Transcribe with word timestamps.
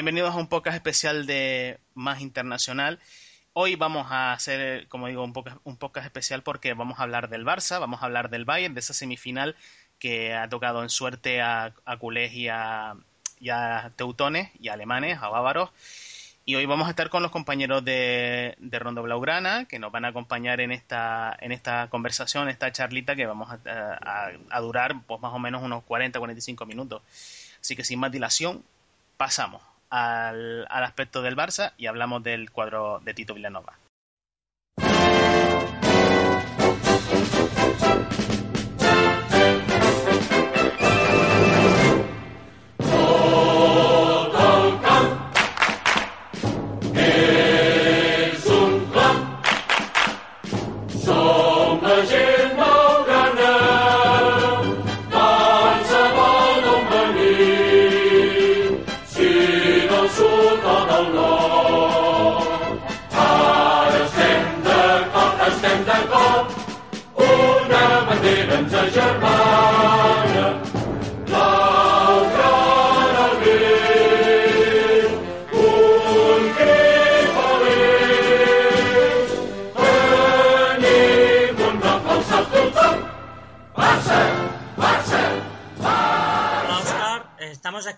bienvenidos 0.00 0.34
a 0.34 0.38
un 0.38 0.46
podcast 0.46 0.76
especial 0.76 1.26
de 1.26 1.78
Más 1.92 2.22
Internacional. 2.22 2.98
Hoy 3.52 3.76
vamos 3.76 4.06
a 4.10 4.32
hacer, 4.32 4.88
como 4.88 5.08
digo, 5.08 5.22
un 5.22 5.34
podcast, 5.34 5.58
un 5.64 5.76
podcast 5.76 6.06
especial 6.06 6.42
porque 6.42 6.72
vamos 6.72 6.98
a 6.98 7.02
hablar 7.02 7.28
del 7.28 7.44
Barça, 7.44 7.78
vamos 7.78 8.00
a 8.00 8.06
hablar 8.06 8.30
del 8.30 8.46
Bayern, 8.46 8.72
de 8.72 8.80
esa 8.80 8.94
semifinal 8.94 9.56
que 9.98 10.32
ha 10.32 10.48
tocado 10.48 10.82
en 10.82 10.88
suerte 10.88 11.42
a, 11.42 11.74
a 11.84 11.98
culés 11.98 12.32
y 12.32 12.48
a, 12.48 12.92
a 13.52 13.90
teutones 13.96 14.48
y 14.58 14.68
a 14.68 14.72
alemanes, 14.72 15.18
a 15.20 15.28
bávaros. 15.28 15.68
Y 16.46 16.54
hoy 16.54 16.64
vamos 16.64 16.86
a 16.86 16.90
estar 16.92 17.10
con 17.10 17.22
los 17.22 17.30
compañeros 17.30 17.84
de, 17.84 18.54
de 18.58 18.78
Rondo 18.78 19.02
Blaugrana, 19.02 19.66
que 19.66 19.78
nos 19.78 19.92
van 19.92 20.06
a 20.06 20.08
acompañar 20.08 20.62
en 20.62 20.72
esta, 20.72 21.36
en 21.42 21.52
esta 21.52 21.90
conversación, 21.90 22.48
esta 22.48 22.72
charlita 22.72 23.16
que 23.16 23.26
vamos 23.26 23.50
a, 23.50 24.30
a 24.48 24.60
durar 24.60 25.02
pues 25.06 25.20
más 25.20 25.34
o 25.34 25.38
menos 25.38 25.62
unos 25.62 25.84
40-45 25.84 26.66
minutos. 26.66 27.02
Así 27.60 27.76
que 27.76 27.84
sin 27.84 28.00
más 28.00 28.10
dilación, 28.10 28.64
pasamos 29.18 29.69
al, 29.90 30.66
al 30.70 30.84
aspecto 30.84 31.22
del 31.22 31.36
Barça 31.36 31.72
y 31.76 31.86
hablamos 31.86 32.22
del 32.22 32.50
cuadro 32.50 33.00
de 33.04 33.14
Tito 33.14 33.34
Villanova. 33.34 33.79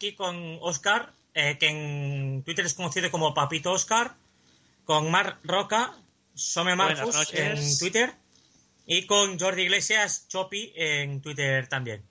Aquí 0.03 0.15
con 0.15 0.59
Oscar, 0.61 1.13
eh, 1.35 1.57
que 1.59 1.69
en 1.69 2.43
Twitter 2.43 2.67
es 2.67 2.75
conocido 2.75 3.11
como 3.11 3.35
Papito 3.35 3.73
Oscar, 3.73 4.15
con 4.85 5.11
Mar 5.11 5.39
Roca, 5.45 5.93
Some 6.35 6.75
Marcus 6.75 7.33
en 7.33 7.79
Twitter, 7.79 8.13
y 8.87 9.07
con 9.07 9.39
Jordi 9.39 9.63
Iglesias 9.63 10.27
Chopi 10.29 10.73
en 10.75 11.21
Twitter 11.21 11.69
también. 11.69 12.03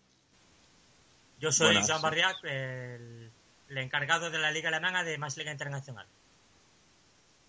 Yo 1.40 1.52
soy 1.52 1.68
Buenas. 1.68 1.90
Joan 1.90 2.02
Barriac, 2.02 2.38
el, 2.44 3.32
el 3.70 3.78
encargado 3.78 4.30
de 4.30 4.38
la 4.38 4.52
Liga 4.52 4.70
Alemana 4.70 5.04
de 5.04 5.18
Más 5.18 5.38
Liga 5.38 5.52
Internacional. 5.52 6.06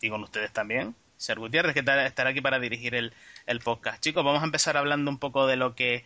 y 0.01 0.09
con 0.09 0.23
ustedes 0.23 0.53
también. 0.53 0.95
Ser 1.17 1.39
Gutiérrez, 1.39 1.75
que 1.75 1.81
estará 1.81 2.31
aquí 2.31 2.41
para 2.41 2.59
dirigir 2.59 2.95
el, 2.95 3.13
el, 3.47 3.61
podcast. 3.61 4.03
Chicos, 4.03 4.25
vamos 4.25 4.43
a 4.43 4.47
empezar 4.47 4.77
hablando 4.77 5.11
un 5.11 5.19
poco 5.19 5.47
de 5.47 5.57
lo 5.57 5.75
que 5.75 6.05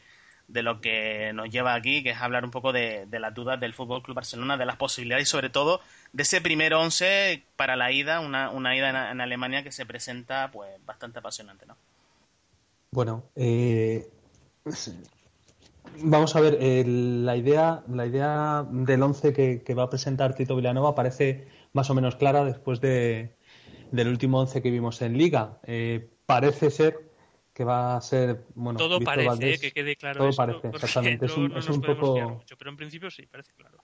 de 0.49 0.63
lo 0.63 0.81
que 0.81 1.33
nos 1.35 1.51
lleva 1.51 1.75
aquí, 1.75 2.05
que 2.05 2.11
es 2.11 2.21
hablar 2.21 2.45
un 2.45 2.53
poco 2.53 2.73
de, 2.73 3.07
de 3.07 3.19
las 3.19 3.35
dudas 3.35 3.59
del 3.59 3.75
Fútbol 3.75 4.03
Club 4.03 4.15
Barcelona, 4.15 4.57
de 4.57 4.65
las 4.65 4.77
posibilidades 4.77 5.27
y 5.27 5.31
sobre 5.31 5.51
todo 5.51 5.81
de 6.13 6.23
ese 6.23 6.41
primer 6.41 6.75
once 6.75 7.43
para 7.57 7.75
la 7.75 7.91
ida, 7.91 8.21
una, 8.21 8.51
una 8.51 8.77
ida 8.77 8.91
en, 8.91 8.97
en, 8.97 9.21
Alemania 9.21 9.65
que 9.65 9.73
se 9.73 9.87
presenta 9.87 10.51
pues 10.53 10.71
bastante 10.85 11.19
apasionante, 11.19 11.67
¿no? 11.67 11.77
Bueno, 12.91 13.31
eh, 13.35 14.09
vamos 16.03 16.37
a 16.37 16.41
ver, 16.41 16.59
eh, 16.61 16.85
la 16.87 17.37
idea, 17.37 17.85
la 17.89 18.07
idea 18.07 18.67
del 18.71 19.03
once 19.03 19.33
que, 19.33 19.63
que, 19.63 19.75
va 19.75 19.85
a 19.85 19.91
presentar 19.91 20.35
Tito 20.35 20.57
Villanova 20.57 20.95
parece 20.95 21.49
más 21.73 21.91
o 21.91 21.95
menos 21.95 22.17
clara 22.17 22.45
después 22.45 22.81
de, 22.81 23.37
del 23.91 24.09
último 24.09 24.41
once 24.41 24.63
que 24.63 24.71
vimos 24.71 25.03
en 25.03 25.17
Liga. 25.17 25.59
Eh, 25.65 26.09
parece 26.27 26.71
ser 26.71 27.11
que 27.53 27.65
va 27.65 27.97
a 27.97 28.01
ser 28.03 28.45
bueno 28.55 28.79
todo 28.79 28.99
Víctor 28.99 29.15
parece 29.15 29.29
Valdés, 29.29 29.61
que 29.61 29.73
quede 29.73 29.97
claro 29.97 30.19
todo 30.19 30.29
esto, 30.29 30.37
parece 30.37 30.69
exactamente 30.69 31.27
es 31.27 31.37
un, 31.37 31.49
no 31.49 31.59
es 31.59 31.69
un 31.71 31.81
poco 31.81 32.21
mucho, 32.21 32.57
pero 32.59 32.71
en 32.71 32.77
principio 32.77 33.11
sí 33.11 33.27
parece 33.27 33.55
claro 33.55 33.79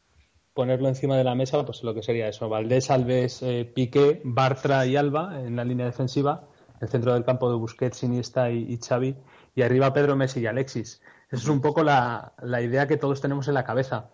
ponerlo 0.52 0.88
encima 0.88 1.16
de 1.16 1.24
la 1.24 1.34
mesa 1.34 1.64
pues 1.64 1.82
lo 1.82 1.94
que 1.94 2.02
sería 2.02 2.28
eso 2.28 2.50
Valdés 2.50 2.90
Alves 2.90 3.42
eh, 3.42 3.64
Piqué 3.64 4.20
Bartra 4.24 4.84
y 4.84 4.96
Alba 4.96 5.40
en 5.40 5.56
la 5.56 5.64
línea 5.64 5.86
defensiva 5.86 6.48
el 6.82 6.88
centro 6.88 7.14
del 7.14 7.24
campo 7.24 7.48
de 7.48 7.56
Busquets 7.56 8.02
Iniesta 8.02 8.50
y, 8.50 8.70
y 8.70 8.76
Xavi 8.76 9.16
y 9.54 9.62
arriba 9.62 9.94
Pedro 9.94 10.16
Messi 10.16 10.40
y 10.40 10.46
Alexis 10.46 11.00
esa 11.30 11.42
es 11.42 11.48
un 11.48 11.62
poco 11.62 11.82
la, 11.82 12.34
idea 12.62 12.86
que 12.86 12.98
todos 12.98 13.22
tenemos 13.22 13.48
en 13.48 13.54
la 13.54 13.64
cabeza 13.64 14.10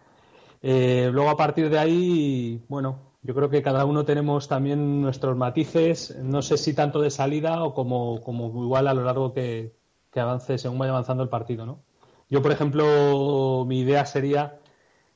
eh, 0.63 1.11
luego 1.13 1.31
a 1.31 1.37
partir 1.37 1.69
de 1.71 1.79
ahí 1.81 2.65
bueno 2.69 3.09
yo 3.23 3.35
creo 3.35 3.51
que 3.51 3.63
cada 3.63 3.85
uno 3.85 4.05
tenemos 4.05 4.49
también 4.49 5.03
nuestros 5.03 5.37
matices, 5.37 6.17
no 6.23 6.41
sé 6.41 6.57
si 6.57 6.73
tanto 6.73 7.01
de 7.01 7.11
salida 7.11 7.65
o 7.65 7.75
como, 7.75 8.21
igual 8.63 8.87
a 8.87 8.95
lo 8.95 9.03
largo 9.05 9.35
que, 9.35 9.75
que, 10.13 10.21
avance, 10.21 10.57
según 10.57 10.79
vaya 10.79 10.93
avanzando 10.93 11.25
el 11.25 11.29
partido, 11.29 11.67
¿no? 11.67 11.83
Yo, 12.31 12.43
por 12.43 12.53
ejemplo, 12.53 13.65
mi 13.67 13.81
idea 13.81 14.07
sería 14.07 14.61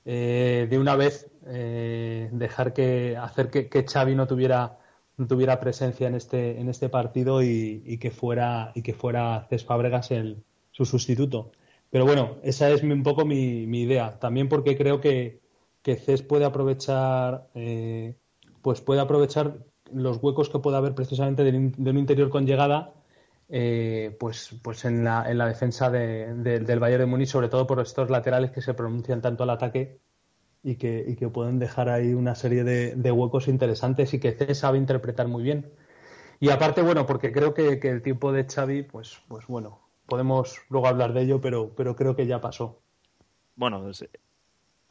eh, 0.05 0.67
de 0.69 0.79
una 0.79 0.97
vez 0.97 1.31
eh, 1.47 2.29
dejar 2.33 2.73
que 2.73 3.17
hacer 3.17 3.51
que, 3.51 3.69
que, 3.69 3.84
Xavi 3.87 4.15
no 4.15 4.27
tuviera 4.27 4.79
no 5.17 5.27
tuviera 5.27 5.61
presencia 5.61 6.09
en 6.09 6.15
este 6.15 6.61
en 6.61 6.69
este 6.69 6.89
partido 6.89 7.43
y, 7.43 7.99
que 7.99 8.11
fuera 8.11 8.73
y 8.75 8.83
que 8.83 8.95
fuera 8.95 9.47
Cés 9.48 9.65
Fábregas 9.65 10.10
el, 10.10 10.42
su 10.71 10.84
sustituto. 10.84 11.53
Pero 11.91 12.07
bueno, 12.07 12.36
esa 12.42 12.71
es 12.71 12.83
un 12.83 13.03
poco 13.03 13.25
mi, 13.27 13.65
idea. 13.65 14.19
También 14.19 14.48
porque 14.48 14.77
creo 14.77 15.01
que, 15.01 15.41
que 15.83 15.97
CES 15.97 16.22
puede 16.22 16.45
aprovechar 16.47 17.48
eh, 17.54 18.16
pues 18.63 18.81
puede 18.81 19.01
aprovechar 19.01 19.59
los 19.92 20.19
huecos 20.22 20.48
que 20.48 20.59
pueda 20.60 20.78
haber 20.78 20.95
precisamente 20.95 21.45
de, 21.45 21.51
un 21.57 21.98
interior 21.98 22.31
con 22.31 22.47
llegada 22.47 22.95
eh, 23.48 24.16
pues 24.19 24.57
pues 24.63 24.84
en 24.86 25.04
la, 25.04 25.31
en 25.31 25.39
la 25.39 25.47
defensa 25.47 25.91
de, 25.91 26.34
de, 26.34 26.60
del 26.60 26.81
Bayern 26.81 27.03
de 27.03 27.07
Múnich 27.07 27.28
sobre 27.28 27.48
todo 27.48 27.66
por 27.66 27.81
estos 27.81 28.09
laterales 28.09 28.53
que 28.53 28.63
se 28.63 28.75
pronuncian 28.75 29.21
tanto 29.21 29.42
al 29.42 29.51
ataque 29.51 30.01
y 30.62 30.76
que, 30.76 31.04
y 31.06 31.16
que 31.16 31.28
pueden 31.28 31.59
dejar 31.59 31.88
ahí 31.88 32.14
una 32.14 32.34
serie 32.34 32.64
de, 32.64 32.94
de, 32.94 33.12
huecos 33.12 33.48
interesantes 33.48 34.14
y 34.14 34.20
que 34.20 34.32
CES 34.32 34.59
sabe 34.59 34.78
interpretar 34.78 35.28
muy 35.28 35.42
bien 35.42 35.72
y 36.41 36.50
aparte 36.50 36.82
bueno 36.82 37.06
porque 37.06 37.32
creo 37.32 37.54
que, 37.54 37.80
que 37.80 37.91
el 37.91 38.03
tiempo 38.03 38.32
de 38.32 38.44
Xavi 38.44 38.82
pues 38.82 39.20
pues 39.28 39.47
bueno 39.47 39.80
podemos 40.06 40.60
luego 40.70 40.86
hablar 40.86 41.12
de 41.12 41.22
ello 41.22 41.41
pero 41.41 41.74
pero 41.74 41.97
creo 41.97 42.14
que 42.14 42.26
ya 42.26 42.41
pasó 42.41 42.80
bueno 43.56 43.91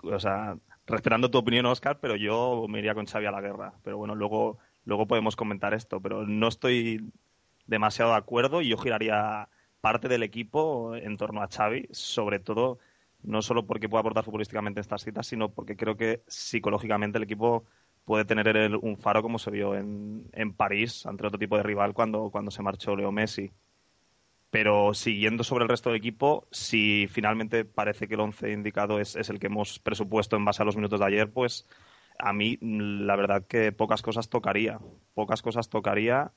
o 0.03 0.19
sea 0.19 0.57
respetando 0.91 1.31
tu 1.31 1.38
opinión, 1.38 1.65
Oscar, 1.65 2.00
pero 2.00 2.15
yo 2.15 2.65
me 2.69 2.79
iría 2.79 2.94
con 2.94 3.06
Xavi 3.06 3.25
a 3.25 3.31
la 3.31 3.41
guerra. 3.41 3.73
Pero 3.83 3.97
bueno, 3.97 4.15
luego, 4.15 4.59
luego 4.85 5.07
podemos 5.07 5.35
comentar 5.35 5.73
esto. 5.73 6.01
Pero 6.01 6.25
no 6.27 6.47
estoy 6.47 7.12
demasiado 7.65 8.12
de 8.12 8.18
acuerdo 8.18 8.62
y 8.62 8.69
yo 8.69 8.77
giraría 8.77 9.50
parte 9.79 10.07
del 10.07 10.23
equipo 10.23 10.95
en 10.95 11.18
torno 11.18 11.41
a 11.41 11.47
Xavi, 11.47 11.88
sobre 11.91 12.39
todo 12.39 12.79
no 13.23 13.41
solo 13.41 13.65
porque 13.65 13.89
pueda 13.89 14.01
aportar 14.01 14.23
futbolísticamente 14.23 14.79
en 14.79 14.81
estas 14.81 15.03
citas, 15.03 15.27
sino 15.27 15.50
porque 15.50 15.75
creo 15.75 15.95
que 15.97 16.23
psicológicamente 16.27 17.18
el 17.18 17.23
equipo 17.23 17.65
puede 18.06 18.25
tener 18.25 18.75
un 18.81 18.97
faro 18.97 19.21
como 19.21 19.39
se 19.39 19.51
vio 19.51 19.75
en, 19.75 20.27
en, 20.33 20.53
París 20.53 21.06
ante 21.06 21.25
otro 21.25 21.39
tipo 21.39 21.57
de 21.57 21.63
rival 21.63 21.94
cuando, 21.94 22.29
cuando 22.31 22.51
se 22.51 22.63
marchó 22.63 22.95
Leo 22.95 23.12
Messi. 23.12 23.51
Pero 24.50 24.94
siguiendo 24.94 25.44
sobre 25.44 25.63
el 25.63 25.69
resto 25.69 25.89
del 25.89 26.00
equipo, 26.00 26.47
si 26.51 27.07
finalmente 27.09 27.63
parece 27.63 28.07
que 28.07 28.15
el 28.15 28.19
once 28.19 28.51
indicado 28.51 29.00
es, 29.00 29.15
es, 29.15 29.29
el 29.29 29.39
que 29.39 29.47
hemos 29.47 29.79
presupuesto 29.79 30.35
en 30.35 30.44
base 30.44 30.62
a 30.62 30.65
los 30.65 30.75
minutos 30.75 31.00
de 31.00 31.06
ayer, 31.06 31.31
pues 31.31 31.68
a 32.19 32.33
mí 32.33 32.57
la 32.62 33.15
verdad 33.15 33.45
que 33.47 33.71
pocas 33.71 34.01
cosas 34.01 34.29
tocaría. 34.29 34.79
Pocas 35.13 35.41
cosas 35.41 35.69
tocaría, 35.69 36.33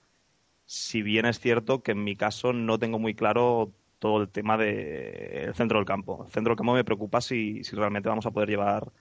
si 0.66 1.02
bien 1.02 1.26
es 1.26 1.40
cierto 1.40 1.82
que 1.82 1.92
en 1.92 2.04
mi 2.04 2.16
caso 2.16 2.52
no 2.52 2.78
tengo 2.78 2.98
muy 2.98 3.14
claro 3.14 3.72
todo 4.04 4.20
el 4.20 4.28
tema 4.28 4.58
del 4.58 5.46
de 5.46 5.52
centro 5.54 5.78
del 5.78 5.86
campo. 5.86 6.24
El 6.26 6.30
centro 6.30 6.50
del 6.50 6.58
campo 6.58 6.74
me 6.74 6.84
preocupa 6.84 7.22
si, 7.22 7.64
si 7.64 7.74
realmente 7.74 8.10
vamos 8.10 8.26
a 8.26 8.30
poder 8.32 8.50
llevar 8.50 8.92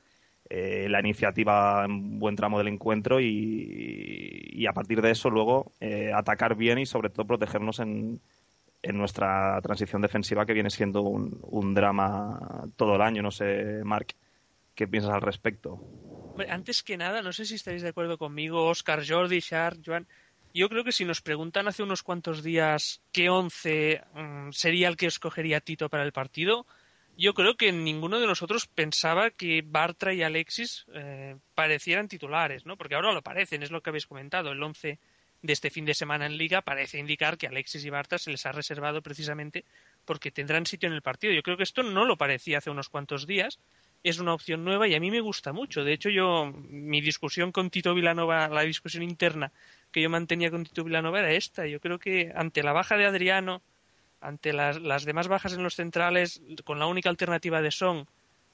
eh, 0.49 0.87
la 0.89 1.01
iniciativa 1.01 1.83
en 1.83 2.19
buen 2.19 2.37
tramo 2.37 2.57
del 2.57 2.69
encuentro 2.69 3.19
y, 3.19 4.49
y 4.53 4.65
a 4.65 4.71
partir 4.71 5.01
de 5.01 5.11
eso 5.11 5.29
luego 5.29 5.73
eh, 5.81 6.13
atacar 6.15 6.55
bien 6.55 6.79
y 6.79 6.85
sobre 6.85 7.09
todo 7.09 7.27
protegernos 7.27 7.79
en, 7.79 8.21
en 8.81 8.97
nuestra 8.97 9.59
transición 9.61 10.01
defensiva 10.01 10.45
que 10.45 10.53
viene 10.53 10.69
siendo 10.69 11.01
un, 11.01 11.37
un, 11.41 11.73
drama 11.73 12.69
todo 12.77 12.95
el 12.95 13.01
año. 13.01 13.21
No 13.21 13.31
sé, 13.31 13.81
Marc, 13.83 14.15
¿qué 14.73 14.87
piensas 14.87 15.11
al 15.11 15.21
respecto? 15.21 15.81
Antes 16.47 16.81
que 16.81 16.95
nada, 16.95 17.21
no 17.21 17.33
sé 17.33 17.43
si 17.43 17.55
estáis 17.55 17.81
de 17.81 17.89
acuerdo 17.89 18.17
conmigo, 18.17 18.69
Oscar, 18.69 19.03
Jordi, 19.05 19.41
Char, 19.41 19.79
Joan. 19.85 20.07
Yo 20.53 20.69
creo 20.69 20.83
que 20.83 20.91
si 20.91 21.03
nos 21.03 21.21
preguntan 21.21 21.67
hace 21.67 21.81
unos 21.81 22.03
cuantos 22.03 22.43
días 22.43 23.01
qué 23.11 23.29
once 23.29 24.03
um, 24.13 24.51
sería 24.51 24.87
el 24.87 24.97
que 24.97 25.07
escogería 25.07 25.61
Tito 25.61 25.89
para 25.89 26.03
el 26.03 26.11
partido, 26.11 26.67
yo 27.17 27.33
creo 27.33 27.57
que 27.57 27.71
ninguno 27.71 28.19
de 28.19 28.27
nosotros 28.27 28.67
pensaba 28.67 29.31
que 29.31 29.63
Bartra 29.65 30.13
y 30.13 30.21
Alexis 30.21 30.85
eh, 30.93 31.37
parecieran 31.55 32.07
titulares, 32.07 32.67
¿no? 32.67 32.77
Porque 32.77 32.93
ahora 32.93 33.13
lo 33.13 33.23
parecen, 33.23 33.63
es 33.63 33.71
lo 33.71 33.81
que 33.81 33.89
habéis 33.89 34.05
comentado. 34.05 34.51
El 34.51 34.61
11 34.61 34.99
de 35.41 35.53
este 35.53 35.71
fin 35.71 35.85
de 35.85 35.95
semana 35.95 36.27
en 36.27 36.37
Liga 36.37 36.61
parece 36.61 36.99
indicar 36.99 37.37
que 37.37 37.47
Alexis 37.47 37.85
y 37.85 37.89
Bartra 37.89 38.19
se 38.19 38.31
les 38.31 38.45
ha 38.45 38.51
reservado 38.51 39.01
precisamente 39.01 39.65
porque 40.05 40.31
tendrán 40.31 40.67
sitio 40.67 40.87
en 40.87 40.93
el 40.93 41.01
partido. 41.01 41.33
Yo 41.33 41.43
creo 41.43 41.57
que 41.57 41.63
esto 41.63 41.81
no 41.81 42.05
lo 42.05 42.15
parecía 42.17 42.59
hace 42.59 42.69
unos 42.69 42.89
cuantos 42.89 43.25
días. 43.25 43.59
Es 44.03 44.19
una 44.19 44.33
opción 44.33 44.65
nueva 44.65 44.87
y 44.87 44.95
a 44.95 44.99
mí 44.99 45.09
me 45.11 45.21
gusta 45.21 45.53
mucho. 45.53 45.83
De 45.83 45.93
hecho, 45.93 46.09
yo, 46.09 46.53
mi 46.69 46.99
discusión 46.99 47.51
con 47.53 47.69
Tito 47.69 47.93
Vilanova, 47.93 48.49
la 48.49 48.61
discusión 48.61 49.03
interna 49.03 49.51
que 49.93 50.01
yo 50.01 50.09
mantenía 50.09 50.51
con 50.51 50.65
Tito 50.65 50.83
Vilanova 50.83 51.19
era 51.19 51.31
esta. 51.31 51.65
Yo 51.67 51.79
creo 51.79 51.99
que 51.99 52.33
ante 52.35 52.63
la 52.63 52.73
baja 52.73 52.97
de 52.97 53.05
Adriano, 53.05 53.61
ante 54.19 54.51
las, 54.51 55.05
demás 55.05 55.27
bajas 55.29 55.53
en 55.53 55.63
los 55.63 55.75
centrales, 55.75 56.41
con 56.65 56.79
la 56.79 56.87
única 56.87 57.09
alternativa 57.09 57.61
de 57.61 57.71
Son, 57.71 58.07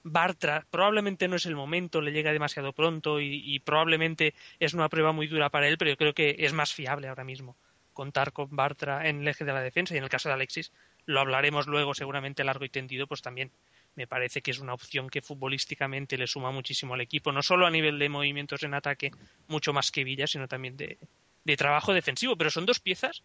Bartra 0.03 0.65
probablemente 0.69 1.27
no 1.27 1.35
es 1.35 1.45
el 1.45 1.55
momento, 1.55 2.01
le 2.01 2.11
llega 2.11 2.31
demasiado 2.31 2.71
pronto 2.71 3.19
y, 3.19 3.59
probablemente 3.59 4.33
es 4.59 4.73
una 4.73 4.87
prueba 4.87 5.11
muy 5.11 5.27
dura 5.27 5.49
para 5.49 5.67
él, 5.67 5.77
pero 5.77 5.91
yo 5.91 5.97
creo 5.97 6.13
que 6.13 6.35
es 6.39 6.53
más 6.53 6.73
fiable 6.73 7.07
ahora 7.07 7.23
mismo 7.23 7.57
contar 7.93 8.31
con 8.31 8.55
Bartra 8.55 9.09
en 9.09 9.21
el 9.21 9.27
eje 9.27 9.43
de 9.43 9.51
la 9.51 9.61
defensa 9.61 9.93
y 9.93 9.97
en 9.97 10.05
el 10.05 10.09
caso 10.09 10.29
de 10.29 10.35
Alexis 10.35 10.71
lo 11.05 11.19
hablaremos 11.19 11.67
luego 11.67 11.93
seguramente 11.93 12.45
largo 12.45 12.63
y 12.63 12.69
tendido, 12.69 13.07
pues 13.07 13.21
también 13.21 13.51
me 13.95 14.07
parece 14.07 14.41
que 14.41 14.51
es 14.51 14.59
una 14.59 14.73
opción 14.73 15.09
que 15.09 15.21
futbolísticamente 15.21 16.17
le 16.17 16.27
suma 16.27 16.51
muchísimo 16.51 16.93
al 16.93 17.01
equipo, 17.01 17.31
no 17.31 17.41
solo 17.41 17.65
a 17.65 17.71
nivel 17.71 17.99
de 17.99 18.09
movimientos 18.09 18.63
en 18.63 18.73
ataque, 18.73 19.11
mucho 19.47 19.73
más 19.73 19.91
que 19.91 20.03
Villa, 20.03 20.27
sino 20.27 20.47
también 20.47 20.77
de, 20.77 20.97
de 21.43 21.57
trabajo 21.57 21.93
defensivo, 21.93 22.35
pero 22.35 22.49
son 22.49 22.65
dos 22.65 22.79
piezas 22.79 23.23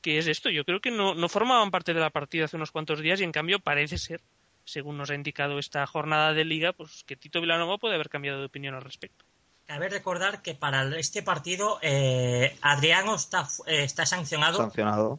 que 0.00 0.18
es 0.18 0.26
esto. 0.26 0.50
Yo 0.50 0.64
creo 0.64 0.80
que 0.80 0.90
no, 0.90 1.14
no 1.14 1.28
formaban 1.28 1.70
parte 1.70 1.94
de 1.94 2.00
la 2.00 2.10
partida 2.10 2.44
hace 2.44 2.56
unos 2.56 2.70
cuantos 2.70 3.00
días 3.00 3.20
y 3.20 3.24
en 3.24 3.32
cambio 3.32 3.58
parece 3.58 3.98
ser, 3.98 4.20
según 4.64 4.96
nos 4.96 5.10
ha 5.10 5.14
indicado 5.14 5.58
esta 5.58 5.86
jornada 5.86 6.32
de 6.32 6.44
liga, 6.44 6.72
pues 6.72 7.04
que 7.04 7.16
Tito 7.16 7.40
Vilanova 7.40 7.78
puede 7.78 7.94
haber 7.94 8.08
cambiado 8.08 8.40
de 8.40 8.46
opinión 8.46 8.74
al 8.74 8.82
respecto. 8.82 9.24
Cabe 9.66 9.88
recordar 9.88 10.42
que 10.42 10.54
para 10.54 10.96
este 10.96 11.22
partido 11.22 11.80
eh, 11.82 12.56
Adriano 12.62 13.16
está, 13.16 13.48
eh, 13.66 13.82
está 13.82 14.06
sancionado. 14.06 14.58
Sancionado. 14.58 15.18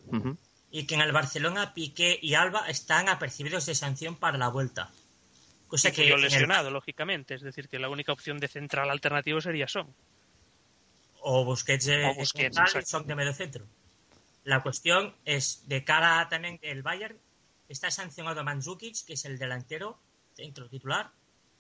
Y 0.72 0.86
que 0.86 0.96
en 0.96 1.02
el 1.02 1.12
Barcelona 1.12 1.74
Piqué 1.74 2.20
y 2.22 2.34
Alba 2.34 2.68
están 2.68 3.10
apercibidos 3.10 3.66
de 3.66 3.76
sanción 3.76 4.16
para 4.16 4.38
la 4.38 4.50
vuelta. 4.50 4.92
Cosa 5.68 5.92
que 5.92 6.16
lesionado, 6.18 6.72
lógicamente. 6.72 7.36
Es 7.36 7.42
decir, 7.42 7.68
que 7.68 7.80
la 7.80 7.90
única 7.90 8.12
opción 8.12 8.40
de 8.40 8.48
central 8.48 8.90
alternativo 8.90 9.42
sería 9.42 9.68
Son. 9.68 9.94
O 11.22 11.44
Busquets, 11.44 11.88
o 11.88 12.14
Busquets 12.16 12.90
Son 12.90 13.06
de 13.06 13.16
medio 13.16 13.34
centro. 13.34 13.66
La 14.44 14.64
cuestión 14.64 15.14
es, 15.26 15.68
de 15.68 15.84
cara 15.84 16.28
también 16.30 16.58
el 16.62 16.84
Bayern, 16.84 17.18
está 17.68 17.92
sancionado 17.92 18.44
Mandzukic, 18.46 19.06
que 19.06 19.14
es 19.14 19.26
el 19.26 19.38
delantero, 19.38 20.00
centro 20.36 20.70
titular, 20.70 21.12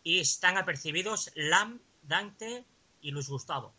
y 0.03 0.19
están 0.19 0.57
apercibidos 0.57 1.31
Lam, 1.35 1.81
Dante 2.01 2.63
y 3.01 3.11
Luis 3.11 3.27
Gustavo. 3.27 3.73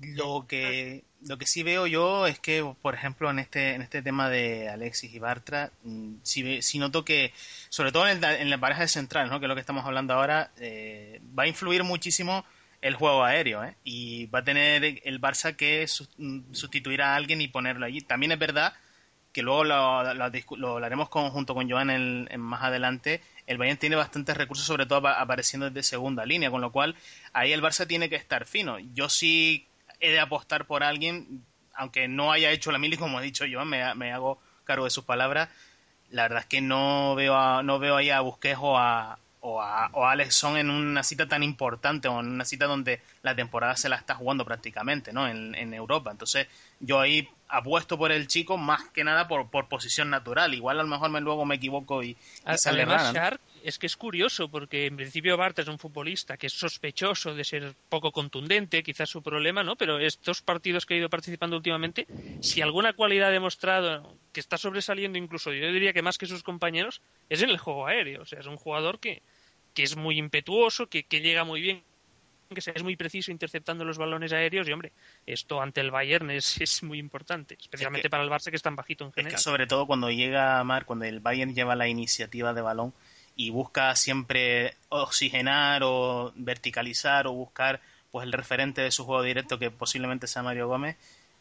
Lo 0.00 0.46
que, 0.46 1.04
lo 1.22 1.38
que 1.38 1.46
sí 1.46 1.62
veo 1.62 1.86
yo 1.86 2.26
es 2.26 2.38
que, 2.38 2.62
por 2.82 2.94
ejemplo, 2.94 3.30
en 3.30 3.38
este, 3.38 3.74
en 3.74 3.82
este 3.82 4.02
tema 4.02 4.28
de 4.28 4.68
Alexis 4.68 5.12
y 5.14 5.18
Bartra, 5.18 5.72
mm, 5.84 6.16
si, 6.22 6.78
noto 6.78 7.04
que, 7.04 7.32
sobre 7.70 7.92
todo 7.92 8.06
en, 8.06 8.50
la 8.50 8.58
pareja 8.58 8.82
de 8.82 8.88
centrales, 8.88 9.30
¿no? 9.30 9.40
que 9.40 9.46
es 9.46 9.48
lo 9.48 9.54
que 9.54 9.60
estamos 9.60 9.84
hablando 9.84 10.14
ahora, 10.14 10.50
eh, 10.58 11.20
va 11.38 11.44
a 11.44 11.48
influir 11.48 11.82
muchísimo 11.84 12.44
el 12.82 12.94
juego 12.94 13.24
aéreo, 13.24 13.64
¿eh? 13.64 13.74
Y 13.84 14.26
va 14.26 14.40
a 14.40 14.44
tener 14.44 15.00
el 15.04 15.20
Barça 15.20 15.56
que 15.56 15.86
sustituir 15.88 17.02
a 17.02 17.16
alguien 17.16 17.40
y 17.40 17.48
ponerlo 17.48 17.86
allí. 17.86 18.00
También 18.00 18.32
es 18.32 18.38
verdad 18.38 18.74
que 19.32 19.42
luego 19.42 19.64
lo, 19.64 20.14
lo, 20.14 20.76
haremos 20.78 21.08
junto 21.10 21.54
con 21.54 21.70
Joan 21.70 21.90
en, 21.90 22.40
más 22.40 22.62
adelante. 22.62 23.20
El 23.46 23.58
Bayern 23.58 23.78
tiene 23.78 23.96
bastantes 23.96 24.36
recursos, 24.36 24.66
sobre 24.66 24.86
todo 24.86 25.06
apareciendo 25.08 25.68
desde 25.68 25.82
segunda 25.82 26.24
línea, 26.24 26.50
con 26.50 26.60
lo 26.60 26.72
cual 26.72 26.96
ahí 27.32 27.52
el 27.52 27.62
Barça 27.62 27.86
tiene 27.86 28.08
que 28.08 28.16
estar 28.16 28.46
fino. 28.46 28.78
Yo 28.78 29.08
sí 29.08 29.66
he 30.00 30.10
de 30.10 30.20
apostar 30.20 30.66
por 30.66 30.82
alguien, 30.82 31.44
aunque 31.74 32.08
no 32.08 32.32
haya 32.32 32.50
hecho 32.50 32.72
la 32.72 32.78
mili, 32.78 32.96
como 32.96 33.20
he 33.20 33.24
dicho 33.24 33.44
Joan, 33.50 33.68
me, 33.68 33.94
me 33.94 34.12
hago 34.12 34.40
cargo 34.64 34.84
de 34.84 34.90
sus 34.90 35.04
palabras. 35.04 35.48
La 36.10 36.22
verdad 36.22 36.40
es 36.40 36.46
que 36.46 36.60
no 36.60 37.14
veo 37.14 37.62
no 37.62 37.78
veo 37.78 37.96
ahí 37.96 38.10
a 38.10 38.20
Busquets 38.20 38.58
o 38.60 38.78
a, 38.78 39.18
o 39.40 39.60
a, 39.60 39.90
o 39.92 40.06
Alex 40.06 40.34
Son 40.34 40.56
en 40.56 40.70
una 40.70 41.02
cita 41.02 41.26
tan 41.26 41.42
importante 41.42 42.08
o 42.08 42.20
en 42.20 42.26
una 42.26 42.44
cita 42.44 42.66
donde 42.66 43.00
la 43.22 43.34
temporada 43.34 43.76
se 43.76 43.88
la 43.88 43.96
está 43.96 44.14
jugando 44.14 44.44
prácticamente, 44.44 45.12
¿no? 45.12 45.26
En, 45.26 45.54
en 45.54 45.74
Europa. 45.74 46.10
Entonces, 46.10 46.46
yo 46.80 47.00
ahí 47.00 47.28
apuesto 47.48 47.98
por 47.98 48.12
el 48.12 48.26
chico 48.26 48.56
más 48.56 48.88
que 48.90 49.04
nada 49.04 49.28
por, 49.28 49.50
por 49.50 49.68
posición 49.68 50.10
natural. 50.10 50.54
Igual 50.54 50.80
a 50.80 50.82
lo 50.82 50.88
mejor 50.88 51.10
me, 51.10 51.20
luego 51.20 51.44
me 51.44 51.56
equivoco 51.56 52.02
y, 52.02 52.16
sale 52.56 52.84
raro 52.84 53.38
es 53.66 53.80
que 53.80 53.86
es 53.86 53.96
curioso 53.96 54.48
porque 54.48 54.86
en 54.86 54.94
principio 54.94 55.36
Bart 55.36 55.58
es 55.58 55.66
un 55.66 55.80
futbolista 55.80 56.36
que 56.36 56.46
es 56.46 56.52
sospechoso 56.52 57.34
de 57.34 57.42
ser 57.42 57.74
poco 57.88 58.12
contundente, 58.12 58.84
quizás 58.84 59.10
su 59.10 59.22
problema, 59.22 59.64
¿no? 59.64 59.74
Pero 59.74 59.98
estos 59.98 60.40
partidos 60.40 60.86
que 60.86 60.94
ha 60.94 60.98
ido 60.98 61.10
participando 61.10 61.56
últimamente, 61.56 62.06
si 62.42 62.62
alguna 62.62 62.92
cualidad 62.92 63.30
ha 63.30 63.32
demostrado 63.32 64.16
que 64.32 64.38
está 64.38 64.56
sobresaliendo 64.56 65.18
incluso, 65.18 65.52
yo 65.52 65.72
diría 65.72 65.92
que 65.92 66.00
más 66.00 66.16
que 66.16 66.26
sus 66.26 66.44
compañeros, 66.44 67.02
es 67.28 67.42
en 67.42 67.50
el 67.50 67.58
juego 67.58 67.88
aéreo. 67.88 68.22
O 68.22 68.24
sea, 68.24 68.38
es 68.38 68.46
un 68.46 68.56
jugador 68.56 69.00
que, 69.00 69.22
que 69.74 69.82
es 69.82 69.96
muy 69.96 70.16
impetuoso, 70.16 70.86
que, 70.86 71.02
que 71.02 71.20
llega 71.20 71.42
muy 71.42 71.60
bien 71.60 71.82
que 72.54 72.60
es 72.60 72.82
muy 72.84 72.94
preciso 72.94 73.32
interceptando 73.32 73.84
los 73.84 73.98
balones 73.98 74.32
aéreos 74.32 74.68
y 74.68 74.72
hombre, 74.72 74.92
esto 75.26 75.60
ante 75.60 75.80
el 75.80 75.90
Bayern 75.90 76.30
es, 76.30 76.60
es 76.60 76.84
muy 76.84 77.00
importante, 77.00 77.56
especialmente 77.60 78.08
para 78.08 78.22
el 78.22 78.30
Barça 78.30 78.50
que 78.50 78.56
es 78.56 78.62
tan 78.62 78.76
bajito 78.76 79.04
en 79.04 79.12
general. 79.12 79.40
sobre 79.40 79.66
todo 79.66 79.84
cuando 79.84 80.12
llega 80.12 80.62
Mar, 80.62 80.84
cuando 80.84 81.06
el 81.06 81.18
Bayern 81.18 81.56
lleva 81.56 81.74
la 81.74 81.88
iniciativa 81.88 82.54
de 82.54 82.62
balón 82.62 82.94
y 83.36 83.50
busca 83.50 83.94
siempre 83.94 84.74
oxigenar 84.88 85.82
o 85.84 86.32
verticalizar 86.34 87.26
o 87.26 87.32
buscar 87.32 87.80
pues 88.10 88.26
el 88.26 88.32
referente 88.32 88.80
de 88.80 88.90
su 88.90 89.04
juego 89.04 89.22
directo 89.22 89.58
que 89.58 89.70
posiblemente 89.70 90.26
sea 90.26 90.42
Mario 90.42 90.68
Gómez, 90.68 90.96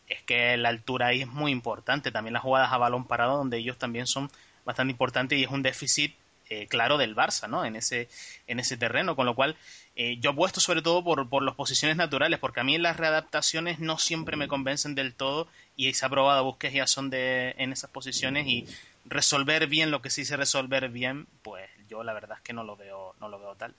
es 0.08 0.22
que 0.24 0.58
la 0.58 0.70
altura 0.70 1.08
ahí 1.08 1.22
es 1.22 1.28
muy 1.28 1.52
importante. 1.52 2.12
También 2.12 2.34
las 2.34 2.44
jugadas 2.44 2.72
a 2.72 2.78
balón 2.78 3.06
parado 3.06 3.38
donde 3.38 3.58
ellos 3.58 3.78
también 3.78 4.08
son 4.08 4.30
bastante 4.66 4.92
importantes 4.92 5.40
y 5.40 5.44
es 5.44 5.50
un 5.50 5.62
déficit 5.62 6.16
eh, 6.50 6.68
claro 6.68 6.98
del 6.98 7.16
Barça, 7.16 7.50
¿no? 7.50 7.66
En 7.66 7.75
ese, 7.75 8.08
en 8.46 8.60
ese 8.60 8.78
terreno, 8.78 9.16
con 9.16 9.25
lo 9.25 9.34
cual 9.34 9.56
eh, 9.96 10.18
yo 10.20 10.32
apuesto 10.32 10.60
sobre 10.60 10.84
todo 10.84 11.04
por, 11.04 11.28
por 11.28 11.42
las 11.42 11.56
posiciones 11.56 11.98
naturales, 11.98 12.40
porque 12.40 12.60
a 12.60 12.64
mí 12.64 12.78
las 12.78 12.98
readaptaciones 12.98 13.80
no 13.80 13.98
siempre 13.98 14.38
me 14.38 14.48
convencen 14.48 14.94
del 14.94 15.16
todo 15.16 15.48
y 15.75 15.92
se 15.94 16.06
ha 16.06 16.10
probado 16.10 16.40
a 16.40 16.44
Busquets 16.44 16.75
ya 16.75 16.88
son 16.88 17.10
de, 17.10 17.56
en 17.58 17.72
esas 17.72 17.90
posiciones 17.90 18.46
y 18.48 18.68
resolver 19.06 19.68
bien 19.68 19.90
lo 19.90 20.02
que 20.02 20.10
sí 20.10 20.24
se 20.24 20.38
resolver 20.38 20.90
bien, 20.90 21.25
pues 21.42 21.68
yo 21.88 22.04
la 22.04 22.13
verdad 22.13 22.38
es 22.38 22.44
que 22.44 22.54
no 22.54 22.63
lo 22.63 22.75
veo, 22.75 23.15
no 23.20 23.30
lo 23.30 23.39
veo 23.39 23.56
tal. 23.56 23.75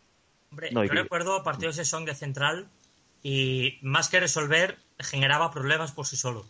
Hombre, 0.51 0.71
yo 0.73 0.83
recuerdo 0.83 1.43
partidos 1.43 1.77
de 1.77 1.85
Song 1.85 2.05
de 2.05 2.15
central 2.15 2.69
y 3.23 3.79
más 3.83 4.09
que 4.09 4.21
resolver 4.21 4.79
generaba 4.99 5.51
problemas 5.51 5.93
por 5.93 6.07
sí 6.07 6.17
solo. 6.17 6.47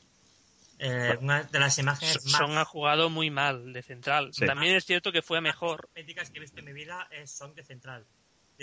Eh, 0.78 1.16
una 1.20 1.42
de 1.44 1.58
las 1.58 1.78
imágenes 1.78 2.22
Son 2.22 2.58
ha 2.58 2.64
jugado 2.64 3.08
muy 3.08 3.30
mal 3.30 3.72
de 3.72 3.82
central. 3.82 4.30
También 4.32 4.76
es 4.76 4.84
cierto 4.84 5.10
que 5.10 5.22
fue 5.22 5.40
mejor. 5.40 5.88
Las 5.94 6.30
que 6.30 6.38
he 6.38 6.40
visto 6.40 6.58
en 6.58 6.66
mi 6.66 6.72
vida 6.72 7.08
es 7.10 7.30
Son 7.30 7.54
de 7.54 7.64
central. 7.64 8.04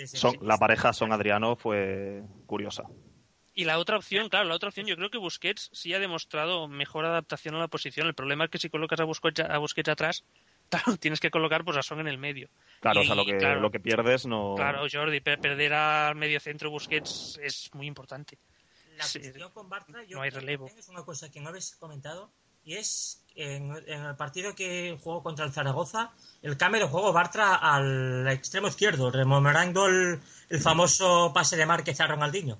Son, 0.06 0.36
la 0.42 0.58
pareja 0.58 0.92
Son 0.92 1.12
Adriano 1.12 1.56
fue 1.56 2.22
curiosa. 2.46 2.84
Y 3.56 3.64
la 3.64 3.78
otra 3.78 3.96
opción, 3.96 4.28
claro, 4.28 4.48
la 4.48 4.56
otra 4.56 4.68
opción, 4.68 4.86
yo 4.86 4.96
creo 4.96 5.10
que 5.10 5.18
Busquets 5.18 5.70
sí 5.72 5.94
ha 5.94 6.00
demostrado 6.00 6.66
mejor 6.66 7.04
adaptación 7.04 7.54
a 7.54 7.60
la 7.60 7.68
posición. 7.68 8.08
El 8.08 8.14
problema 8.14 8.44
es 8.44 8.50
que 8.50 8.58
si 8.58 8.68
colocas 8.68 8.98
a 8.98 9.04
Busquets, 9.04 9.40
a 9.40 9.58
Busquets 9.58 9.88
atrás, 9.88 10.24
claro, 10.82 10.96
tienes 11.00 11.20
que 11.20 11.30
colocar 11.30 11.64
pues 11.64 11.76
a 11.76 11.82
Son 11.82 12.00
en 12.00 12.08
el 12.08 12.18
medio. 12.18 12.48
Claro, 12.80 13.00
o 13.00 13.04
sea, 13.04 13.14
lo 13.14 13.24
que, 13.24 13.38
lo 13.38 13.70
que 13.70 13.80
pierdes 13.80 14.26
no... 14.26 14.54
Claro, 14.56 14.86
Jordi, 14.90 15.20
perder 15.20 15.72
al 15.72 16.14
medio 16.16 16.40
centro 16.40 16.70
Busquets 16.70 17.38
es 17.42 17.70
muy 17.74 17.86
importante. 17.86 18.38
La 18.96 19.04
cuestión 19.10 19.50
con 19.50 19.68
Bartra, 19.68 20.04
yo 20.04 20.18
no 20.18 20.22
hay 20.22 20.30
relevo. 20.30 20.66
es 20.66 20.88
una 20.88 21.02
cosa 21.02 21.30
que 21.30 21.40
no 21.40 21.48
habéis 21.48 21.74
comentado, 21.76 22.30
y 22.64 22.74
es 22.74 23.22
en, 23.34 23.72
el 23.72 24.16
partido 24.16 24.54
que 24.54 24.96
jugó 25.02 25.22
contra 25.22 25.44
el 25.44 25.52
Zaragoza, 25.52 26.12
el 26.42 26.56
cambio 26.56 26.82
de 26.82 26.88
juego 26.88 27.12
Bartra 27.12 27.56
al 27.56 28.26
extremo 28.28 28.68
izquierdo, 28.68 29.10
rememorando 29.10 29.86
el, 29.86 30.20
famoso 30.60 31.32
pase 31.34 31.56
de 31.56 31.66
Márquez 31.66 32.00
a 32.00 32.06
Ronaldinho. 32.06 32.58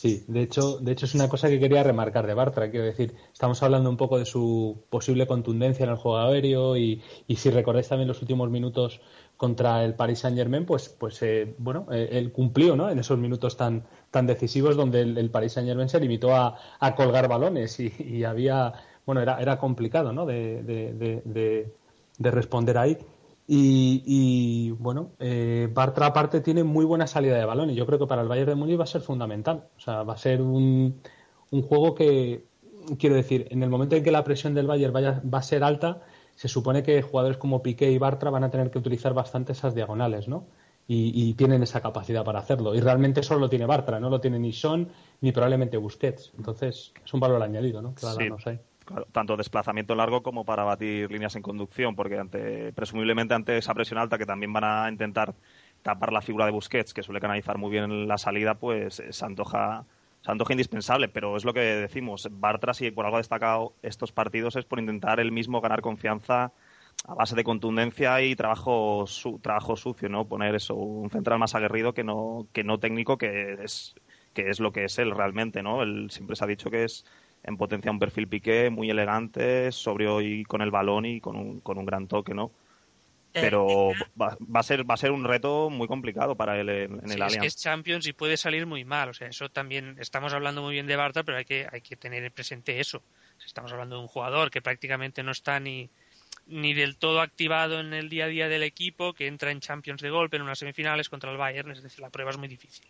Sí, 0.00 0.24
de 0.28 0.40
hecho, 0.40 0.78
de 0.78 0.92
hecho 0.92 1.04
es 1.04 1.14
una 1.14 1.28
cosa 1.28 1.50
que 1.50 1.60
quería 1.60 1.82
remarcar 1.82 2.26
de 2.26 2.32
Bartra. 2.32 2.70
Quiero 2.70 2.86
decir, 2.86 3.14
estamos 3.34 3.62
hablando 3.62 3.90
un 3.90 3.98
poco 3.98 4.18
de 4.18 4.24
su 4.24 4.82
posible 4.88 5.26
contundencia 5.26 5.84
en 5.84 5.90
el 5.90 5.96
juego 5.96 6.16
aéreo 6.16 6.78
y, 6.78 7.02
y 7.26 7.36
si 7.36 7.50
recordáis 7.50 7.88
también 7.88 8.08
los 8.08 8.22
últimos 8.22 8.48
minutos 8.48 9.02
contra 9.36 9.84
el 9.84 9.92
Paris 9.96 10.20
Saint 10.20 10.38
Germain, 10.38 10.64
pues, 10.64 10.88
pues 10.88 11.20
eh, 11.20 11.54
bueno, 11.58 11.86
eh, 11.92 12.08
él 12.12 12.32
cumplió 12.32 12.76
¿no? 12.76 12.88
en 12.88 12.98
esos 12.98 13.18
minutos 13.18 13.58
tan, 13.58 13.84
tan 14.10 14.26
decisivos 14.26 14.74
donde 14.74 15.02
el, 15.02 15.30
Paris 15.30 15.52
Saint 15.52 15.68
Germain 15.68 15.90
se 15.90 16.00
limitó 16.00 16.34
a, 16.34 16.56
a 16.78 16.94
colgar 16.94 17.28
balones 17.28 17.78
y, 17.78 18.24
había, 18.24 18.72
bueno, 19.04 19.20
era, 19.20 19.38
era 19.38 19.58
complicado 19.58 20.14
¿no? 20.14 20.24
de, 20.24 20.62
de, 20.62 21.74
de 22.16 22.30
responder 22.30 22.78
ahí. 22.78 22.96
Y, 23.52 24.70
bueno, 24.78 25.10
eh, 25.18 25.68
Bartra 25.72 26.06
aparte 26.06 26.40
tiene 26.40 26.62
muy 26.62 26.84
buena 26.84 27.08
salida 27.08 27.36
de 27.36 27.44
balón 27.44 27.70
y 27.70 27.74
yo 27.74 27.84
creo 27.84 27.98
que 27.98 28.06
para 28.06 28.22
el 28.22 28.28
Bayern 28.28 28.50
de 28.50 28.54
Múnich 28.54 28.78
va 28.78 28.84
a 28.84 28.86
ser 28.86 29.00
fundamental. 29.00 29.64
O 29.76 29.80
sea, 29.80 30.04
va 30.04 30.12
a 30.14 30.16
ser 30.16 30.40
un, 30.40 31.00
un 31.50 31.62
juego 31.62 31.96
que, 31.96 32.44
quiero 32.96 33.16
decir, 33.16 33.48
en 33.50 33.64
el 33.64 33.68
momento 33.68 33.96
en 33.96 34.04
que 34.04 34.12
la 34.12 34.22
presión 34.22 34.54
del 34.54 34.68
Bayern 34.68 34.92
vaya, 34.92 35.20
va 35.22 35.38
a 35.38 35.42
ser 35.42 35.64
alta, 35.64 36.00
se 36.36 36.46
supone 36.46 36.84
que 36.84 37.02
jugadores 37.02 37.38
como 37.38 37.60
Piqué 37.60 37.90
y 37.90 37.98
Bartra 37.98 38.30
van 38.30 38.44
a 38.44 38.50
tener 38.52 38.70
que 38.70 38.78
utilizar 38.78 39.14
bastante 39.14 39.50
esas 39.50 39.74
diagonales, 39.74 40.28
¿no? 40.28 40.46
Y, 40.86 41.34
tienen 41.34 41.62
esa 41.62 41.80
capacidad 41.80 42.24
para 42.24 42.40
hacerlo. 42.40 42.74
Y 42.74 42.80
realmente 42.80 43.22
solo 43.22 43.40
lo 43.40 43.48
tiene 43.48 43.66
Bartra, 43.66 43.98
no 43.98 44.10
lo 44.10 44.20
tiene 44.20 44.38
ni 44.38 44.52
Son 44.52 44.88
ni 45.20 45.30
probablemente 45.32 45.76
Busquets. 45.76 46.32
Entonces 46.36 46.92
es 47.04 47.14
un 47.14 47.20
valor 47.20 47.42
añadido, 47.42 47.82
¿no? 47.82 47.94
Tanto 49.12 49.36
desplazamiento 49.36 49.94
largo 49.94 50.22
como 50.22 50.44
para 50.44 50.64
batir 50.64 51.10
líneas 51.10 51.36
en 51.36 51.42
conducción, 51.42 51.94
porque 51.96 52.18
ante, 52.18 52.72
presumiblemente 52.72 53.34
ante 53.34 53.56
esa 53.56 53.74
presión 53.74 53.98
alta 53.98 54.18
que 54.18 54.26
también 54.26 54.52
van 54.52 54.64
a 54.64 54.88
intentar 54.88 55.34
tapar 55.82 56.12
la 56.12 56.22
figura 56.22 56.44
de 56.46 56.52
Busquets, 56.52 56.94
que 56.94 57.02
suele 57.02 57.20
canalizar 57.20 57.58
muy 57.58 57.70
bien 57.70 58.08
la 58.08 58.18
salida, 58.18 58.54
pues 58.54 59.02
se 59.08 59.24
antoja 59.24 59.84
se 60.22 60.30
antoja 60.30 60.52
indispensable, 60.52 61.08
pero 61.08 61.36
es 61.36 61.44
lo 61.44 61.54
que 61.54 61.60
decimos. 61.60 62.28
Bartra, 62.30 62.74
si 62.74 62.90
por 62.90 63.06
algo 63.06 63.16
ha 63.16 63.20
destacado 63.20 63.74
estos 63.82 64.12
partidos, 64.12 64.56
es 64.56 64.64
por 64.64 64.78
intentar 64.78 65.18
él 65.18 65.32
mismo 65.32 65.60
ganar 65.60 65.80
confianza 65.80 66.52
a 67.06 67.14
base 67.14 67.34
de 67.34 67.44
contundencia 67.44 68.20
y 68.22 68.36
trabajo, 68.36 69.06
trabajo 69.40 69.76
sucio, 69.76 70.08
¿no? 70.08 70.26
Poner 70.26 70.54
eso, 70.54 70.74
un 70.74 71.10
central 71.10 71.38
más 71.38 71.54
aguerrido 71.54 71.94
que 71.94 72.04
no, 72.04 72.46
que 72.52 72.64
no 72.64 72.78
técnico, 72.78 73.16
que 73.16 73.54
es, 73.64 73.94
que 74.34 74.50
es 74.50 74.60
lo 74.60 74.72
que 74.72 74.84
es 74.84 74.98
él 74.98 75.10
realmente, 75.10 75.62
¿no? 75.62 75.82
Él 75.82 76.10
siempre 76.10 76.36
se 76.36 76.44
ha 76.44 76.46
dicho 76.46 76.70
que 76.70 76.84
es 76.84 77.06
en 77.42 77.56
potencia 77.56 77.90
un 77.90 77.98
perfil 77.98 78.28
piqué 78.28 78.70
muy 78.70 78.90
elegante, 78.90 79.72
sobrio 79.72 80.20
y 80.20 80.44
con 80.44 80.62
el 80.62 80.70
balón 80.70 81.06
y 81.06 81.20
con 81.20 81.36
un, 81.36 81.60
con 81.60 81.78
un 81.78 81.86
gran 81.86 82.06
toque, 82.06 82.34
¿no? 82.34 82.50
Eh, 83.32 83.40
pero 83.42 83.92
va, 84.20 84.36
a 84.54 84.62
ser 84.64 84.88
va 84.88 84.94
a 84.94 84.96
ser 84.96 85.12
un 85.12 85.24
reto 85.24 85.70
muy 85.70 85.86
complicado 85.86 86.34
para 86.34 86.60
él 86.60 86.68
en, 86.68 87.10
el 87.10 87.22
Allianz. 87.22 87.32
Es 87.34 87.40
que 87.40 87.46
es 87.46 87.56
Champions 87.56 88.06
y 88.08 88.12
puede 88.12 88.36
salir 88.36 88.66
muy 88.66 88.84
mal, 88.84 89.08
o 89.08 89.14
sea, 89.14 89.28
eso 89.28 89.48
también 89.48 89.96
estamos 90.00 90.34
hablando 90.34 90.62
muy 90.62 90.74
bien 90.74 90.88
de 90.88 90.96
Bartra, 90.96 91.22
pero 91.22 91.38
hay 91.38 91.44
que 91.44 91.68
hay 91.70 91.80
que 91.80 91.96
tener 91.96 92.30
presente 92.32 92.80
eso. 92.80 93.02
Estamos 93.46 93.72
hablando 93.72 93.96
de 93.96 94.02
un 94.02 94.08
jugador 94.08 94.50
que 94.50 94.60
prácticamente 94.60 95.22
no 95.22 95.30
está 95.30 95.60
ni 95.60 95.90
ni 96.46 96.74
del 96.74 96.96
todo 96.96 97.20
activado 97.20 97.78
en 97.78 97.94
el 97.94 98.08
día 98.08 98.24
a 98.24 98.28
día 98.28 98.48
del 98.48 98.64
equipo, 98.64 99.12
que 99.12 99.28
entra 99.28 99.52
en 99.52 99.60
Champions 99.60 100.02
de 100.02 100.10
golpe 100.10 100.36
en 100.36 100.42
unas 100.42 100.58
semifinales 100.58 101.08
contra 101.08 101.30
el 101.30 101.36
Bayern, 101.36 101.70
es 101.70 101.82
decir, 101.82 102.00
la 102.00 102.10
prueba 102.10 102.32
es 102.32 102.38
muy 102.38 102.48
difícil. 102.48 102.86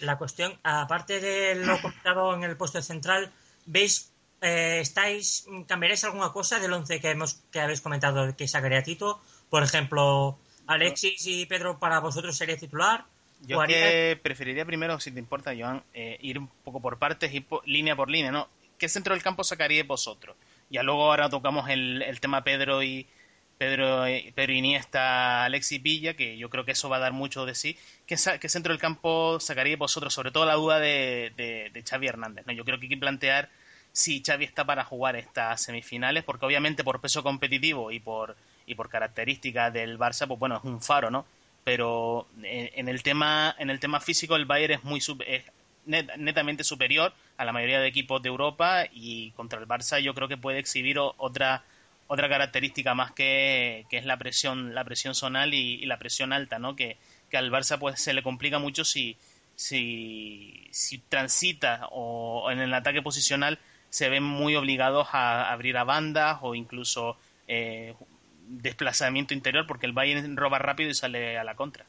La 0.00 0.16
cuestión, 0.16 0.58
aparte 0.62 1.20
de 1.20 1.54
lo 1.54 1.80
comentado 1.80 2.34
en 2.34 2.44
el 2.44 2.56
puesto 2.56 2.80
central, 2.80 3.30
¿veis 3.68 4.12
eh, 4.40 4.80
estáis 4.80 5.46
cambiaréis 5.66 6.04
alguna 6.04 6.30
cosa 6.30 6.58
del 6.58 6.72
once 6.72 7.00
que 7.00 7.10
hemos 7.10 7.42
que 7.52 7.60
habéis 7.60 7.80
comentado 7.80 8.36
que 8.36 8.48
sacaría 8.48 8.82
Tito 8.82 9.20
por 9.48 9.62
ejemplo, 9.62 10.38
Alexis 10.66 11.26
y 11.26 11.46
Pedro 11.46 11.78
para 11.78 12.00
vosotros 12.00 12.36
sería 12.36 12.56
titular. 12.56 13.04
Yo 13.40 13.62
que 13.62 14.18
preferiría 14.20 14.64
primero, 14.64 14.98
si 14.98 15.12
te 15.12 15.20
importa, 15.20 15.52
Joan, 15.56 15.82
eh, 15.94 16.18
ir 16.20 16.38
un 16.38 16.48
poco 16.64 16.80
por 16.80 16.98
partes 16.98 17.32
y 17.32 17.46
línea 17.64 17.94
por 17.94 18.10
línea, 18.10 18.32
¿no? 18.32 18.48
¿Qué 18.78 18.88
centro 18.88 19.14
del 19.14 19.22
campo 19.22 19.44
sacaríais 19.44 19.86
vosotros? 19.86 20.36
Ya 20.70 20.82
luego 20.82 21.04
ahora 21.04 21.30
tocamos 21.30 21.68
el, 21.70 22.18
tema 22.20 22.44
Pedro 22.44 22.82
y 22.82 23.06
Pedro, 23.58 24.06
eh, 24.06 24.32
Pedro 24.34 24.52
Iniesta, 24.52 25.44
Alexis 25.44 25.82
Villa, 25.82 26.14
que 26.14 26.38
yo 26.38 26.48
creo 26.48 26.64
que 26.64 26.72
eso 26.72 26.88
va 26.88 26.96
a 26.96 27.00
dar 27.00 27.12
mucho 27.12 27.44
de 27.44 27.56
sí. 27.56 27.76
¿Qué, 28.06 28.16
qué 28.40 28.48
centro 28.48 28.72
del 28.72 28.80
campo 28.80 29.40
sacaríais 29.40 29.78
vosotros? 29.78 30.14
Sobre 30.14 30.30
todo 30.30 30.46
la 30.46 30.54
duda 30.54 30.78
de, 30.78 31.32
de, 31.36 31.82
Xavi 31.82 32.06
Hernández, 32.06 32.46
¿no? 32.46 32.52
Yo 32.52 32.64
creo 32.64 32.78
que 32.78 32.86
hay 32.86 32.90
que 32.90 32.96
plantear 32.96 33.50
si 33.92 34.22
Xavi 34.24 34.44
está 34.44 34.64
para 34.64 34.84
jugar 34.84 35.16
estas 35.16 35.60
semifinales, 35.60 36.22
porque 36.22 36.46
obviamente 36.46 36.84
por 36.84 37.00
peso 37.00 37.22
competitivo 37.24 37.90
y 37.90 37.98
por 37.98 38.36
y 38.64 38.74
por 38.74 38.88
características 38.90 39.72
del 39.72 39.98
Barça, 39.98 40.28
pues 40.28 40.38
bueno, 40.38 40.58
es 40.58 40.64
un 40.64 40.80
faro, 40.80 41.10
¿no? 41.10 41.24
Pero 41.64 42.28
en, 42.42 42.88
el 42.88 43.02
tema 43.02 43.56
en 43.58 43.70
el 43.70 43.80
tema 43.80 43.98
físico 43.98 44.36
el 44.36 44.46
Bayern 44.46 44.74
es 44.74 44.84
muy 44.84 45.00
es 45.26 45.44
netamente 45.86 46.64
superior 46.64 47.12
a 47.38 47.44
la 47.44 47.52
mayoría 47.52 47.80
de 47.80 47.88
equipos 47.88 48.22
de 48.22 48.28
Europa 48.28 48.84
y 48.92 49.30
contra 49.32 49.58
el 49.58 49.66
Barça 49.66 50.00
yo 50.00 50.14
creo 50.14 50.28
que 50.28 50.36
puede 50.36 50.58
exhibir 50.58 50.98
otra 50.98 51.64
otra 52.08 52.28
característica 52.28 52.94
más 52.94 53.12
que, 53.12 53.86
que 53.88 53.98
es 53.98 54.04
la 54.04 54.16
presión 54.16 54.74
la 54.74 54.84
presión 54.84 55.14
zonal 55.14 55.54
y, 55.54 55.84
la 55.86 55.98
presión 55.98 56.32
alta, 56.32 56.58
¿no? 56.58 56.74
Que, 56.74 56.96
que 57.30 57.36
al 57.36 57.50
Barça 57.50 57.78
pues 57.78 58.00
se 58.00 58.12
le 58.12 58.22
complica 58.22 58.58
mucho 58.58 58.84
si 58.84 59.16
si, 59.54 60.68
si 60.70 60.98
transita 60.98 61.88
o 61.90 62.50
en 62.50 62.60
el 62.60 62.72
ataque 62.74 63.02
posicional 63.02 63.58
se 63.90 64.08
ven 64.08 64.22
muy 64.22 64.54
obligados 64.56 65.08
a 65.12 65.50
abrir 65.52 65.76
a 65.76 65.84
bandas 65.84 66.38
o 66.42 66.54
incluso 66.54 67.16
eh, 67.48 67.94
desplazamiento 68.48 69.34
interior 69.34 69.66
porque 69.66 69.86
el 69.86 69.92
Bayern 69.92 70.36
roba 70.36 70.58
rápido 70.58 70.90
y 70.90 70.94
sale 70.94 71.38
a 71.38 71.44
la 71.44 71.54
contra. 71.54 71.86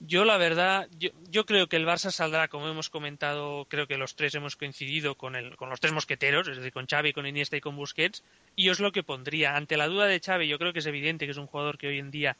Yo 0.00 0.24
la 0.24 0.36
verdad, 0.36 0.88
yo, 0.98 1.44
creo 1.44 1.66
que 1.66 1.76
el 1.76 1.86
Barça 1.86 2.12
saldrá, 2.12 2.46
como 2.46 2.68
hemos 2.68 2.88
comentado, 2.88 3.66
creo 3.68 3.88
que 3.88 3.98
los 3.98 4.14
tres 4.14 4.34
hemos 4.36 4.54
coincidido 4.54 5.16
con, 5.16 5.34
el, 5.34 5.56
con 5.56 5.70
los 5.70 5.80
tres 5.80 5.92
mosqueteros, 5.92 6.46
es 6.46 6.56
decir, 6.56 6.72
con 6.72 6.86
Xavi, 6.86 7.12
con 7.12 7.26
Iniesta 7.26 7.56
y 7.56 7.60
con 7.60 7.74
Busquets, 7.74 8.22
y 8.54 8.68
es 8.68 8.78
lo 8.78 8.92
que 8.92 9.02
pondría. 9.02 9.56
Ante 9.56 9.76
la 9.76 9.88
duda 9.88 10.06
de 10.06 10.20
Xavi, 10.20 10.46
yo 10.46 10.58
creo 10.58 10.72
que 10.72 10.78
es 10.78 10.86
evidente 10.86 11.24
que 11.24 11.32
es 11.32 11.36
un 11.36 11.48
jugador 11.48 11.78
que 11.78 11.88
hoy 11.88 11.98
en 11.98 12.12
día 12.12 12.36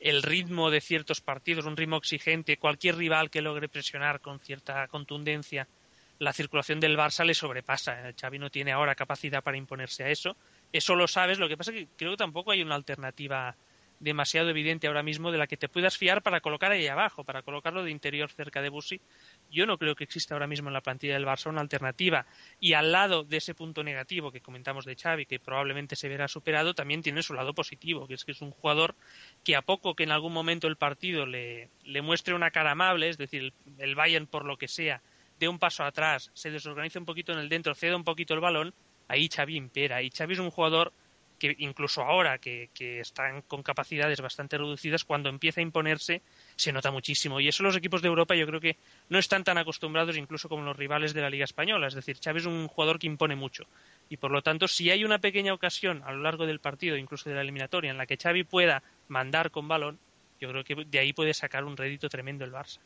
el 0.00 0.22
ritmo 0.22 0.70
de 0.70 0.80
ciertos 0.80 1.20
partidos, 1.20 1.64
un 1.64 1.76
ritmo 1.76 1.96
exigente, 1.96 2.58
cualquier 2.58 2.96
rival 2.96 3.30
que 3.30 3.42
logre 3.42 3.68
presionar 3.68 4.20
con 4.20 4.38
cierta 4.38 4.86
contundencia, 4.88 5.66
la 6.18 6.32
circulación 6.32 6.78
del 6.78 6.96
Barça 6.98 7.24
le 7.24 7.34
sobrepasa. 7.34 8.12
Xavi 8.20 8.38
no 8.38 8.50
tiene 8.50 8.72
ahora 8.72 8.94
capacidad 8.94 9.42
para 9.42 9.56
imponerse 9.56 10.04
a 10.04 10.10
eso 10.10 10.36
eso 10.72 10.94
lo 10.94 11.08
sabes, 11.08 11.38
lo 11.38 11.48
que 11.48 11.56
pasa 11.56 11.70
es 11.70 11.78
que 11.78 11.88
creo 11.96 12.12
que 12.12 12.18
tampoco 12.18 12.50
hay 12.50 12.62
una 12.62 12.74
alternativa 12.74 13.54
demasiado 14.00 14.50
evidente 14.50 14.86
ahora 14.86 15.02
mismo 15.02 15.32
de 15.32 15.38
la 15.38 15.46
que 15.46 15.56
te 15.56 15.68
puedas 15.68 15.96
fiar 15.96 16.22
para 16.22 16.40
colocar 16.40 16.72
ahí 16.72 16.86
abajo, 16.86 17.24
para 17.24 17.42
colocarlo 17.42 17.82
de 17.82 17.90
interior 17.90 18.30
cerca 18.30 18.62
de 18.62 18.68
Busi. 18.68 19.00
Yo 19.50 19.66
no 19.66 19.78
creo 19.78 19.94
que 19.94 20.04
exista 20.04 20.34
ahora 20.34 20.46
mismo 20.46 20.68
en 20.68 20.74
la 20.74 20.80
plantilla 20.80 21.14
del 21.14 21.26
Barça 21.26 21.48
una 21.48 21.60
alternativa. 21.60 22.26
Y 22.60 22.74
al 22.74 22.92
lado 22.92 23.24
de 23.24 23.38
ese 23.38 23.54
punto 23.54 23.82
negativo 23.82 24.30
que 24.30 24.40
comentamos 24.40 24.84
de 24.84 24.96
Xavi, 24.96 25.26
que 25.26 25.40
probablemente 25.40 25.96
se 25.96 26.08
verá 26.08 26.28
superado, 26.28 26.74
también 26.74 27.02
tiene 27.02 27.22
su 27.22 27.34
lado 27.34 27.54
positivo, 27.54 28.06
que 28.06 28.14
es 28.14 28.24
que 28.24 28.32
es 28.32 28.40
un 28.40 28.50
jugador 28.50 28.94
que 29.44 29.56
a 29.56 29.62
poco 29.62 29.94
que 29.94 30.04
en 30.04 30.12
algún 30.12 30.32
momento 30.32 30.68
el 30.68 30.76
partido 30.76 31.26
le, 31.26 31.70
le 31.84 32.02
muestre 32.02 32.34
una 32.34 32.50
cara 32.50 32.72
amable, 32.72 33.08
es 33.08 33.18
decir, 33.18 33.52
el 33.78 33.94
Bayern 33.94 34.26
por 34.26 34.44
lo 34.44 34.56
que 34.56 34.68
sea, 34.68 35.02
de 35.38 35.48
un 35.48 35.58
paso 35.58 35.84
atrás, 35.84 36.30
se 36.34 36.50
desorganiza 36.50 36.98
un 36.98 37.04
poquito 37.04 37.32
en 37.32 37.38
el 37.38 37.48
dentro, 37.48 37.74
ceda 37.74 37.96
un 37.96 38.04
poquito 38.04 38.34
el 38.34 38.40
balón, 38.40 38.74
ahí 39.06 39.28
Xavi 39.28 39.56
impera. 39.56 40.02
Y 40.02 40.10
Xavi 40.10 40.34
es 40.34 40.40
un 40.40 40.50
jugador 40.50 40.92
que 41.38 41.54
incluso 41.58 42.02
ahora 42.02 42.38
que, 42.38 42.68
están 42.78 43.42
con 43.42 43.62
capacidades 43.62 44.20
bastante 44.20 44.58
reducidas, 44.58 45.04
cuando 45.04 45.28
empieza 45.28 45.60
a 45.60 45.62
imponerse 45.62 46.22
se 46.56 46.72
nota 46.72 46.90
muchísimo. 46.90 47.40
Y 47.40 47.48
eso 47.48 47.62
los 47.62 47.76
equipos 47.76 48.02
de 48.02 48.08
Europa 48.08 48.34
yo 48.34 48.46
creo 48.46 48.60
que 48.60 48.76
no 49.08 49.18
están 49.18 49.44
tan 49.44 49.58
acostumbrados 49.58 50.16
incluso 50.16 50.48
como 50.48 50.62
los 50.62 50.76
rivales 50.76 51.14
de 51.14 51.20
la 51.20 51.30
Liga 51.30 51.44
Española. 51.44 51.86
Es 51.86 51.94
decir, 51.94 52.18
Xavi 52.22 52.38
es 52.38 52.46
un 52.46 52.68
jugador 52.68 52.98
que 52.98 53.06
impone 53.06 53.36
mucho. 53.36 53.64
Y 54.08 54.16
por 54.16 54.30
lo 54.30 54.42
tanto, 54.42 54.68
si 54.68 54.90
hay 54.90 55.04
una 55.04 55.18
pequeña 55.18 55.54
ocasión 55.54 56.02
a 56.04 56.12
lo 56.12 56.22
largo 56.22 56.46
del 56.46 56.60
partido, 56.60 56.96
incluso 56.96 57.30
de 57.30 57.36
la 57.36 57.42
eliminatoria, 57.42 57.90
en 57.90 57.98
la 57.98 58.06
que 58.06 58.16
Xavi 58.16 58.44
pueda 58.44 58.82
mandar 59.08 59.50
con 59.50 59.68
balón, 59.68 59.98
yo 60.40 60.48
creo 60.50 60.64
que 60.64 60.74
de 60.84 60.98
ahí 60.98 61.12
puede 61.12 61.34
sacar 61.34 61.64
un 61.64 61.76
rédito 61.76 62.08
tremendo 62.08 62.44
el 62.44 62.52
Barça. 62.52 62.78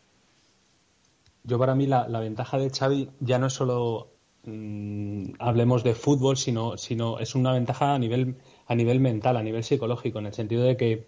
Yo 1.45 1.59
para 1.59 1.75
mí 1.75 1.87
la, 1.87 2.09
la 2.09 2.21
ventaja 2.21 2.59
de 2.59 2.71
Xavi 2.71 3.11
ya 3.21 3.39
no 3.39 3.49
es 3.49 3.53
solo 3.53 4.11
Mm, 4.45 5.35
hablemos 5.39 5.85
de 5.85 5.95
fútbol, 5.95 6.37
sino, 6.37 6.77
sino 6.77 7.19
es 7.21 7.35
una 7.35 7.53
ventaja 7.53 7.95
a 7.95 7.99
nivel, 7.99 8.37
a 8.67 8.75
nivel 8.75 8.99
mental, 9.01 9.37
a 9.37 9.43
nivel 9.43 9.63
psicológico, 9.63 10.19
en 10.19 10.27
el 10.27 10.35
sentido 10.35 10.65
de 10.65 10.77
que 10.77 11.07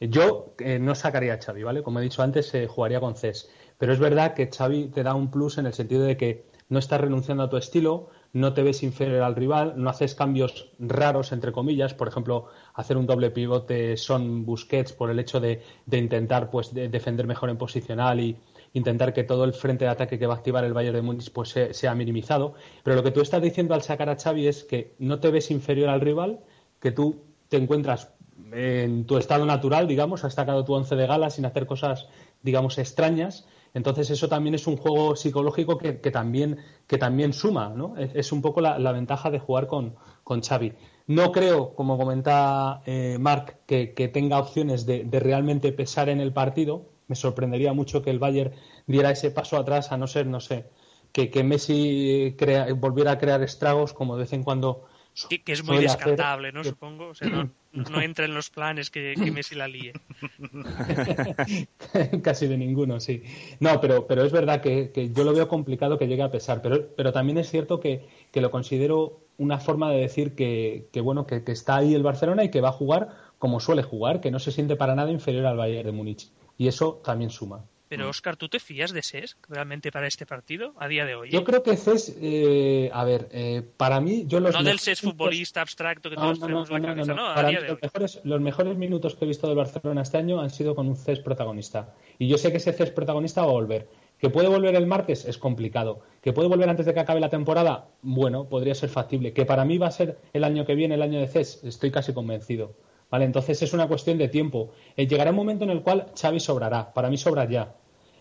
yo 0.00 0.54
eh, 0.58 0.78
no 0.78 0.94
sacaría 0.94 1.34
a 1.34 1.38
Xavi, 1.42 1.64
¿vale? 1.64 1.82
Como 1.82 1.98
he 1.98 2.02
dicho 2.02 2.22
antes, 2.22 2.46
se 2.46 2.68
jugaría 2.68 3.00
con 3.00 3.16
CES. 3.16 3.50
Pero 3.78 3.92
es 3.92 3.98
verdad 3.98 4.34
que 4.34 4.48
Xavi 4.48 4.88
te 4.88 5.02
da 5.02 5.14
un 5.14 5.30
plus 5.30 5.58
en 5.58 5.66
el 5.66 5.74
sentido 5.74 6.04
de 6.04 6.16
que 6.16 6.44
no 6.68 6.78
estás 6.78 7.00
renunciando 7.00 7.42
a 7.42 7.50
tu 7.50 7.56
estilo, 7.56 8.10
no 8.32 8.52
te 8.52 8.62
ves 8.62 8.82
inferior 8.82 9.22
al 9.22 9.34
rival, 9.34 9.74
no 9.76 9.88
haces 9.90 10.14
cambios 10.14 10.70
raros, 10.78 11.32
entre 11.32 11.50
comillas, 11.50 11.94
por 11.94 12.08
ejemplo, 12.08 12.46
hacer 12.74 12.96
un 12.96 13.06
doble 13.06 13.30
pivote 13.30 13.96
son 13.96 14.44
Busquets 14.44 14.92
por 14.92 15.10
el 15.10 15.18
hecho 15.18 15.40
de, 15.40 15.62
intentar 15.90 16.50
pues 16.50 16.74
defender 16.74 17.26
mejor 17.26 17.48
en 17.50 17.56
posicional 17.56 18.20
y, 18.20 18.36
intentar 18.72 19.12
que 19.12 19.24
todo 19.24 19.44
el 19.44 19.52
frente 19.52 19.84
de 19.84 19.90
ataque 19.90 20.18
que 20.18 20.26
va 20.26 20.34
a 20.34 20.36
activar 20.36 20.64
el 20.64 20.72
Bayern 20.72 20.96
de 20.96 21.02
Múnich 21.02 21.32
pues 21.32 21.54
sea, 21.72 21.94
minimizado. 21.94 22.54
Pero 22.82 22.96
lo 22.96 23.02
que 23.02 23.10
tú 23.10 23.20
estás 23.20 23.42
diciendo 23.42 23.74
al 23.74 23.82
sacar 23.82 24.08
a 24.08 24.16
Xavi 24.16 24.46
es 24.46 24.64
que 24.64 24.94
no 24.98 25.20
te 25.20 25.30
ves 25.30 25.50
inferior 25.50 25.88
al 25.88 26.00
rival, 26.00 26.40
que 26.80 26.92
tú 26.92 27.22
te 27.48 27.56
encuentras 27.56 28.12
en 28.52 29.04
tu 29.06 29.18
estado 29.18 29.44
natural, 29.44 29.86
digamos, 29.88 30.24
has 30.24 30.34
sacado 30.34 30.64
tu 30.64 30.74
once 30.74 30.96
de 30.96 31.06
gala 31.06 31.30
sin 31.30 31.44
hacer 31.44 31.66
cosas, 31.66 32.08
digamos, 32.42 32.78
extrañas. 32.78 33.46
Entonces 33.74 34.10
eso 34.10 34.28
también 34.28 34.54
es 34.54 34.66
un 34.66 34.76
juego 34.76 35.14
psicológico 35.16 35.76
que, 35.78 35.92
también, 36.10 36.58
que 36.86 36.98
también 36.98 37.32
suma, 37.32 37.68
¿no? 37.68 37.96
Es, 37.96 38.32
un 38.32 38.40
poco 38.40 38.60
la, 38.60 38.92
ventaja 38.92 39.30
de 39.30 39.38
jugar 39.38 39.66
con, 39.66 39.96
con 40.24 40.42
Xavi. 40.42 40.72
No 41.06 41.32
creo, 41.32 41.74
como 41.74 41.98
comenta 41.98 42.82
eh, 42.86 43.18
Marc, 43.20 43.58
que, 43.66 44.10
tenga 44.12 44.38
opciones 44.38 44.86
de, 44.86 45.06
realmente 45.10 45.72
pesar 45.72 46.08
en 46.08 46.20
el 46.20 46.32
partido, 46.32 46.86
me 47.08 47.16
sorprendería 47.16 47.72
mucho 47.72 48.02
que 48.02 48.10
el 48.10 48.18
Bayern 48.18 48.52
diera 48.86 49.10
ese 49.10 49.30
paso 49.30 49.56
atrás, 49.56 49.90
a 49.90 49.96
no 49.96 50.06
ser, 50.06 50.26
no 50.26 50.40
sé, 50.40 50.66
que, 51.12 51.30
que 51.30 51.42
Messi 51.42 52.36
volviera 52.76 53.12
a 53.12 53.18
crear 53.18 53.42
estragos 53.42 53.92
como 53.92 54.16
de 54.16 54.22
vez 54.22 54.32
en 54.32 54.42
cuando. 54.42 54.86
Que, 55.28 55.42
es 55.46 55.64
muy 55.64 55.78
descartable, 55.78 56.52
¿no? 56.52 56.62
Supongo. 56.62 57.08
O 57.08 57.14
sea, 57.14 57.28
no, 57.72 58.00
entra 58.00 58.24
en 58.24 58.34
los 58.34 58.50
planes 58.50 58.90
que, 58.90 59.16
Messi 59.16 59.56
la 59.56 59.66
líe. 59.66 59.92
Casi 62.22 62.46
de 62.46 62.56
ninguno, 62.56 63.00
sí. 63.00 63.24
No, 63.58 63.80
pero, 63.80 64.06
pero 64.06 64.22
es 64.24 64.30
verdad 64.30 64.60
que, 64.60 65.10
yo 65.12 65.24
lo 65.24 65.32
veo 65.32 65.48
complicado 65.48 65.98
que 65.98 66.06
llegue 66.06 66.22
a 66.22 66.30
pesar. 66.30 66.62
Pero, 66.62 66.94
pero 66.96 67.12
también 67.12 67.38
es 67.38 67.50
cierto 67.50 67.80
que, 67.80 68.06
lo 68.34 68.50
considero 68.52 69.22
una 69.38 69.58
forma 69.58 69.90
de 69.90 70.00
decir 70.00 70.36
que, 70.36 70.88
bueno, 71.02 71.26
que, 71.26 71.42
está 71.46 71.76
ahí 71.76 71.94
el 71.94 72.04
Barcelona 72.04 72.44
y 72.44 72.50
que 72.50 72.60
va 72.60 72.68
a 72.68 72.72
jugar 72.72 73.08
como 73.38 73.58
suele 73.60 73.82
jugar, 73.82 74.20
que 74.20 74.30
no 74.30 74.38
se 74.38 74.52
siente 74.52 74.76
para 74.76 74.94
nada 74.94 75.10
inferior 75.10 75.46
al 75.46 75.56
Bayern 75.56 75.86
de 75.86 75.92
Múnich. 75.92 76.30
Y 76.58 76.68
eso 76.68 77.00
también 77.04 77.30
suma. 77.30 77.64
Pero, 77.88 78.10
Oscar, 78.10 78.36
¿tú 78.36 78.50
te 78.50 78.60
fías 78.60 78.92
de 78.92 79.02
Cesc 79.02 79.38
realmente 79.48 79.90
para 79.90 80.06
este 80.06 80.26
partido 80.26 80.74
a 80.76 80.88
día 80.88 81.06
de 81.06 81.14
hoy? 81.14 81.30
Yo 81.30 81.42
creo 81.42 81.62
que 81.62 81.74
Cesc, 81.74 82.16
eh, 82.20 82.90
a 82.92 83.02
ver, 83.04 83.28
eh, 83.32 83.62
para 83.76 83.98
mí, 84.00 84.24
yo 84.26 84.40
los. 84.40 84.54
No 84.54 84.62
del 84.62 84.78
Cesc 84.78 85.04
futbolista 85.04 85.62
abstracto 85.62 86.10
que 86.10 86.16
todos 86.16 86.38
tenemos 86.38 86.68
en 86.68 86.82
la 86.82 86.88
cabeza, 86.88 87.14
no, 87.14 87.26
a 87.26 87.42
día 87.48 87.62
de 87.62 87.68
los, 87.68 87.80
Mejores, 87.80 88.20
los 88.24 88.40
mejores 88.42 88.76
minutos 88.76 89.14
que 89.14 89.24
he 89.24 89.28
visto 89.28 89.46
del 89.46 89.56
Barcelona 89.56 90.02
este 90.02 90.18
año 90.18 90.38
han 90.40 90.50
sido 90.50 90.74
con 90.74 90.86
un 90.86 90.96
Cesc 90.96 91.22
protagonista. 91.22 91.94
Y 92.18 92.28
yo 92.28 92.36
sé 92.36 92.50
que 92.50 92.58
ese 92.58 92.74
Cesc 92.74 92.92
protagonista 92.92 93.40
va 93.40 93.48
a 93.48 93.52
volver. 93.52 93.88
¿Que 94.18 94.28
puede 94.28 94.48
volver 94.48 94.74
el 94.74 94.86
martes? 94.86 95.24
Es 95.24 95.38
complicado. 95.38 96.00
¿Que 96.20 96.32
puede 96.32 96.48
volver 96.48 96.68
antes 96.68 96.84
de 96.84 96.92
que 96.92 97.00
acabe 97.00 97.20
la 97.20 97.30
temporada? 97.30 97.86
Bueno, 98.02 98.48
podría 98.48 98.74
ser 98.74 98.90
factible. 98.90 99.32
¿Que 99.32 99.46
para 99.46 99.64
mí 99.64 99.78
va 99.78 99.86
a 99.86 99.92
ser 99.92 100.18
el 100.32 100.44
año 100.44 100.66
que 100.66 100.74
viene, 100.74 100.96
el 100.96 101.02
año 101.02 101.20
de 101.20 101.28
CES? 101.28 101.62
Estoy 101.62 101.92
casi 101.92 102.12
convencido. 102.12 102.74
¿Vale? 103.10 103.24
Entonces 103.24 103.62
es 103.62 103.72
una 103.72 103.88
cuestión 103.88 104.18
de 104.18 104.28
tiempo. 104.28 104.70
Eh, 104.96 105.06
llegará 105.06 105.30
un 105.30 105.36
momento 105.36 105.64
en 105.64 105.70
el 105.70 105.82
cual 105.82 106.06
Xavi 106.20 106.40
sobrará. 106.40 106.92
Para 106.92 107.08
mí 107.08 107.16
sobra 107.16 107.48
ya. 107.48 107.74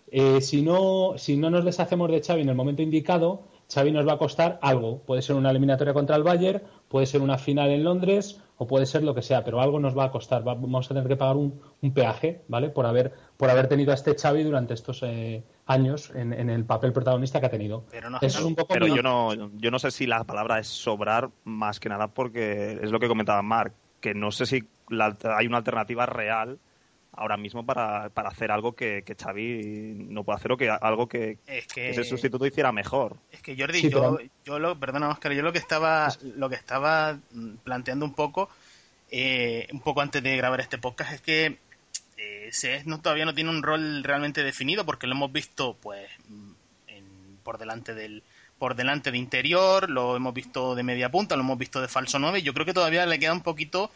Eh, 0.10 0.40
si, 0.40 0.62
no, 0.62 1.14
si 1.18 1.36
no 1.36 1.50
nos 1.50 1.66
deshacemos 1.66 2.10
de 2.10 2.22
Xavi 2.22 2.42
en 2.42 2.50
el 2.50 2.56
momento 2.56 2.82
indicado, 2.82 3.44
Xavi 3.74 3.92
nos 3.92 4.08
va 4.08 4.14
a 4.14 4.18
costar 4.18 4.60
algo. 4.62 5.00
Puede 5.00 5.22
ser 5.22 5.36
una 5.36 5.52
eliminatoria 5.52 5.94
contra 5.94 6.16
el 6.16 6.24
Bayern, 6.24 6.62
puede 6.88 7.06
ser 7.06 7.22
una 7.22 7.38
final 7.38 7.70
en 7.70 7.84
Londres 7.84 8.42
o 8.58 8.66
puede 8.66 8.86
ser 8.86 9.04
lo 9.04 9.14
que 9.14 9.22
sea, 9.22 9.44
pero 9.44 9.62
algo 9.62 9.80
nos 9.80 9.98
va 9.98 10.06
a 10.06 10.12
costar. 10.12 10.44
Vamos 10.44 10.86
a 10.86 10.94
tener 10.94 11.08
que 11.08 11.16
pagar 11.16 11.36
un, 11.36 11.62
peaje, 11.94 12.44
¿vale? 12.48 12.70
Por 12.70 12.86
haber, 12.86 13.14
por 13.36 13.50
haber 13.50 13.68
tenido 13.68 13.92
a 13.92 13.96
este 13.96 14.16
Xavi 14.16 14.44
durante 14.44 14.74
estos 14.74 15.04
eh, 15.04 15.44
años 15.66 16.12
en, 16.16 16.32
el 16.50 16.66
papel 16.66 16.94
protagonista 16.94 17.40
que 17.40 17.46
ha 17.46 17.52
tenido. 17.52 17.84
Pero, 17.92 18.88
yo, 18.88 19.04
no, 19.04 19.52
yo 19.58 19.72
no 19.72 19.80
sé 19.80 19.92
si 19.92 20.08
la 20.08 20.24
palabra 20.24 20.60
es 20.60 20.68
sobrar 20.68 21.30
más 21.44 21.80
que 21.80 21.90
nada 21.90 22.08
porque 22.08 22.80
es 22.82 22.90
lo 22.90 23.00
que 23.00 23.08
comentaba 23.08 23.42
Mark, 23.42 23.74
que 24.02 24.14
no 24.14 24.32
sé 24.32 24.46
si 24.46 24.64
hay 24.90 25.48
una 25.48 25.58
alternativa 25.58 26.06
real 26.06 26.60
ahora 27.18 27.36
mismo 27.36 27.66
para, 27.66 28.06
hacer 28.06 28.52
algo 28.52 28.74
que, 28.74 29.02
que, 29.04 29.16
Xavi 29.16 30.06
no 30.10 30.24
puede 30.24 30.38
hacer 30.38 30.52
o 30.52 30.58
que 30.58 30.70
algo 30.70 31.08
que, 31.08 31.40
ese 31.48 32.04
sustituto 32.04 32.46
hiciera 32.46 32.72
mejor. 32.72 33.18
Es 33.32 33.42
que 33.42 33.58
Jordi, 33.58 33.90
yo, 33.90 34.20
yo 34.46 34.60
lo, 34.60 34.80
perdona 34.80 35.10
Oscar, 35.10 35.34
yo 35.34 35.42
lo 35.42 35.52
que 35.52 35.58
estaba, 35.58 36.10
lo 36.22 36.48
que 36.48 36.56
estaba 36.56 37.20
planteando 37.64 38.06
un 38.06 38.14
poco, 38.14 38.50
eh, 39.10 39.68
un 39.72 39.82
poco 39.82 40.02
antes 40.02 40.22
de 40.22 40.38
grabar 40.38 40.62
este 40.62 40.78
podcast 40.78 41.14
es 41.14 41.22
que 41.22 41.58
eh, 42.18 42.84
no, 42.86 43.02
todavía 43.02 43.26
no 43.26 43.34
tiene 43.34 43.50
un 43.50 43.64
rol 43.64 44.04
realmente 44.04 44.44
definido 44.44 44.86
porque 44.86 45.08
lo 45.08 45.16
hemos 45.16 45.32
visto 45.32 45.76
pues 45.82 46.08
por 47.44 47.58
delante 47.58 47.96
del 47.96 48.24
por 48.60 48.76
delante 48.76 49.12
de 49.12 49.18
interior, 49.18 49.90
lo 49.90 50.16
hemos 50.16 50.34
visto 50.34 50.76
de 50.76 50.84
media 50.84 51.10
punta, 51.10 51.36
lo 51.36 51.44
hemos 51.44 51.58
visto 51.58 51.82
de 51.82 51.88
falso 51.88 52.20
9, 52.20 52.42
yo 52.42 52.54
creo 52.54 52.66
que 52.66 52.74
todavía 52.74 53.06
le 53.06 53.20
queda 53.20 53.34
un 53.34 53.42
poquito 53.42 53.92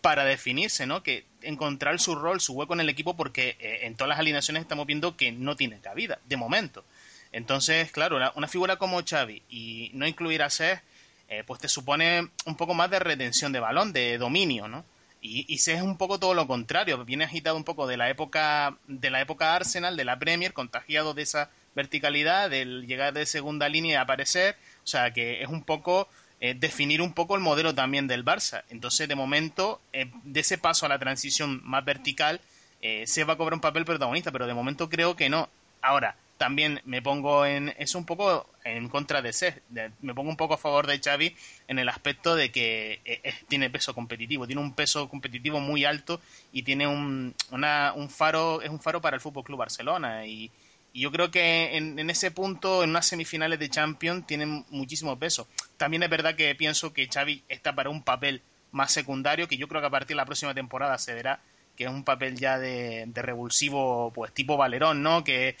para 0.00 0.24
definirse, 0.24 0.86
¿no? 0.86 1.02
Que 1.02 1.24
encontrar 1.42 1.98
su 2.00 2.14
rol, 2.14 2.40
su 2.40 2.54
hueco 2.54 2.74
en 2.74 2.80
el 2.80 2.88
equipo, 2.88 3.16
porque 3.16 3.56
eh, 3.60 3.80
en 3.82 3.94
todas 3.94 4.08
las 4.08 4.18
alineaciones 4.18 4.62
estamos 4.62 4.86
viendo 4.86 5.16
que 5.16 5.32
no 5.32 5.56
tiene 5.56 5.78
cabida, 5.80 6.18
de 6.26 6.36
momento. 6.36 6.84
Entonces, 7.32 7.92
claro, 7.92 8.18
una, 8.34 8.48
figura 8.48 8.76
como 8.76 9.02
Xavi 9.04 9.42
y 9.48 9.90
no 9.94 10.06
incluir 10.06 10.42
a 10.42 10.50
Seth, 10.50 10.80
eh, 11.28 11.44
pues 11.46 11.60
te 11.60 11.68
supone 11.68 12.28
un 12.46 12.56
poco 12.56 12.74
más 12.74 12.90
de 12.90 12.98
retención 12.98 13.52
de 13.52 13.60
balón, 13.60 13.92
de 13.92 14.18
dominio, 14.18 14.66
¿no? 14.66 14.84
Y, 15.22 15.44
y 15.48 15.56
es 15.56 15.82
un 15.82 15.96
poco 15.98 16.18
todo 16.18 16.34
lo 16.34 16.46
contrario, 16.46 17.04
viene 17.04 17.24
agitado 17.24 17.56
un 17.56 17.62
poco 17.62 17.86
de 17.86 17.98
la 17.98 18.08
época 18.08 18.78
de 18.88 19.10
la 19.10 19.20
época 19.20 19.54
Arsenal, 19.54 19.96
de 19.96 20.04
la 20.04 20.18
Premier, 20.18 20.54
contagiado 20.54 21.12
de 21.12 21.22
esa 21.22 21.50
verticalidad, 21.74 22.50
del 22.50 22.86
llegar 22.86 23.12
de 23.12 23.26
segunda 23.26 23.68
línea 23.68 23.92
y 23.92 23.96
aparecer, 23.96 24.56
o 24.84 24.86
sea 24.86 25.12
que 25.12 25.42
es 25.42 25.48
un 25.48 25.62
poco 25.62 26.08
eh, 26.42 26.54
definir 26.58 27.02
un 27.02 27.12
poco 27.12 27.34
el 27.34 27.42
modelo 27.42 27.74
también 27.74 28.08
del 28.08 28.24
Barça. 28.24 28.62
Entonces, 28.70 29.06
de 29.06 29.14
momento, 29.14 29.78
eh, 29.92 30.10
de 30.24 30.40
ese 30.40 30.56
paso 30.56 30.86
a 30.86 30.88
la 30.88 30.98
transición 30.98 31.60
más 31.64 31.84
vertical, 31.84 32.40
eh, 32.80 33.06
se 33.06 33.24
va 33.24 33.34
a 33.34 33.36
cobrar 33.36 33.54
un 33.54 33.60
papel 33.60 33.84
protagonista, 33.84 34.32
pero 34.32 34.46
de 34.46 34.54
momento 34.54 34.88
creo 34.88 35.16
que 35.16 35.28
no. 35.28 35.50
Ahora, 35.82 36.16
también 36.38 36.80
me 36.86 37.02
pongo 37.02 37.44
en 37.44 37.74
es 37.78 37.94
un 37.94 38.06
poco 38.06 38.46
en 38.64 38.88
contra 38.88 39.20
de 39.20 39.34
Cés, 39.34 39.56
me 40.00 40.14
pongo 40.14 40.30
un 40.30 40.38
poco 40.38 40.54
a 40.54 40.58
favor 40.58 40.86
de 40.86 40.98
Xavi 40.98 41.36
en 41.68 41.78
el 41.78 41.90
aspecto 41.90 42.34
de 42.34 42.50
que 42.50 43.00
tiene 43.48 43.68
peso 43.68 43.94
competitivo, 43.94 44.46
tiene 44.46 44.62
un 44.62 44.72
peso 44.72 45.10
competitivo 45.10 45.60
muy 45.60 45.84
alto 45.84 46.18
y 46.50 46.62
tiene 46.62 46.86
un, 46.86 47.34
una, 47.50 47.92
un 47.94 48.08
faro 48.08 48.62
es 48.62 48.70
un 48.70 48.80
faro 48.80 49.02
para 49.02 49.16
el 49.16 49.20
Fútbol 49.20 49.44
Club 49.44 49.58
Barcelona 49.58 50.24
y, 50.24 50.50
y 50.92 51.00
yo 51.02 51.12
creo 51.12 51.30
que 51.30 51.76
en, 51.76 52.10
ese 52.10 52.30
punto, 52.30 52.82
en 52.82 52.90
unas 52.90 53.06
semifinales 53.06 53.58
de 53.58 53.70
Champions, 53.70 54.26
tienen 54.26 54.64
muchísimo 54.70 55.18
peso. 55.18 55.46
También 55.76 56.02
es 56.02 56.10
verdad 56.10 56.34
que 56.34 56.54
pienso 56.54 56.92
que 56.92 57.08
Xavi 57.08 57.44
está 57.48 57.74
para 57.74 57.90
un 57.90 58.02
papel 58.02 58.42
más 58.72 58.92
secundario, 58.92 59.48
que 59.48 59.56
yo 59.56 59.68
creo 59.68 59.80
que 59.80 59.86
a 59.86 59.90
partir 59.90 60.08
de 60.08 60.16
la 60.16 60.26
próxima 60.26 60.54
temporada 60.54 60.98
se 60.98 61.14
verá 61.14 61.40
que 61.80 61.84
es 61.84 61.90
un 61.90 62.04
papel 62.04 62.38
ya 62.38 62.58
de, 62.58 63.08
revulsivo, 63.14 64.12
pues 64.14 64.34
tipo 64.34 64.58
Valerón, 64.58 65.02
¿no? 65.02 65.24
Que 65.24 65.56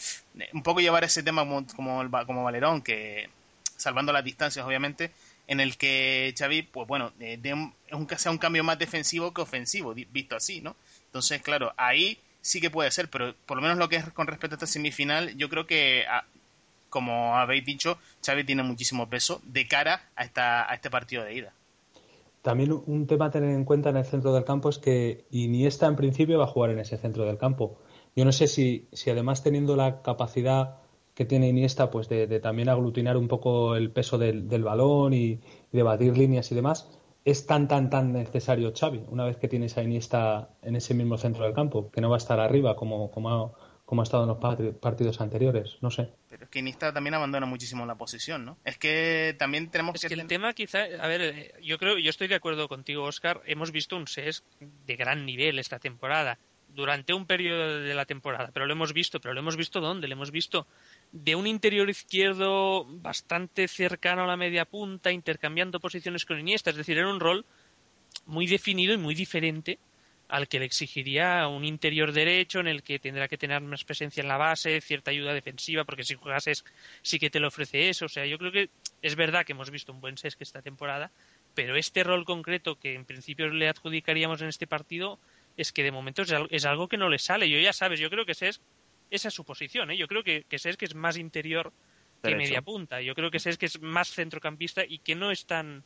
un 0.52 0.62
poco 0.62 0.80
llevar 0.80 1.02
ese 1.02 1.22
tema 1.22 1.46
como, 1.46 1.66
como, 2.26 2.44
Valerón, 2.44 2.82
que 2.82 3.30
salvando 3.74 4.12
las 4.12 4.22
distancias, 4.22 4.66
obviamente, 4.66 5.12
en 5.46 5.60
el 5.60 5.78
que 5.78 6.34
Xavi, 6.36 6.60
pues 6.60 6.86
bueno, 6.86 7.12
es 7.18 7.40
un, 7.54 7.72
sea 8.18 8.32
un 8.32 8.36
cambio 8.36 8.62
más 8.62 8.78
defensivo 8.78 9.32
que 9.32 9.40
ofensivo, 9.40 9.94
visto 9.94 10.36
así, 10.36 10.60
¿no? 10.60 10.76
Entonces, 11.06 11.40
claro, 11.40 11.72
ahí 11.78 12.18
sí 12.40 12.60
que 12.60 12.70
puede 12.70 12.90
ser, 12.90 13.08
pero 13.10 13.34
por 13.46 13.56
lo 13.56 13.62
menos 13.62 13.78
lo 13.78 13.88
que 13.88 13.96
es 13.96 14.08
con 14.10 14.26
respecto 14.26 14.54
a 14.54 14.56
esta 14.56 14.66
semifinal, 14.66 15.36
yo 15.36 15.48
creo 15.48 15.66
que, 15.66 16.04
como 16.88 17.36
habéis 17.36 17.64
dicho, 17.64 17.98
Xavi 18.24 18.44
tiene 18.44 18.62
muchísimo 18.62 19.08
peso 19.08 19.40
de 19.44 19.66
cara 19.66 20.08
a, 20.16 20.24
esta, 20.24 20.70
a 20.70 20.74
este 20.74 20.90
partido 20.90 21.24
de 21.24 21.34
ida. 21.34 21.52
También 22.42 22.72
un 22.72 23.06
tema 23.06 23.26
a 23.26 23.30
tener 23.30 23.50
en 23.50 23.64
cuenta 23.64 23.90
en 23.90 23.98
el 23.98 24.04
centro 24.04 24.32
del 24.32 24.44
campo 24.44 24.70
es 24.70 24.78
que 24.78 25.24
Iniesta 25.30 25.86
en 25.86 25.96
principio 25.96 26.38
va 26.38 26.44
a 26.44 26.48
jugar 26.48 26.70
en 26.70 26.78
ese 26.78 26.96
centro 26.96 27.24
del 27.26 27.36
campo. 27.36 27.78
Yo 28.16 28.24
no 28.24 28.32
sé 28.32 28.46
si, 28.46 28.88
si 28.92 29.10
además 29.10 29.42
teniendo 29.42 29.76
la 29.76 30.00
capacidad 30.00 30.76
que 31.14 31.26
tiene 31.26 31.48
Iniesta 31.48 31.90
pues 31.90 32.08
de, 32.08 32.40
también 32.40 32.70
aglutinar 32.70 33.18
un 33.18 33.28
poco 33.28 33.76
el 33.76 33.90
peso 33.90 34.16
del, 34.16 34.64
balón 34.64 35.12
y, 35.12 35.32
y 35.32 35.40
de 35.72 35.82
batir 35.82 36.16
líneas 36.16 36.50
y 36.50 36.54
demás, 36.54 36.88
es 37.30 37.46
tan, 37.46 37.68
tan, 37.68 37.90
tan 37.90 38.12
necesario 38.12 38.72
Xavi, 38.74 39.04
una 39.08 39.24
vez 39.24 39.36
que 39.36 39.48
tienes 39.48 39.76
a 39.76 39.82
Iniesta 39.82 40.50
en 40.62 40.76
ese 40.76 40.94
mismo 40.94 41.18
centro 41.18 41.44
del 41.44 41.54
campo, 41.54 41.90
que 41.90 42.00
no 42.00 42.10
va 42.10 42.16
a 42.16 42.18
estar 42.18 42.40
arriba 42.40 42.76
como, 42.76 43.10
como, 43.10 43.30
ha, 43.30 43.52
como 43.84 44.02
ha 44.02 44.04
estado 44.04 44.24
en 44.24 44.28
los 44.28 44.74
partidos 44.76 45.20
anteriores, 45.20 45.78
no 45.80 45.90
sé. 45.90 46.10
Pero 46.28 46.44
es 46.44 46.50
que 46.50 46.58
Iniesta 46.58 46.92
también 46.92 47.14
abandona 47.14 47.46
muchísimo 47.46 47.86
la 47.86 47.96
posición, 47.96 48.44
¿no? 48.44 48.58
Es 48.64 48.78
que 48.78 49.34
también 49.38 49.70
tenemos 49.70 50.02
es 50.02 50.08
que... 50.08 50.14
el 50.14 50.26
tema 50.26 50.52
quizá, 50.52 50.80
a 51.00 51.06
ver, 51.06 51.20
eh, 51.22 51.54
yo 51.62 51.78
creo, 51.78 51.98
yo 51.98 52.10
estoy 52.10 52.28
de 52.28 52.34
acuerdo 52.34 52.68
contigo, 52.68 53.04
Oscar, 53.04 53.42
hemos 53.46 53.72
visto 53.72 53.96
un 53.96 54.06
SES 54.06 54.44
de 54.86 54.96
gran 54.96 55.24
nivel 55.26 55.58
esta 55.58 55.78
temporada, 55.78 56.38
durante 56.74 57.12
un 57.12 57.26
periodo 57.26 57.80
de 57.80 57.94
la 57.94 58.04
temporada, 58.04 58.50
pero 58.52 58.66
lo 58.66 58.72
hemos 58.72 58.92
visto, 58.92 59.20
pero 59.20 59.34
lo 59.34 59.40
hemos 59.40 59.56
visto 59.56 59.80
dónde, 59.80 60.08
lo 60.08 60.14
hemos 60.14 60.30
visto 60.30 60.66
de 61.12 61.34
un 61.34 61.46
interior 61.46 61.90
izquierdo 61.90 62.84
bastante 62.84 63.66
cercano 63.68 64.22
a 64.22 64.26
la 64.26 64.36
media 64.36 64.64
punta, 64.64 65.10
intercambiando 65.10 65.80
posiciones 65.80 66.24
con 66.24 66.38
Iniesta, 66.38 66.70
es 66.70 66.76
decir, 66.76 66.98
era 66.98 67.08
un 67.08 67.20
rol 67.20 67.44
muy 68.26 68.46
definido 68.46 68.94
y 68.94 68.98
muy 68.98 69.14
diferente 69.14 69.78
al 70.28 70.46
que 70.46 70.60
le 70.60 70.66
exigiría 70.66 71.48
un 71.48 71.64
interior 71.64 72.12
derecho 72.12 72.60
en 72.60 72.68
el 72.68 72.84
que 72.84 73.00
tendrá 73.00 73.26
que 73.26 73.36
tener 73.36 73.60
más 73.62 73.82
presencia 73.82 74.20
en 74.20 74.28
la 74.28 74.36
base, 74.36 74.80
cierta 74.80 75.10
ayuda 75.10 75.34
defensiva, 75.34 75.84
porque 75.84 76.04
si 76.04 76.14
juegas 76.14 76.44
sí 77.02 77.18
que 77.18 77.30
te 77.30 77.40
lo 77.40 77.48
ofrece 77.48 77.88
eso. 77.88 78.04
O 78.04 78.08
sea, 78.08 78.24
yo 78.26 78.38
creo 78.38 78.52
que 78.52 78.70
es 79.02 79.16
verdad 79.16 79.44
que 79.44 79.52
hemos 79.52 79.70
visto 79.72 79.92
un 79.92 80.00
buen 80.00 80.16
Sesc 80.16 80.40
esta 80.40 80.62
temporada, 80.62 81.10
pero 81.56 81.74
este 81.74 82.04
rol 82.04 82.24
concreto 82.24 82.78
que 82.78 82.94
en 82.94 83.04
principio 83.04 83.48
le 83.48 83.68
adjudicaríamos 83.68 84.40
en 84.40 84.48
este 84.48 84.68
partido 84.68 85.18
es 85.56 85.72
que 85.72 85.82
de 85.82 85.90
momento 85.90 86.22
es 86.22 86.64
algo 86.64 86.86
que 86.86 86.96
no 86.96 87.08
le 87.08 87.18
sale. 87.18 87.50
Yo 87.50 87.58
ya 87.58 87.72
sabes, 87.72 87.98
yo 87.98 88.08
creo 88.08 88.24
que 88.24 88.34
Sesc 88.34 88.62
esa 89.10 89.28
es 89.28 89.34
su 89.34 89.44
posición. 89.44 89.90
¿eh? 89.90 89.96
Yo 89.96 90.06
creo 90.06 90.22
que, 90.22 90.44
que 90.48 90.56
que 90.58 90.84
es 90.84 90.94
más 90.94 91.16
interior 91.16 91.72
que 92.22 92.36
media 92.36 92.62
punta. 92.62 93.00
Yo 93.00 93.14
creo 93.14 93.30
que 93.30 93.38
Sesc 93.38 93.58
que 93.60 93.66
es 93.66 93.80
más 93.80 94.10
centrocampista 94.10 94.84
y 94.86 94.98
que 94.98 95.14
no 95.14 95.30
es 95.30 95.46
tan, 95.46 95.84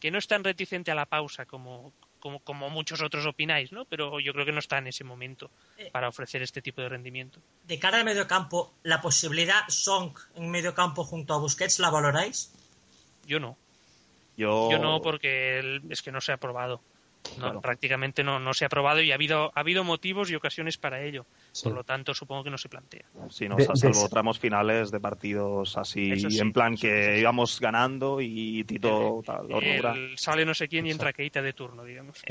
que 0.00 0.10
no 0.10 0.18
es 0.18 0.26
tan 0.26 0.44
reticente 0.44 0.90
a 0.90 0.94
la 0.94 1.06
pausa 1.06 1.44
como, 1.44 1.92
como, 2.20 2.40
como, 2.40 2.70
muchos 2.70 3.02
otros 3.02 3.26
opináis, 3.26 3.72
¿no? 3.72 3.84
Pero 3.84 4.20
yo 4.20 4.32
creo 4.32 4.46
que 4.46 4.52
no 4.52 4.60
está 4.60 4.78
en 4.78 4.86
ese 4.86 5.04
momento 5.04 5.50
eh. 5.76 5.90
para 5.92 6.08
ofrecer 6.08 6.42
este 6.42 6.62
tipo 6.62 6.80
de 6.80 6.88
rendimiento. 6.88 7.40
De 7.64 7.78
cara 7.78 7.98
al 7.98 8.04
medio 8.04 8.26
campo, 8.26 8.74
¿la 8.82 9.00
posibilidad 9.00 9.68
Song 9.68 10.16
en 10.36 10.50
medio 10.50 10.74
campo 10.74 11.04
junto 11.04 11.34
a 11.34 11.38
Busquets 11.38 11.78
la 11.78 11.90
valoráis? 11.90 12.52
Yo 13.26 13.40
no. 13.40 13.56
Yo, 14.36 14.70
Yo 14.70 14.78
no, 14.78 15.00
porque 15.00 15.80
es 15.90 16.02
que 16.02 16.10
no 16.10 16.20
se 16.20 16.32
ha 16.32 16.38
probado. 16.38 16.80
No, 17.36 17.60
prácticamente 17.60 18.22
no, 18.22 18.38
no 18.38 18.54
se 18.54 18.64
ha 18.64 18.68
probado 18.68 19.02
y 19.02 19.10
ha 19.10 19.16
habido, 19.16 19.50
ha 19.54 19.60
habido 19.60 19.82
motivos 19.82 20.30
y 20.30 20.34
ocasiones 20.34 20.78
para 20.78 21.02
ello. 21.02 21.26
Por 21.62 21.72
lo 21.72 21.82
tanto, 21.82 22.14
supongo 22.14 22.44
que 22.44 22.50
no 22.50 22.58
se 22.58 22.68
plantea. 22.68 23.06
Sí, 23.30 23.48
no, 23.48 23.56
salvo 23.58 24.08
tramos 24.08 24.38
finales 24.38 24.90
de 24.90 25.00
partidos 25.00 25.76
así, 25.76 26.12
en 26.38 26.52
plan 26.52 26.76
que 26.76 27.18
íbamos 27.18 27.58
ganando 27.60 28.20
y 28.20 28.64
Tito 28.64 29.22
sale 30.16 30.44
no 30.44 30.54
sé 30.54 30.68
quién 30.68 30.86
y 30.86 30.90
entra 30.90 31.12
Keita 31.12 31.42
de 31.42 31.52
turno, 31.52 31.84
digamos. 31.84 32.22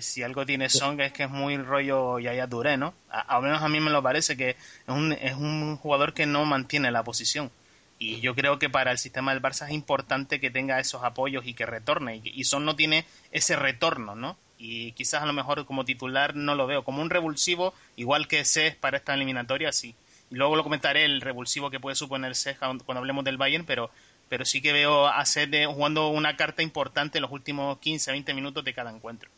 si 0.00 0.22
algo 0.22 0.46
tiene 0.46 0.68
Song 0.68 1.00
es 1.00 1.12
que 1.12 1.24
es 1.24 1.30
muy 1.30 1.56
rollo 1.58 2.18
Yaya 2.18 2.46
Duré, 2.46 2.76
¿no? 2.76 2.94
al 3.08 3.42
menos 3.42 3.62
a 3.62 3.68
mí 3.68 3.80
me 3.80 3.90
lo 3.90 4.02
parece 4.02 4.36
que 4.36 4.50
es 4.50 4.58
un, 4.88 5.12
es 5.12 5.34
un 5.34 5.76
jugador 5.76 6.14
que 6.14 6.26
no 6.26 6.44
mantiene 6.44 6.90
la 6.90 7.04
posición. 7.04 7.50
Y 7.98 8.20
yo 8.20 8.34
creo 8.34 8.58
que 8.58 8.68
para 8.68 8.90
el 8.90 8.98
sistema 8.98 9.32
del 9.32 9.42
Barça 9.42 9.66
es 9.66 9.72
importante 9.72 10.40
que 10.40 10.50
tenga 10.50 10.80
esos 10.80 11.04
apoyos 11.04 11.46
y 11.46 11.54
que 11.54 11.66
retorne. 11.66 12.20
Y 12.24 12.44
Son 12.44 12.64
no 12.64 12.76
tiene 12.76 13.06
ese 13.30 13.56
retorno, 13.56 14.14
¿no? 14.14 14.36
Y 14.58 14.92
quizás 14.92 15.22
a 15.22 15.26
lo 15.26 15.32
mejor 15.32 15.64
como 15.66 15.84
titular 15.84 16.34
no 16.34 16.54
lo 16.54 16.66
veo. 16.66 16.84
Como 16.84 17.02
un 17.02 17.10
revulsivo, 17.10 17.74
igual 17.96 18.28
que 18.28 18.44
Cés 18.44 18.74
para 18.74 18.96
esta 18.96 19.14
eliminatoria, 19.14 19.72
sí. 19.72 19.94
Y 20.30 20.36
luego 20.36 20.56
lo 20.56 20.64
comentaré 20.64 21.04
el 21.04 21.20
revulsivo 21.20 21.70
que 21.70 21.80
puede 21.80 21.96
suponer 21.96 22.34
Cés 22.34 22.58
cuando 22.58 22.84
hablemos 22.96 23.24
del 23.24 23.36
Bayern, 23.36 23.64
pero, 23.64 23.90
pero 24.28 24.44
sí 24.44 24.60
que 24.60 24.72
veo 24.72 25.06
a 25.06 25.24
Cés 25.24 25.48
jugando 25.66 26.08
una 26.08 26.36
carta 26.36 26.62
importante 26.62 27.18
en 27.18 27.22
los 27.22 27.30
últimos 27.30 27.78
15, 27.78 28.10
20 28.10 28.34
minutos 28.34 28.64
de 28.64 28.74
cada 28.74 28.90
encuentro 28.90 29.30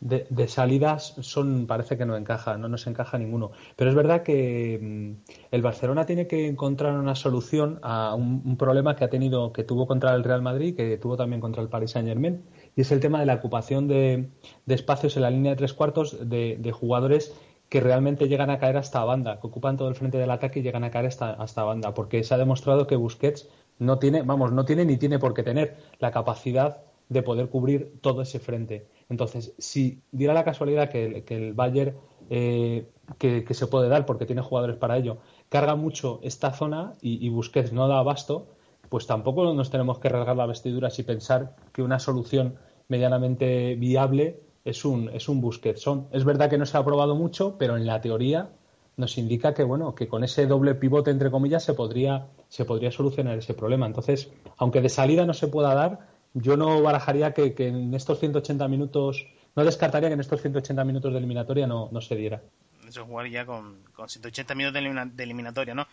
de, 0.00 0.48
salidas 0.48 1.14
son 1.20 1.66
parece 1.66 1.98
que 1.98 2.06
no 2.06 2.16
encaja, 2.16 2.56
no 2.56 2.68
nos 2.68 2.86
encaja 2.86 3.18
ninguno. 3.18 3.52
Pero 3.76 3.90
es 3.90 3.96
verdad 3.96 4.22
que 4.22 4.78
mm, 4.80 5.32
el 5.50 5.62
Barcelona 5.62 6.06
tiene 6.06 6.26
que 6.26 6.46
encontrar 6.48 6.98
una 6.98 7.14
solución 7.14 7.78
a 7.82 8.14
un, 8.14 8.56
problema 8.56 8.96
que 8.96 9.04
ha 9.04 9.10
tenido, 9.10 9.52
que 9.52 9.62
tuvo 9.62 9.86
contra 9.86 10.14
el 10.14 10.24
Real 10.24 10.42
Madrid, 10.42 10.74
que 10.74 10.96
tuvo 10.96 11.16
también 11.16 11.40
contra 11.40 11.62
el 11.62 11.68
Paris 11.68 11.92
Saint 11.92 12.08
Germain, 12.08 12.42
y 12.74 12.80
es 12.80 12.90
el 12.92 13.00
tema 13.00 13.20
de 13.20 13.26
la 13.26 13.34
ocupación 13.34 13.88
de, 13.88 14.30
espacios 14.66 15.16
en 15.16 15.22
la 15.22 15.30
línea 15.30 15.52
de 15.52 15.56
tres 15.56 15.74
cuartos 15.74 16.16
de, 16.28 16.72
jugadores 16.72 17.34
que 17.68 17.80
realmente 17.80 18.26
llegan 18.28 18.50
a 18.50 18.58
caer 18.58 18.76
hasta 18.76 19.04
banda, 19.04 19.38
que 19.40 19.46
ocupan 19.46 19.76
todo 19.76 19.88
el 19.88 19.94
frente 19.94 20.18
del 20.18 20.30
ataque 20.30 20.60
y 20.60 20.62
llegan 20.62 20.82
a 20.82 20.90
caer 20.90 21.06
hasta, 21.06 21.32
hasta 21.32 21.62
banda, 21.62 21.94
porque 21.94 22.24
se 22.24 22.34
ha 22.34 22.38
demostrado 22.38 22.86
que 22.86 22.96
Busquets 22.96 23.48
no 23.78 23.98
tiene, 23.98 24.22
vamos, 24.22 24.52
no 24.52 24.64
tiene 24.64 24.84
ni 24.84 24.96
tiene 24.96 25.18
por 25.18 25.34
qué 25.34 25.42
tener 25.42 25.76
la 25.98 26.10
capacidad 26.10 26.82
de 27.10 27.22
poder 27.22 27.50
cubrir 27.50 27.98
todo 28.00 28.22
ese 28.22 28.38
frente. 28.38 28.86
Entonces, 29.10 29.52
si 29.58 30.00
diera 30.12 30.32
la 30.32 30.44
casualidad 30.44 30.88
que, 30.88 31.24
el 31.28 31.52
Bayern, 31.52 31.96
eh, 32.30 32.88
que, 33.18 33.44
se 33.52 33.66
puede 33.66 33.88
dar 33.88 34.06
porque 34.06 34.26
tiene 34.26 34.42
jugadores 34.42 34.76
para 34.76 34.96
ello, 34.96 35.18
carga 35.48 35.74
mucho 35.74 36.20
esta 36.22 36.52
zona 36.52 36.94
y, 37.02 37.28
Busquets 37.28 37.72
no 37.72 37.88
da 37.88 37.98
abasto, 37.98 38.46
pues 38.88 39.06
tampoco 39.06 39.52
nos 39.52 39.70
tenemos 39.70 39.98
que 39.98 40.08
rasgar 40.08 40.36
las 40.36 40.48
vestiduras 40.48 40.98
y 41.00 41.02
pensar 41.02 41.56
que 41.72 41.82
una 41.82 41.98
solución 41.98 42.54
medianamente 42.88 43.74
viable 43.74 44.40
es 44.64 44.84
un, 44.84 45.10
es 45.10 45.28
un 45.28 45.40
Busquets. 45.40 45.84
es 46.12 46.24
verdad 46.24 46.48
que 46.48 46.58
no 46.58 46.66
se 46.66 46.78
ha 46.78 46.84
probado 46.84 47.16
mucho, 47.16 47.56
pero 47.58 47.76
en 47.76 47.86
la 47.86 48.00
teoría 48.00 48.50
nos 48.96 49.18
indica 49.18 49.54
que 49.54 49.64
bueno 49.64 49.94
que 49.94 50.06
con 50.06 50.22
ese 50.22 50.46
doble 50.46 50.74
pivote 50.74 51.10
entre 51.10 51.30
comillas 51.30 51.64
se 51.64 51.74
podría 51.74 52.26
se 52.48 52.64
podría 52.64 52.90
solucionar 52.90 53.38
ese 53.38 53.54
problema 53.54 53.86
entonces 53.86 54.30
aunque 54.58 54.82
de 54.82 54.90
salida 54.90 55.24
no 55.24 55.32
se 55.32 55.48
pueda 55.48 55.74
dar 55.74 56.09
yo 56.34 56.56
no 56.56 56.82
barajaría 56.82 57.32
que, 57.32 57.54
en 57.58 57.94
estos 57.94 58.20
180 58.20 58.68
minutos, 58.68 59.26
no 59.56 59.64
descartaría 59.64 60.08
que 60.08 60.14
en 60.14 60.20
estos 60.20 60.40
180 60.40 60.84
minutos 60.84 61.12
de 61.12 61.18
eliminatoria 61.18 61.66
no, 61.66 61.88
no 61.92 62.00
se 62.00 62.16
diera. 62.16 62.42
Eso 62.86 63.04
jugaría 63.04 63.46
con, 63.46 63.82
con 63.92 64.08
180 64.08 64.54
minutos 64.54 64.82
de, 65.14 65.22
eliminatoria, 65.22 65.74
¿no? 65.74 65.86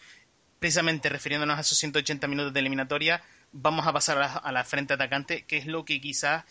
Precisamente 0.60 1.10
refiriéndonos 1.10 1.58
a 1.58 1.62
esos 1.62 1.78
180 1.78 2.28
minutos 2.28 2.54
de 2.54 2.60
eliminatoria, 2.60 3.22
vamos 3.52 3.86
a 3.86 3.94
pasar 3.94 4.18
a 4.44 4.52
la, 4.52 4.64
frente 4.64 4.94
atacante, 4.94 5.44
que 5.46 5.58
es 5.58 5.68
lo 5.68 5.86
que 5.86 6.02
quizás 6.02 6.44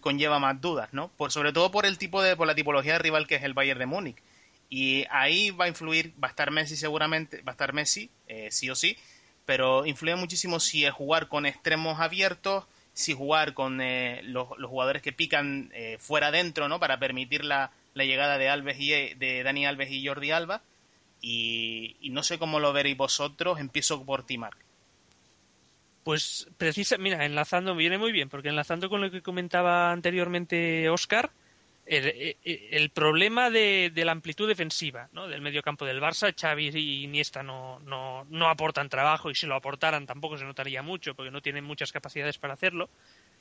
conlleva 0.00 0.38
más 0.38 0.60
dudas, 0.60 0.88
¿no? 0.92 1.08
Por, 1.16 1.30
sobre 1.30 1.52
todo 1.52 1.70
por 1.70 1.86
el 1.86 1.98
tipo 1.98 2.22
de, 2.22 2.36
por 2.36 2.46
la 2.46 2.54
tipología 2.54 2.94
de 2.94 2.98
rival 3.00 3.26
que 3.26 3.36
es 3.36 3.42
el 3.42 3.54
Bayern 3.54 3.78
de 3.78 3.86
Múnich. 3.86 4.16
Y 4.70 5.06
ahí 5.10 5.50
va 5.50 5.66
a 5.66 5.68
influir, 5.68 6.12
va 6.22 6.28
a 6.28 6.30
estar 6.30 6.50
Messi 6.50 6.76
seguramente, 6.76 7.42
va 7.42 7.52
a 7.52 7.54
estar 7.54 7.72
Messi, 7.72 8.10
eh, 8.26 8.48
sí 8.50 8.68
o 8.68 8.74
sí, 8.74 8.96
pero 9.46 9.86
influye 9.86 10.16
muchísimo 10.16 10.60
si 10.60 10.84
es 10.84 10.92
jugar 10.92 11.28
con 11.28 11.46
extremos 11.46 12.00
abiertos, 12.00 12.64
si 12.98 13.14
jugar 13.14 13.54
con 13.54 13.80
eh, 13.80 14.22
los, 14.24 14.48
jugadores 14.48 15.02
que 15.02 15.12
pican 15.12 15.70
eh, 15.72 15.98
fuera 16.00 16.28
adentro, 16.28 16.68
¿no? 16.68 16.80
Para 16.80 16.98
permitir 16.98 17.44
la, 17.44 17.70
llegada 17.94 18.38
de 18.38 18.48
Alves 18.48 18.76
y 18.80 18.90
de 19.14 19.42
Dani 19.44 19.66
Alves 19.66 19.92
y 19.92 20.04
Jordi 20.04 20.32
Alba. 20.32 20.62
Y, 21.20 21.96
no 22.10 22.24
sé 22.24 22.40
cómo 22.40 22.58
lo 22.58 22.72
veréis 22.72 22.96
vosotros. 22.96 23.60
Empiezo 23.60 24.04
por 24.04 24.26
ti, 24.26 24.36
Marc. 24.36 24.58
Pues 26.02 26.48
precisa, 26.58 26.98
mira, 26.98 27.24
enlazando, 27.24 27.76
viene 27.76 27.98
muy 27.98 28.10
bien, 28.10 28.28
porque 28.28 28.48
enlazando 28.48 28.88
con 28.88 29.00
lo 29.00 29.12
que 29.12 29.22
comentaba 29.22 29.92
anteriormente 29.92 30.88
Oscar, 30.90 31.30
el, 31.88 32.90
problema 32.90 33.50
de, 33.50 33.90
la 33.94 34.12
amplitud 34.12 34.46
defensiva 34.46 35.08
¿no? 35.12 35.26
del 35.26 35.40
medio 35.40 35.62
campo 35.62 35.86
del 35.86 36.00
Barça, 36.00 36.34
Xavi 36.38 36.70
y 36.74 37.04
Iniesta 37.04 37.42
no, 37.42 37.80
no, 37.80 38.26
no, 38.28 38.48
aportan 38.48 38.88
trabajo 38.88 39.30
y 39.30 39.34
si 39.34 39.46
lo 39.46 39.54
aportaran 39.54 40.06
tampoco 40.06 40.36
se 40.36 40.44
notaría 40.44 40.82
mucho 40.82 41.14
porque 41.14 41.30
no 41.30 41.40
tienen 41.40 41.64
muchas 41.64 41.90
capacidades 41.90 42.38
para 42.38 42.54
hacerlo. 42.54 42.90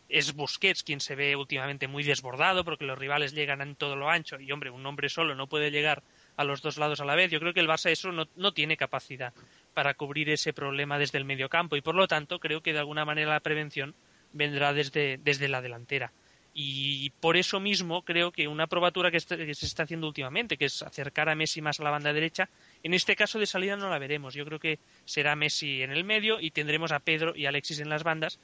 Es 0.08 0.34
Busquets 0.34 0.84
quien 0.84 1.02
se 1.02 1.16
ve 1.16 1.36
últimamente 1.36 1.90
muy 1.90 2.04
desbordado 2.04 2.64
porque 2.64 2.86
los 2.86 2.98
rivales 2.98 3.34
llegan 3.34 3.62
en 3.62 3.76
todo 3.76 3.98
lo 3.98 4.10
ancho 4.10 4.40
y 4.40 4.50
hombre, 4.54 4.70
un 4.70 4.86
hombre 4.86 5.10
solo 5.10 5.36
no 5.36 5.48
puede 5.48 5.70
llegar 5.70 6.02
a 6.38 6.46
los 6.46 6.62
dos 6.62 6.78
lados 6.78 7.02
a 7.02 7.06
la 7.06 7.16
vez. 7.16 7.30
Yo 7.30 7.42
creo 7.42 7.54
que 7.54 7.60
el 7.60 7.68
Barça 7.68 7.90
eso 7.90 8.14
no, 8.14 8.54
tiene 8.54 8.78
capacidad 8.78 9.34
para 9.74 9.94
cubrir 9.96 10.30
ese 10.30 10.54
problema 10.54 10.98
desde 10.98 11.18
el 11.18 11.26
medio 11.26 11.50
campo 11.50 11.76
y 11.76 11.82
por 11.82 11.96
lo 11.96 12.08
tanto 12.08 12.40
creo 12.40 12.62
que 12.62 12.72
de 12.72 12.80
alguna 12.80 13.04
manera 13.04 13.34
la 13.34 13.42
prevención 13.42 13.94
vendrá 14.32 14.72
desde 14.72 15.48
la 15.50 15.62
delantera. 15.62 16.14
Y 16.60 17.12
por 17.20 17.38
eso 17.38 17.60
mismo 17.60 18.04
creo 18.04 18.32
que 18.32 18.48
una 18.48 18.66
probatura 18.66 19.12
que, 19.12 19.20
se 19.20 19.46
está 19.46 19.84
haciendo 19.84 20.08
últimamente, 20.08 20.58
que 20.58 20.66
es 20.66 20.82
acercar 20.82 21.30
a 21.30 21.36
Messi 21.36 21.62
más 21.62 21.80
a 21.80 21.84
la 21.84 21.92
banda 21.92 22.12
derecha, 22.12 22.50
en 22.82 22.96
este 22.96 23.16
caso 23.16 23.38
de 23.38 23.46
salida 23.46 23.78
no 23.78 23.92
la 23.92 24.00
veremos. 24.00 24.34
Yo 24.34 24.44
creo 24.44 24.58
que 24.58 24.80
será 25.06 25.36
Messi 25.36 25.84
en 25.84 25.92
el 25.92 26.04
medio 26.04 26.40
y 26.42 26.50
tendremos 26.50 26.92
a 26.92 27.00
Pedro 27.00 27.36
y 27.36 27.46
Alexis 27.46 27.80
en 27.80 27.90
las 27.90 28.04
bandas 28.04 28.40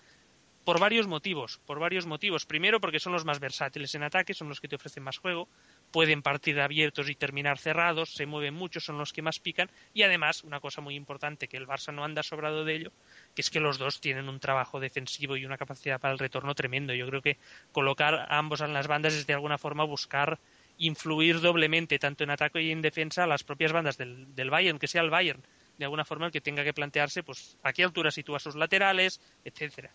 por 0.63 0.79
varios 0.79 1.07
motivos. 1.07 1.59
Por 1.65 1.79
varios 1.79 2.05
motivos. 2.05 2.45
Primero 2.45 2.79
porque 2.79 2.99
son 2.99 3.13
los 3.13 3.25
más 3.25 3.39
versátiles 3.39 3.95
en 3.95 4.03
ataque, 4.03 4.35
son 4.35 4.47
los 4.47 4.61
que 4.61 4.67
te 4.67 4.75
ofrecen 4.75 5.01
más 5.01 5.17
juego 5.17 5.49
pueden 5.93 6.23
partir 6.23 6.59
abiertos 6.59 7.07
y 7.07 7.15
terminar 7.15 7.59
cerrados, 7.59 8.15
se 8.15 8.25
mueven 8.25 8.55
mucho, 8.55 8.79
son 8.79 8.97
los 8.97 9.13
que 9.13 9.21
más 9.21 9.39
pican 9.39 9.69
y 9.93 10.01
además, 10.01 10.43
una 10.43 10.59
cosa 10.59 10.81
muy 10.81 10.95
importante 10.95 11.47
que 11.47 11.55
el 11.55 11.67
Barça 11.67 11.93
no 11.93 12.03
anda 12.03 12.23
sobrado 12.23 12.65
de 12.65 12.73
ello, 12.73 12.91
que 13.35 13.43
es 13.43 13.51
que 13.51 13.59
los 13.59 13.77
dos 13.77 14.01
tienen 14.01 14.27
un 14.27 14.39
trabajo 14.39 14.79
defensivo 14.79 15.37
y 15.37 15.45
una 15.45 15.55
capacidad 15.55 16.01
para 16.01 16.13
el 16.13 16.19
retorno 16.19 16.55
tremendo. 16.55 16.95
Yo 16.95 17.07
creo 17.07 17.21
que 17.21 17.37
colocar 17.71 18.15
a 18.15 18.39
ambos 18.39 18.61
en 18.61 18.73
las 18.73 18.87
bandas 18.87 19.13
es 19.13 19.27
de 19.27 19.35
alguna 19.35 19.59
forma 19.59 19.83
buscar 19.83 20.39
influir 20.79 21.39
doblemente 21.39 21.99
tanto 21.99 22.23
en 22.23 22.31
ataque 22.31 22.63
y 22.63 22.71
en 22.71 22.81
defensa 22.81 23.25
a 23.25 23.27
las 23.27 23.43
propias 23.43 23.71
bandas 23.71 23.95
del, 23.95 24.49
Bayern, 24.49 24.79
que 24.79 24.87
sea 24.87 25.03
el 25.03 25.11
Bayern 25.11 25.43
de 25.77 25.85
alguna 25.85 26.05
forma 26.05 26.25
el 26.25 26.31
que 26.31 26.41
tenga 26.41 26.63
que 26.63 26.73
plantearse 26.73 27.21
pues 27.21 27.55
a 27.61 27.71
qué 27.71 27.83
altura 27.83 28.09
sitúa 28.09 28.39
sus 28.39 28.55
laterales, 28.55 29.21
etcétera. 29.45 29.91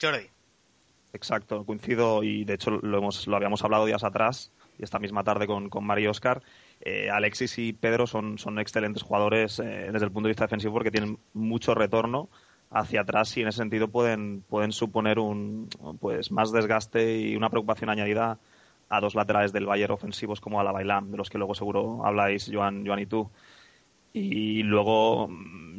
Jordi. 0.00 0.28
Exacto, 1.14 1.66
coincido 1.66 2.22
y 2.22 2.44
de 2.44 2.54
hecho 2.54 2.70
lo, 2.70 2.96
hemos, 2.98 3.26
lo 3.26 3.36
habíamos 3.36 3.62
hablado 3.62 3.84
días 3.84 4.02
atrás 4.02 4.50
y 4.78 4.82
esta 4.82 4.98
misma 4.98 5.22
tarde 5.22 5.46
con, 5.46 5.68
con 5.68 5.84
Mario 5.84 6.10
Oscar. 6.10 6.42
Eh, 6.80 7.10
Alexis 7.10 7.58
y 7.58 7.74
Pedro 7.74 8.06
son, 8.06 8.38
son 8.38 8.58
excelentes 8.58 9.02
jugadores 9.02 9.58
eh, 9.58 9.90
desde 9.92 10.06
el 10.06 10.10
punto 10.12 10.28
de 10.28 10.30
vista 10.30 10.44
defensivo 10.44 10.72
porque 10.72 10.90
tienen 10.90 11.18
mucho 11.34 11.74
retorno 11.74 12.30
hacia 12.70 13.02
atrás 13.02 13.36
y 13.36 13.42
en 13.42 13.48
ese 13.48 13.58
sentido 13.58 13.88
pueden, 13.88 14.42
pueden 14.48 14.72
suponer 14.72 15.18
un 15.18 15.68
pues 16.00 16.32
más 16.32 16.50
desgaste 16.50 17.18
y 17.18 17.36
una 17.36 17.50
preocupación 17.50 17.90
añadida 17.90 18.38
a 18.88 19.00
dos 19.00 19.14
laterales 19.14 19.52
del 19.52 19.66
Bayern 19.66 19.92
ofensivos 19.92 20.40
como 20.40 20.60
a 20.60 20.64
la 20.64 20.72
Bailam, 20.72 21.10
de 21.10 21.18
los 21.18 21.28
que 21.28 21.36
luego 21.36 21.54
seguro 21.54 22.06
habláis, 22.06 22.50
Joan, 22.52 22.86
Joan 22.86 23.00
y 23.00 23.06
tú. 23.06 23.30
Y 24.14 24.62
luego 24.62 25.28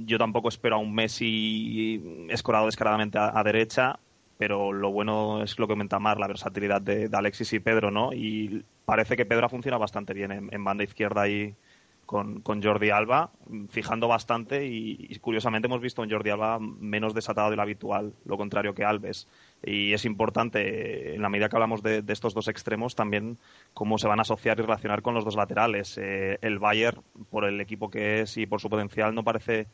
yo 0.06 0.18
tampoco 0.18 0.50
espero 0.50 0.76
a 0.76 0.80
un 0.80 0.94
Messi 0.94 2.28
escorado 2.30 2.68
descaradamente 2.68 3.20
a 3.20 3.44
derecha, 3.44 4.00
pero 4.44 4.74
lo 4.74 4.92
bueno 4.92 5.42
es 5.42 5.58
lo 5.58 5.68
que 5.68 5.72
comenta 5.72 6.00
Mar, 6.00 6.20
la 6.20 6.28
versatilidad 6.28 6.82
de, 6.82 7.10
Alexis 7.14 7.54
y 7.54 7.62
Pedro, 7.62 7.92
¿no? 7.92 8.12
Y 8.12 8.66
parece 8.84 9.16
que 9.16 9.26
Pedro 9.26 9.48
funciona 9.48 9.78
bastante 9.78 10.14
bien 10.14 10.50
en, 10.52 10.64
banda 10.66 10.84
izquierda 10.84 11.22
ahí 11.22 11.56
con, 12.06 12.42
con, 12.42 12.62
Jordi 12.62 12.90
Alba, 12.90 13.32
fijando 13.70 14.10
bastante 14.10 14.66
y, 14.66 15.18
curiosamente 15.22 15.68
hemos 15.68 15.80
visto 15.80 16.04
en 16.04 16.12
Jordi 16.12 16.30
Alba 16.30 16.60
menos 16.60 17.14
desatado 17.14 17.52
de 17.52 17.56
lo 17.56 17.62
habitual, 17.62 18.12
lo 18.26 18.36
contrario 18.36 18.74
que 18.74 18.84
Alves. 18.84 19.30
Y 19.64 19.94
es 19.94 20.04
importante, 20.04 21.16
en 21.16 21.22
la 21.22 21.30
medida 21.30 21.48
que 21.48 21.56
hablamos 21.56 21.82
de, 21.82 22.04
estos 22.10 22.34
dos 22.34 22.50
extremos, 22.50 22.96
también 22.96 23.38
cómo 23.74 23.98
se 23.98 24.10
van 24.10 24.20
a 24.20 24.24
asociar 24.24 24.60
y 24.60 24.64
relacionar 24.64 25.02
con 25.02 25.14
los 25.14 25.24
dos 25.24 25.38
laterales. 25.38 25.98
Eh, 25.98 26.38
el 26.42 26.60
Bayern, 26.60 27.02
por 27.30 27.46
el 27.46 27.62
equipo 27.62 27.90
que 27.90 28.20
es 28.20 28.36
y 28.36 28.46
por 28.46 28.60
su 28.60 28.70
potencial, 28.70 29.16
no 29.16 29.24
parece 29.24 29.68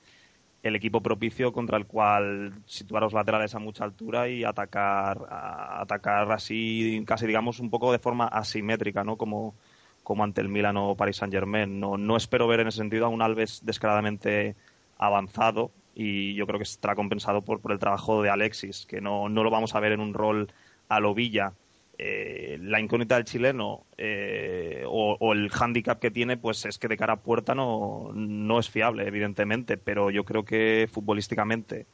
el 0.61 0.75
equipo 0.75 1.01
propicio 1.01 1.53
contra 1.53 1.77
el 1.77 1.85
cual 1.85 2.53
situar 2.65 3.03
los 3.03 3.13
laterales 3.13 3.55
a 3.55 3.59
mucha 3.59 3.83
altura 3.83 4.27
y 4.27 4.43
atacar 4.43 5.25
atacar 5.29 6.31
así 6.31 7.01
casi 7.05 7.27
digamos 7.27 7.59
un 7.59 7.69
poco 7.69 7.91
de 7.91 7.99
forma 7.99 8.27
asimétrica 8.27 9.03
no 9.03 9.15
como 9.15 9.55
como 10.03 10.23
ante 10.23 10.41
el 10.41 10.49
Milan 10.49 10.77
o 10.77 10.95
Paris 10.95 11.17
Saint 11.17 11.33
Germain 11.33 11.79
no 11.79 11.97
no 11.97 12.17
espero 12.17 12.47
ver 12.47 12.59
en 12.59 12.67
ese 12.67 12.79
sentido 12.79 13.05
a 13.05 13.09
un 13.09 13.21
Alves 13.21 13.61
descaradamente 13.63 14.55
avanzado 14.97 15.71
y 15.95 16.33
yo 16.35 16.45
creo 16.45 16.59
que 16.59 16.63
estará 16.63 16.95
compensado 16.95 17.41
por, 17.41 17.61
por 17.61 17.71
el 17.71 17.79
trabajo 17.79 18.21
de 18.21 18.29
Alexis 18.29 18.85
que 18.85 18.99
no, 18.99 19.29
no 19.29 19.43
lo 19.43 19.49
vamos 19.49 19.75
a 19.75 19.79
ver 19.79 19.93
en 19.93 20.01
un 20.01 20.13
rol 20.13 20.51
a 20.89 20.99
lo 20.99 21.13
Villa 21.13 21.53
eh, 22.01 22.57
la 22.61 22.79
incógnita 22.79 23.15
del 23.15 23.25
chileno 23.25 23.85
eh, 23.97 24.85
o, 24.87 25.33
el 25.33 25.49
hándicap 25.49 25.99
que 25.99 26.09
tiene, 26.09 26.37
pues 26.37 26.65
es 26.65 26.79
que 26.79 26.87
de 26.87 26.95
cara 26.95 27.13
a 27.13 27.21
puerta 27.21 27.53
no, 27.53 28.11
no 28.13 28.57
es 28.57 28.69
fiable, 28.69 29.05
evidentemente, 29.05 29.75
pero 29.75 30.09
yo 30.09 30.23
creo 30.23 30.45
que 30.45 30.87
futbolísticamente, 30.89 31.87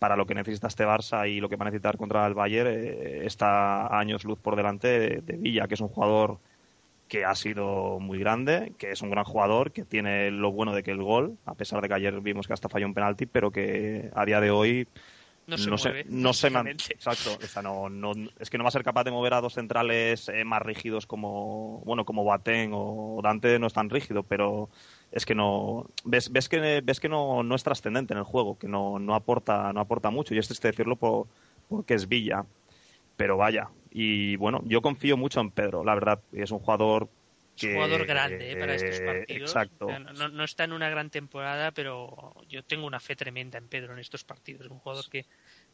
para 0.00 0.16
lo 0.16 0.26
que 0.26 0.34
necesita 0.34 0.66
este 0.66 0.84
Barça 0.84 1.30
y 1.30 1.38
lo 1.38 1.48
que 1.48 1.54
va 1.54 1.62
a 1.62 1.66
necesitar 1.66 1.96
contra 1.96 2.26
el 2.26 2.34
Bayern, 2.34 2.68
eh, 2.68 3.26
está 3.26 3.96
años 3.96 4.24
luz 4.24 4.40
por 4.40 4.56
delante 4.56 5.20
de, 5.22 5.36
Villa, 5.36 5.68
que 5.68 5.74
es 5.74 5.80
un 5.80 5.88
jugador 5.88 6.40
que 7.06 7.24
ha 7.24 7.36
sido 7.36 8.00
muy 8.00 8.18
grande, 8.18 8.72
que 8.76 8.90
es 8.90 9.02
un 9.02 9.10
gran 9.10 9.24
jugador, 9.24 9.70
que 9.70 9.84
tiene 9.84 10.32
lo 10.32 10.50
bueno 10.50 10.74
de 10.74 10.82
que 10.82 10.90
el 10.90 11.02
gol, 11.02 11.38
a 11.44 11.54
pesar 11.54 11.80
de 11.80 11.86
que 11.86 11.94
ayer 11.94 12.20
vimos 12.20 12.48
que 12.48 12.54
hasta 12.54 12.68
falló 12.68 12.86
un 12.86 12.94
penalti, 12.94 13.26
pero 13.26 13.52
que 13.52 14.10
a 14.16 14.24
día 14.24 14.40
de 14.40 14.50
hoy 14.50 14.88
no 15.46 15.58
se, 15.58 15.70
mueve, 15.70 16.06
no 16.08 16.32
se 16.32 16.48
exacto 16.48 17.38
no, 17.62 17.88
no, 17.88 18.12
es 18.38 18.48
que 18.48 18.56
no 18.56 18.64
va 18.64 18.68
a 18.68 18.72
ser 18.72 18.82
capaz 18.82 19.04
de 19.04 19.10
mover 19.10 19.34
a 19.34 19.40
dos 19.40 19.54
centrales 19.54 20.28
eh, 20.28 20.44
más 20.44 20.62
rígidos 20.62 21.06
como 21.06 21.80
bueno 21.84 22.04
como 22.04 22.24
Boateng 22.24 22.70
o 22.72 23.20
Dante 23.22 23.58
no 23.58 23.66
es 23.66 23.72
tan 23.72 23.90
rígido 23.90 24.22
pero 24.22 24.70
es 25.12 25.26
que 25.26 25.34
no 25.34 25.86
ves, 26.04 26.32
ves 26.32 26.48
que 26.48 26.80
ves 26.80 27.00
que 27.00 27.08
no, 27.08 27.42
no 27.42 27.54
es 27.54 27.62
trascendente 27.62 28.14
en 28.14 28.18
el 28.18 28.24
juego 28.24 28.58
que 28.58 28.68
no, 28.68 28.98
no 28.98 29.14
aporta 29.14 29.72
no 29.72 29.80
aporta 29.80 30.10
mucho 30.10 30.34
y 30.34 30.38
esto 30.38 30.54
es 30.54 30.60
decirlo 30.60 30.96
por, 30.96 31.26
porque 31.68 31.94
es 31.94 32.08
Villa 32.08 32.44
pero 33.16 33.36
vaya 33.36 33.68
y 33.90 34.36
bueno 34.36 34.62
yo 34.64 34.80
confío 34.80 35.16
mucho 35.16 35.40
en 35.40 35.50
Pedro 35.50 35.84
la 35.84 35.94
verdad 35.94 36.20
es 36.32 36.50
un 36.50 36.58
jugador 36.58 37.08
es 37.56 37.62
un 37.64 37.74
jugador 37.74 38.06
grande 38.06 38.52
eh, 38.52 38.56
para 38.56 38.74
estos 38.74 39.00
partidos. 39.00 39.50
Exacto. 39.50 39.86
No, 39.86 40.28
no, 40.28 40.44
está 40.44 40.64
en 40.64 40.72
una 40.72 40.88
gran 40.88 41.10
temporada, 41.10 41.70
pero 41.70 42.34
yo 42.48 42.62
tengo 42.62 42.86
una 42.86 43.00
fe 43.00 43.16
tremenda 43.16 43.58
en 43.58 43.68
Pedro 43.68 43.92
en 43.92 44.00
estos 44.00 44.24
partidos. 44.24 44.66
Es 44.66 44.70
un 44.70 44.78
jugador 44.78 45.08
que, 45.08 45.26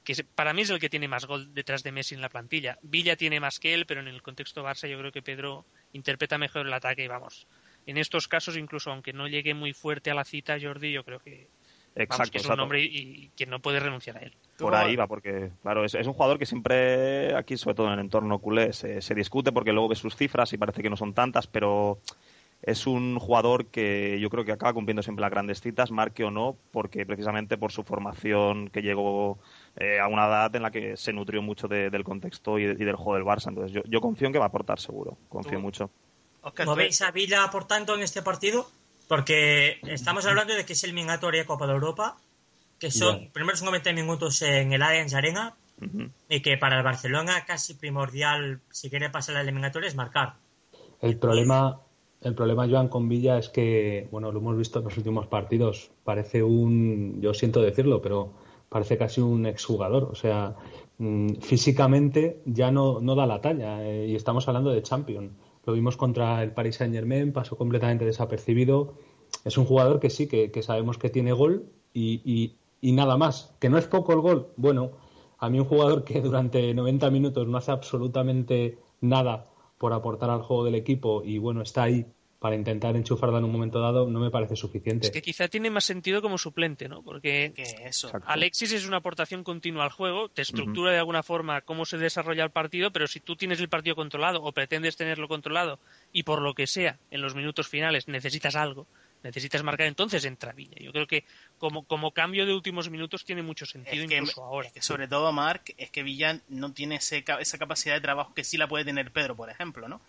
que 0.05 0.15
para 0.35 0.53
mí 0.53 0.63
es 0.63 0.71
el 0.71 0.79
que 0.79 0.91
tiene 0.91 1.09
más 1.09 1.27
gol 1.27 1.55
detrás 1.55 1.83
de 1.83 1.93
Messi 1.93 2.15
en 2.15 2.21
la 2.21 2.29
plantilla. 2.29 2.79
Villa 2.83 3.17
tiene 3.17 3.41
más 3.41 3.59
que 3.59 3.75
él, 3.75 3.87
pero 3.87 4.01
en 4.01 4.09
el 4.09 4.23
contexto 4.23 4.65
Barça 4.65 4.89
yo 4.89 4.99
creo 4.99 5.13
que 5.13 5.23
Pedro 5.23 5.65
interpreta 5.93 6.39
mejor 6.39 6.67
el 6.67 6.73
ataque 6.73 7.05
y 7.05 7.09
vamos. 7.09 7.47
En 7.87 7.97
estos 7.97 8.29
casos, 8.29 8.57
incluso 8.57 8.91
aunque 8.91 9.13
no 9.13 9.27
llegue 9.27 9.55
muy 9.55 9.73
fuerte 9.73 10.11
a 10.11 10.15
la 10.15 10.25
cita, 10.25 10.59
Jordi, 10.61 10.93
yo 10.93 11.05
creo 11.05 11.19
que, 11.19 11.49
Exacto, 11.95 12.33
que 12.33 12.39
es 12.39 12.47
un 12.47 12.61
hombre 12.61 12.83
y, 12.83 13.31
que 13.37 13.47
no 13.47 13.61
puede 13.61 13.81
renunciar 13.81 14.19
a 14.19 14.21
él. 14.21 14.35
Por 14.61 14.75
ahí 14.75 14.97
va, 14.97 15.07
porque 15.07 15.51
claro, 15.63 15.85
es, 15.85 15.95
un 15.95 16.13
jugador 16.13 16.39
que 16.39 16.47
siempre, 16.47 17.35
aquí 17.35 17.57
sobre 17.57 17.75
todo 17.75 17.87
en 17.89 17.95
el 17.95 18.01
entorno 18.01 18.39
culé, 18.39 18.73
se, 18.73 19.01
se 19.01 19.15
discute 19.15 19.53
porque 19.53 19.73
luego 19.73 19.89
ves 19.89 19.99
sus 19.99 20.17
cifras 20.17 20.53
y 20.53 20.59
parece 20.59 20.83
que 20.83 20.91
no 20.91 20.97
son 20.97 21.15
tantas, 21.15 21.47
pero 21.47 21.99
es 22.63 22.87
un 22.87 23.19
jugador 23.19 23.67
que 23.67 24.19
yo 24.21 24.29
creo 24.29 24.45
que 24.45 24.53
acaba 24.53 24.75
cumpliendo 24.75 25.03
siempre 25.03 25.23
las 25.23 25.31
grandes 25.31 25.61
citas, 25.61 25.91
marque 25.91 26.25
o 26.25 26.31
no, 26.31 26.57
porque 26.73 27.07
precisamente 27.07 27.57
por 27.57 27.73
su 27.73 27.85
formación 27.85 28.69
que 28.69 28.83
llegó 28.83 29.39
eh, 29.77 29.99
a 29.99 30.09
una 30.09 30.27
edad 30.27 30.55
en 30.55 30.63
la 30.63 30.71
que 30.71 30.97
se 30.97 31.13
nutrió 31.13 31.41
mucho 31.41 31.69
del 31.69 32.05
contexto 32.05 32.59
y, 32.59 32.67
del 32.67 32.97
juego 32.97 33.15
del 33.15 33.25
Barça. 33.25 33.49
Entonces 33.49 33.73
yo, 33.73 33.83
yo, 33.87 34.01
confío 34.01 34.27
en 34.27 34.33
que 34.35 34.39
va 34.39 34.47
a 34.47 34.49
aportar 34.49 34.79
seguro, 34.79 35.17
confío 35.29 35.59
mucho. 35.59 35.91
¿No 36.65 36.75
veis 36.75 37.01
a 37.03 37.11
Villa 37.11 37.45
aportando 37.45 37.95
en 37.95 38.03
este 38.03 38.23
partido? 38.23 38.71
Porque 39.09 39.81
estamos 39.87 40.27
hablando 40.27 40.55
de 40.55 40.65
que 40.65 40.75
es 40.75 40.85
el 40.85 40.91
eliminatoria 40.91 41.47
Copa 41.47 41.67
de 41.67 41.73
Europa 41.73 42.17
que 42.81 42.91
son 42.91 43.31
primeros 43.33 43.63
90 43.63 43.93
minutos 43.93 44.43
en 44.43 44.73
el 44.73 44.83
Allianz 44.83 45.15
Arena 45.15 45.55
y 46.29 46.41
que 46.41 46.57
para 46.57 46.79
el 46.79 46.83
Barcelona 46.83 47.45
casi 47.47 47.75
primordial 47.75 48.61
si 48.71 48.91
quiere 48.91 49.11
pasar 49.11 49.35
la 49.35 49.43
eliminatoria 49.43 49.89
es 49.89 49.95
marcar. 49.95 50.35
El 51.01 51.19
problema, 51.19 51.81
el 52.23 52.35
problema 52.35 52.67
Joan 52.69 52.89
con 52.89 53.09
Villa 53.09 53.39
es 53.39 53.49
que, 53.49 54.09
bueno, 54.11 54.33
lo 54.33 54.41
hemos 54.41 54.57
visto 54.57 54.79
en 54.79 54.87
los 54.87 54.97
últimos 54.97 55.27
partidos, 55.27 55.91
parece 56.05 56.43
un, 56.43 57.21
yo 57.21 57.33
siento 57.35 57.63
decirlo, 57.63 58.03
pero 58.03 58.33
parece 58.69 58.97
casi 58.97 59.21
un 59.21 59.47
exjugador, 59.47 60.05
o 60.05 60.15
sea, 60.15 60.57
mm, 60.99 61.35
físicamente 61.41 62.41
ya 62.47 62.71
no, 62.71 63.01
no 63.01 63.15
da 63.15 63.27
la 63.27 63.41
talla 63.41 63.87
eh, 63.87 64.09
y 64.09 64.15
estamos 64.15 64.49
hablando 64.49 64.71
de 64.71 64.83
Champions. 64.83 65.33
Lo 65.67 65.75
vimos 65.75 65.97
contra 65.97 66.43
el 66.43 66.53
Paris 66.53 66.77
Saint 66.77 66.95
Germain, 66.95 67.33
pasó 67.33 67.57
completamente 67.57 68.07
desapercibido. 68.07 68.95
Es 69.45 69.59
un 69.59 69.67
jugador 69.67 70.01
que 70.01 70.09
sí, 70.09 70.27
que, 70.27 70.63
sabemos 70.63 70.97
que 70.97 71.11
tiene 71.11 71.33
gol 71.33 71.67
y, 71.93 72.23
y 72.25 72.60
nada 72.83 73.17
más. 73.17 73.55
Que 73.61 73.69
no 73.69 73.79
es 73.79 73.87
poco 73.87 74.13
el 74.13 74.21
gol. 74.21 74.53
Bueno, 74.57 74.93
a 75.39 75.49
mí 75.49 75.59
un 75.59 75.67
jugador 75.67 76.05
que 76.05 76.21
durante 76.21 76.73
90 76.75 77.11
minutos 77.11 77.47
no 77.49 77.59
hace 77.59 77.71
absolutamente 77.71 78.79
nada 79.01 79.47
por 79.79 79.93
aportar 79.93 80.31
al 80.31 80.43
juego 80.43 80.65
del 80.65 80.75
equipo 80.75 81.23
y 81.25 81.39
bueno, 81.39 81.63
está 81.63 81.85
ahí 81.85 82.07
para 82.41 82.57
intentar 82.57 82.97
enchufarla 82.97 83.39
en 83.39 83.45
un 83.45 83.53
momento 83.53 83.81
dado 83.81 84.09
no 84.09 84.19
me 84.19 84.31
parece 84.31 84.57
suficiente. 84.57 85.07
Es 85.07 85.13
que 85.13 85.21
quizá 85.21 85.47
tiene 85.49 85.71
más 85.71 85.85
sentido 85.85 86.23
como 86.23 86.39
suplente, 86.39 86.89
¿no? 86.89 87.03
Porque 87.03 87.53
eso. 87.85 88.11
Alexis 88.25 88.73
es 88.73 88.89
una 88.89 88.97
aportación 88.97 89.45
continua 89.45 89.85
al 89.85 89.91
juego, 89.91 90.31
te 90.31 90.41
estructura 90.41 90.91
de 90.91 90.99
alguna 90.99 91.23
forma 91.23 91.61
cómo 91.61 91.85
se 91.85 91.99
desarrolla 91.99 92.43
el 92.43 92.51
partido, 92.51 92.93
pero 92.93 93.07
si 93.07 93.21
tú 93.21 93.37
tienes 93.37 93.61
el 93.61 93.69
partido 93.69 93.95
controlado 93.95 94.43
o 94.43 94.53
pretendes 94.53 94.97
tenerlo 94.97 95.29
controlado 95.29 95.79
y 96.13 96.23
por 96.23 96.41
lo 96.41 96.55
que 96.55 96.67
sea 96.67 96.99
en 97.11 97.21
los 97.21 97.35
minutos 97.35 97.69
finales 97.69 98.09
necesitas 98.09 98.57
algo, 98.57 98.87
necesitas 99.23 99.63
marcar, 99.63 99.87
entonces 99.87 100.25
entra 100.25 100.53
Villa. 100.53 100.77
Yo 100.81 100.93
creo 100.93 101.07
que 101.07 101.25
como, 101.59 101.85
como 101.85 102.13
cambio 102.13 102.47
de 102.47 102.55
últimos 102.55 102.91
minutos 102.91 103.25
tiene 103.25 103.43
mucho 103.43 103.67
sentido 103.67 104.05
incluso 104.05 104.43
ahora. 104.43 104.71
sobre 104.81 105.09
todo, 105.09 105.33
Marc, 105.33 105.75
es 105.77 105.91
que 105.91 106.03
Villa 106.03 106.41
no 106.49 106.73
tiene 106.73 106.97
ese, 106.97 107.25
esa 107.41 107.59
capacidad 107.59 107.95
de 107.95 108.01
trabajo 108.01 108.35
que 108.35 108.45
sí 108.45 108.57
la 108.57 108.69
puede 108.69 108.85
tener 108.85 109.13
Pedro, 109.13 109.37
por 109.37 109.51
ejemplo, 109.51 109.89
¿no? 109.89 110.01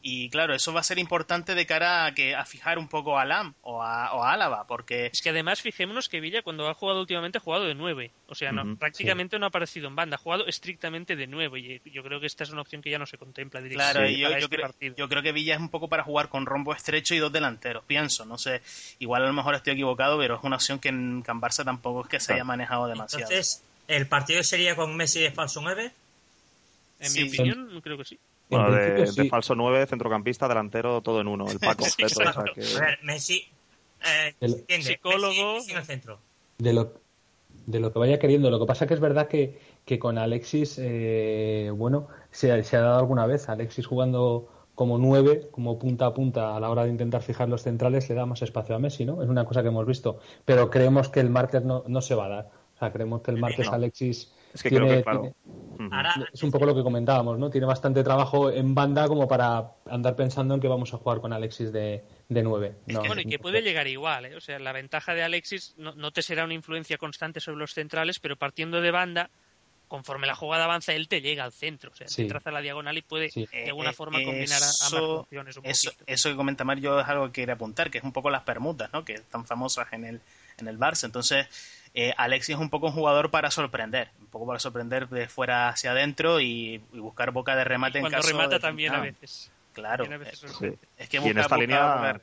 Y 0.00 0.30
claro, 0.30 0.54
eso 0.54 0.72
va 0.72 0.80
a 0.80 0.84
ser 0.84 0.98
importante 0.98 1.54
de 1.54 1.66
cara 1.66 2.06
a, 2.06 2.14
que, 2.14 2.34
a 2.34 2.44
fijar 2.44 2.78
un 2.78 2.88
poco 2.88 3.18
a 3.18 3.24
Lam 3.24 3.54
o 3.62 3.82
a, 3.82 4.14
o 4.14 4.22
Álava, 4.22 4.66
porque... 4.66 5.06
Es 5.06 5.22
que 5.22 5.30
además 5.30 5.60
fijémonos 5.60 6.08
que 6.08 6.20
Villa 6.20 6.42
cuando 6.42 6.68
ha 6.68 6.74
jugado 6.74 7.00
últimamente 7.00 7.38
ha 7.38 7.40
jugado 7.40 7.64
de 7.64 7.74
nueve, 7.74 8.12
o 8.28 8.34
sea, 8.34 8.52
no, 8.52 8.76
prácticamente 8.76 9.38
no 9.38 9.46
ha 9.46 9.48
aparecido 9.48 9.88
en 9.88 9.96
banda, 9.96 10.14
ha 10.14 10.18
jugado 10.18 10.46
estrictamente 10.46 11.16
de 11.16 11.26
nueve 11.26 11.58
y 11.58 11.90
yo 11.90 12.04
creo 12.04 12.20
que 12.20 12.26
esta 12.26 12.44
es 12.44 12.50
una 12.50 12.62
opción 12.62 12.80
que 12.80 12.90
ya 12.90 12.98
no 12.98 13.06
se 13.06 13.18
contempla 13.18 13.60
directamente. 13.60 14.14
Claro, 14.14 14.30
yo, 14.30 14.36
este 14.36 14.56
creo, 14.56 14.94
yo 14.96 15.08
creo 15.08 15.22
que 15.22 15.32
Villa 15.32 15.54
es 15.54 15.60
un 15.60 15.68
poco 15.68 15.88
para 15.88 16.04
jugar 16.04 16.28
con 16.28 16.46
rombo 16.46 16.72
estrecho 16.72 17.14
y 17.14 17.18
dos 17.18 17.32
delanteros, 17.32 17.84
pienso, 17.84 18.24
no 18.24 18.38
sé, 18.38 18.62
igual 19.00 19.24
a 19.24 19.26
lo 19.26 19.32
mejor 19.32 19.56
estoy 19.56 19.72
equivocado, 19.72 20.16
pero 20.18 20.36
es 20.36 20.44
una 20.44 20.56
opción 20.56 20.78
que 20.78 20.90
en 20.90 21.22
Can 21.22 21.40
Barça 21.40 21.64
tampoco 21.64 22.02
es 22.02 22.08
que 22.08 22.20
se 22.20 22.34
haya 22.34 22.44
manejado 22.44 22.86
demasiado. 22.86 23.24
Entonces, 23.24 23.64
¿el 23.88 24.06
partido 24.06 24.44
sería 24.44 24.76
con 24.76 24.96
Messi 24.96 25.20
de 25.20 25.32
falso 25.32 25.60
9? 25.60 25.92
En 27.00 27.12
mi 27.12 27.28
opinión, 27.28 27.80
creo 27.80 27.98
que 27.98 28.04
sí. 28.04 28.18
Bueno, 28.50 28.70
de, 28.70 29.28
falso 29.28 29.54
9, 29.54 29.86
centrocampista, 29.86 30.48
delantero, 30.48 31.02
todo 31.02 31.20
en 31.20 31.28
uno. 31.28 31.46
El 31.48 31.58
pack 31.58 31.78
completo. 31.98 32.22
A 32.22 32.42
ver, 32.80 32.98
Messi, 33.02 33.46
eh, 34.04 34.34
psicólogo. 34.80 35.58
en 35.68 35.76
el 35.76 35.84
centro. 35.84 36.18
De 36.58 36.72
lo, 36.72 36.94
de 37.66 37.80
lo 37.80 37.92
que 37.92 37.98
vaya 37.98 38.18
queriendo. 38.18 38.50
Lo 38.50 38.58
que 38.58 38.66
pasa 38.66 38.86
que 38.86 38.94
es 38.94 39.00
verdad 39.00 39.28
que, 39.28 39.58
que 39.84 39.98
con 39.98 40.18
Alexis, 40.18 40.78
eh, 40.78 41.70
bueno, 41.74 42.08
se, 42.30 42.62
se, 42.64 42.76
ha 42.76 42.80
dado 42.80 42.98
alguna 42.98 43.26
vez. 43.26 43.48
Alexis 43.48 43.86
jugando 43.86 44.48
como 44.74 44.96
9, 44.96 45.48
como 45.50 45.78
punta 45.78 46.06
a 46.06 46.14
punta 46.14 46.56
a 46.56 46.60
la 46.60 46.70
hora 46.70 46.84
de 46.84 46.90
intentar 46.90 47.20
fijar 47.22 47.48
los 47.48 47.62
centrales, 47.62 48.08
le 48.08 48.14
da 48.14 48.26
más 48.26 48.42
espacio 48.42 48.74
a 48.74 48.78
Messi, 48.78 49.04
¿no? 49.04 49.22
Es 49.22 49.28
una 49.28 49.44
cosa 49.44 49.60
que 49.62 49.68
hemos 49.68 49.86
visto. 49.86 50.20
Pero 50.44 50.70
creemos 50.70 51.08
que 51.08 51.20
el 51.20 51.30
martes 51.30 51.64
no, 51.64 51.84
no 51.86 52.00
se 52.00 52.14
va 52.14 52.26
a 52.26 52.28
dar. 52.28 52.50
O 52.76 52.78
sea, 52.78 52.92
creemos 52.92 53.22
que 53.22 53.32
el 53.32 53.38
martes 53.38 53.68
Alexis 53.68 54.32
es 54.52 54.62
que 54.62 54.70
creo 54.70 54.86
que, 54.86 55.02
claro. 55.02 55.34
es 56.32 56.42
un 56.42 56.50
poco 56.50 56.66
lo 56.66 56.74
que 56.74 56.82
comentábamos, 56.82 57.38
¿no? 57.38 57.50
Tiene 57.50 57.66
bastante 57.66 58.02
trabajo 58.02 58.50
en 58.50 58.74
banda 58.74 59.06
como 59.06 59.28
para 59.28 59.72
andar 59.86 60.16
pensando 60.16 60.54
en 60.54 60.60
que 60.60 60.68
vamos 60.68 60.92
a 60.94 60.98
jugar 60.98 61.20
con 61.20 61.32
Alexis 61.32 61.72
de, 61.72 62.02
de 62.28 62.42
9. 62.42 62.76
bueno, 62.86 63.20
y 63.20 63.26
que 63.26 63.38
puede 63.38 63.62
llegar 63.62 63.86
igual, 63.86 64.26
¿eh? 64.26 64.36
O 64.36 64.40
sea, 64.40 64.58
la 64.58 64.72
ventaja 64.72 65.14
de 65.14 65.22
Alexis 65.22 65.74
no, 65.76 66.10
te 66.10 66.22
será 66.22 66.44
una 66.44 66.54
influencia 66.54 66.98
constante 66.98 67.40
sobre 67.40 67.58
los 67.58 67.74
centrales, 67.74 68.18
pero 68.18 68.36
partiendo 68.36 68.80
de 68.80 68.90
banda, 68.90 69.30
conforme 69.86 70.26
la 70.26 70.34
jugada 70.34 70.64
avanza, 70.64 70.92
él 70.94 71.08
te 71.08 71.20
llega 71.20 71.44
al 71.44 71.52
centro. 71.52 71.90
O 71.92 71.94
sea, 71.94 72.06
te 72.06 72.24
traza 72.24 72.50
la 72.50 72.60
diagonal 72.60 72.96
y 72.98 73.02
puede 73.02 73.30
de 73.30 73.68
alguna 73.68 73.92
forma 73.92 74.22
combinar 74.22 74.62
a, 74.62 74.86
ambas 74.86 75.02
funciones 75.02 75.56
un 75.56 75.66
eso, 75.66 75.92
eso 76.06 76.30
que 76.30 76.36
comenta 76.36 76.64
Mario 76.64 77.00
es 77.00 77.08
algo 77.08 77.26
que 77.26 77.32
quiere 77.32 77.52
apuntar, 77.52 77.90
que 77.90 77.98
es 77.98 78.04
un 78.04 78.12
poco 78.12 78.30
las 78.30 78.42
permutas, 78.42 78.90
¿no? 78.92 79.04
Que 79.04 79.14
están 79.14 79.46
famosas 79.46 79.92
en 79.92 80.04
el, 80.04 80.20
en 80.58 80.68
el 80.68 80.78
Barça. 80.78 81.04
Entonces 81.04 81.46
eh, 82.00 82.14
Alexis 82.16 82.54
es 82.54 82.60
un 82.60 82.70
poco 82.70 82.86
un 82.86 82.92
jugador 82.92 83.28
para 83.32 83.50
sorprender, 83.50 84.10
un 84.20 84.26
poco 84.26 84.46
para 84.46 84.60
sorprender 84.60 85.08
de 85.08 85.26
fuera 85.26 85.68
hacia 85.68 85.90
adentro 85.90 86.40
y, 86.40 86.78
buscar 86.92 87.32
boca 87.32 87.56
de 87.56 87.64
remate 87.64 87.98
en 87.98 88.06
caso 88.06 88.28
remata 88.28 88.60
también 88.60 88.94
a 88.94 89.00
veces. 89.00 89.50
Claro. 89.72 90.04
Es 90.96 91.08
que 91.08 91.16
en 91.16 91.38
esta 91.38 91.56
línea, 91.56 92.20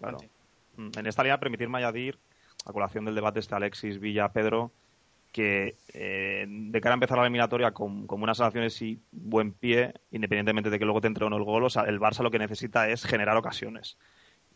mm, 0.78 0.92
en 0.98 1.08
esta 1.08 1.24
línea 1.24 1.40
permitirme 1.42 1.80
añadir 1.80 2.18
a 2.66 2.72
colación 2.72 3.04
del 3.04 3.16
debate 3.16 3.42
este 3.42 3.54
Alexis 3.54 4.00
Villa 4.00 4.30
Pedro 4.30 4.72
que 5.34 5.76
eh, 5.94 6.46
de 6.48 6.80
cara 6.80 6.94
a 6.94 6.96
empezar 6.96 7.18
la 7.18 7.26
eliminatoria 7.26 7.72
con, 7.72 8.08
con, 8.08 8.22
buenas 8.22 8.38
relaciones 8.38 8.82
y 8.82 8.98
buen 9.12 9.52
pie, 9.52 9.94
independientemente 10.12 10.70
de 10.70 10.80
que 10.80 10.86
luego 10.86 11.02
te 11.02 11.08
entre 11.08 11.26
o 11.26 11.30
no 11.30 11.36
el 11.36 11.44
gol, 11.44 11.66
o 11.66 11.70
sea, 11.70 11.84
el 11.84 12.00
Barça 12.00 12.24
lo 12.24 12.32
que 12.32 12.40
necesita 12.40 12.88
es 12.88 13.04
generar 13.04 13.36
ocasiones 13.36 13.98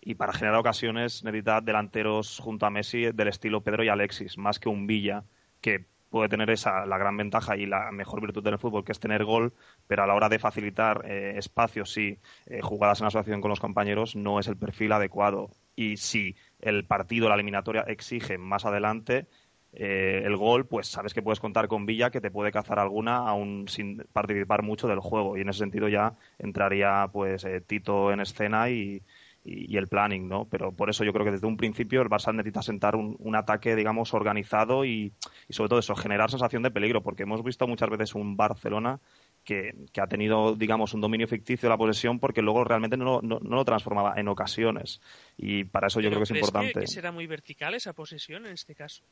y 0.01 0.15
para 0.15 0.33
generar 0.33 0.59
ocasiones 0.59 1.23
necesita 1.23 1.61
delanteros 1.61 2.39
junto 2.39 2.65
a 2.65 2.69
Messi 2.69 3.11
del 3.11 3.27
estilo 3.27 3.61
Pedro 3.61 3.83
y 3.83 3.89
Alexis, 3.89 4.37
más 4.37 4.59
que 4.59 4.69
un 4.69 4.87
Villa, 4.87 5.23
que 5.61 5.85
puede 6.09 6.29
tener 6.29 6.49
esa 6.49 6.85
la 6.85 6.97
gran 6.97 7.15
ventaja 7.17 7.55
y 7.55 7.65
la 7.65 7.91
mejor 7.91 8.21
virtud 8.21 8.43
del 8.43 8.57
fútbol, 8.57 8.83
que 8.83 8.91
es 8.91 8.99
tener 8.99 9.23
gol, 9.23 9.53
pero 9.87 10.03
a 10.03 10.07
la 10.07 10.15
hora 10.15 10.29
de 10.29 10.39
facilitar 10.39 11.03
eh, 11.05 11.33
espacios 11.37 11.95
y 11.97 12.19
eh, 12.47 12.61
jugadas 12.61 13.01
en 13.01 13.07
asociación 13.07 13.41
con 13.41 13.49
los 13.49 13.59
compañeros 13.59 14.15
no 14.15 14.39
es 14.39 14.47
el 14.47 14.57
perfil 14.57 14.91
adecuado. 14.91 15.49
Y 15.75 15.97
si 15.97 16.35
el 16.59 16.85
partido, 16.85 17.29
la 17.29 17.35
eliminatoria, 17.35 17.81
exige 17.81 18.37
más 18.37 18.65
adelante 18.65 19.27
eh, 19.71 20.23
el 20.25 20.35
gol, 20.35 20.65
pues 20.65 20.87
sabes 20.87 21.13
que 21.13 21.21
puedes 21.21 21.39
contar 21.39 21.67
con 21.67 21.85
Villa, 21.85 22.09
que 22.09 22.21
te 22.21 22.31
puede 22.31 22.51
cazar 22.51 22.79
alguna, 22.79 23.17
aún 23.17 23.67
sin 23.67 24.03
participar 24.11 24.63
mucho 24.63 24.87
del 24.87 24.99
juego. 24.99 25.37
Y 25.37 25.41
en 25.41 25.49
ese 25.49 25.59
sentido 25.59 25.87
ya 25.87 26.17
entraría 26.39 27.07
pues 27.13 27.45
Tito 27.67 28.11
en 28.11 28.19
escena 28.19 28.69
y, 28.69 29.03
y, 29.43 29.77
el 29.77 29.87
planning, 29.87 30.27
¿no? 30.27 30.45
Pero 30.45 30.71
por 30.71 30.89
eso 30.89 31.03
yo 31.03 31.13
creo 31.13 31.25
que 31.25 31.31
desde 31.31 31.47
un 31.47 31.57
principio 31.57 32.01
el 32.01 32.09
Barça 32.09 32.33
necesita 32.33 32.61
sentar 32.61 32.95
un, 32.95 33.35
ataque, 33.35 33.75
digamos, 33.75 34.13
organizado 34.13 34.85
y, 34.85 35.13
sobre 35.49 35.69
todo 35.69 35.79
eso, 35.79 35.95
generar 35.95 36.29
sensación 36.29 36.63
de 36.63 36.71
peligro, 36.71 37.01
porque 37.03 37.23
hemos 37.23 37.43
visto 37.43 37.67
muchas 37.67 37.89
veces 37.89 38.15
un 38.15 38.35
Barcelona 38.37 38.99
que, 39.43 39.73
ha 39.99 40.07
tenido, 40.07 40.55
digamos, 40.55 40.93
un 40.93 41.01
dominio 41.01 41.27
ficticio 41.27 41.67
de 41.67 41.71
la 41.73 41.77
posesión 41.77 42.19
porque 42.19 42.41
luego 42.41 42.63
realmente 42.63 42.97
no, 42.97 43.19
no, 43.21 43.39
lo 43.39 43.65
transformaba 43.65 44.13
en 44.17 44.27
ocasiones. 44.27 45.01
Y 45.37 45.63
para 45.63 45.87
eso 45.87 45.99
yo 46.01 46.09
creo 46.09 46.19
que 46.19 46.25
es 46.25 46.31
importante. 46.31 46.81
Que, 46.81 46.87
será 46.87 47.11
muy 47.11 47.27
vertical 47.27 47.73
esa 47.73 47.93
posesión 47.93 48.45
en 48.45 48.53
este 48.53 48.75
caso? 48.75 49.03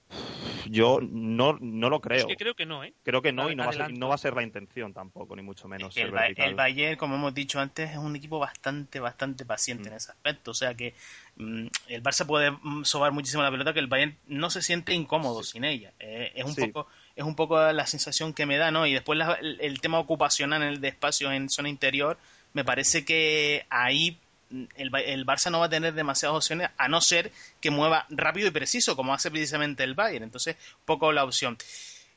Yo 0.70 1.00
no, 1.02 1.58
no 1.60 1.90
lo 1.90 2.02
creo. 2.02 2.28
creo 2.38 2.54
que 2.54 2.66
no, 2.66 2.84
¿eh? 2.84 2.94
Creo 3.04 3.22
que 3.22 3.32
no 3.32 3.50
y 3.50 3.56
no 3.56 3.64
va, 3.64 3.70
a 3.70 3.74
ser, 3.74 3.98
no 3.98 4.10
va, 4.10 4.16
a 4.16 4.18
ser, 4.18 4.36
la 4.36 4.44
intención 4.44 4.94
tampoco, 4.94 5.36
ni 5.36 5.42
mucho 5.42 5.68
menos. 5.68 5.96
el, 5.98 6.14
el, 6.36 6.56
Bayern, 6.56 6.98
como 6.98 7.16
hemos 7.16 7.34
dicho 7.34 7.60
antes, 7.60 7.92
es 7.92 7.98
un 7.98 8.16
equipo 8.16 8.40
bastante, 8.40 9.00
bastante 9.00 9.46
paciente 9.46 9.88
en 9.88 9.96
mm. 9.96 9.98
ese 9.98 10.12
aspecto. 10.12 10.52
O 10.52 10.54
sea 10.54 10.76
que 10.76 10.94
mm, 11.38 11.68
el 11.88 12.04
Barça 12.04 12.26
puede 12.26 12.52
mm, 12.52 12.84
sobar 12.84 13.12
muchísimo 13.12 13.44
la 13.44 13.52
pelota 13.52 13.74
que 13.74 13.80
el 13.80 13.88
Bayern 13.88 14.18
no 14.28 14.50
se 14.50 14.62
siente 14.62 14.94
incómodo 14.94 15.44
sin 15.44 15.64
ella. 15.64 15.94
Eh, 16.00 16.32
es 16.36 16.46
un 16.46 16.56
poco 16.56 16.88
es 17.18 17.24
un 17.24 17.36
poco 17.36 17.60
la 17.60 17.88
sensación 17.88 18.32
que 18.32 18.46
me 18.46 18.58
da, 18.58 18.70
¿no? 18.70 18.86
Y 18.86 18.94
después 18.94 19.20
el, 19.42 19.82
tema 19.82 19.98
ocupacional 19.98 20.62
en 20.62 20.70
el 20.70 20.82
de 20.82 20.96
en 21.22 21.50
zona 21.50 21.68
interior, 21.68 22.18
me 22.54 22.64
parece 22.64 23.04
que 23.06 23.66
ahí 23.72 24.20
el, 24.52 24.96
el, 24.96 25.26
Barça 25.26 25.50
no 25.50 25.60
va 25.60 25.66
a 25.66 25.70
tener 25.70 25.96
demasiadas 25.96 26.38
opciones 26.38 26.70
a 26.78 26.88
no 26.88 27.02
ser 27.02 27.32
que 27.60 27.72
mueva 27.72 28.06
rápido 28.10 28.48
y 28.48 28.52
preciso, 28.52 28.96
como 28.96 29.16
hace 29.16 29.32
precisamente 29.32 29.84
el 29.84 29.96
Bayern. 29.96 30.26
Entonces, 30.26 30.58
poco 30.86 31.12
la 31.12 31.24
opción. 31.24 31.58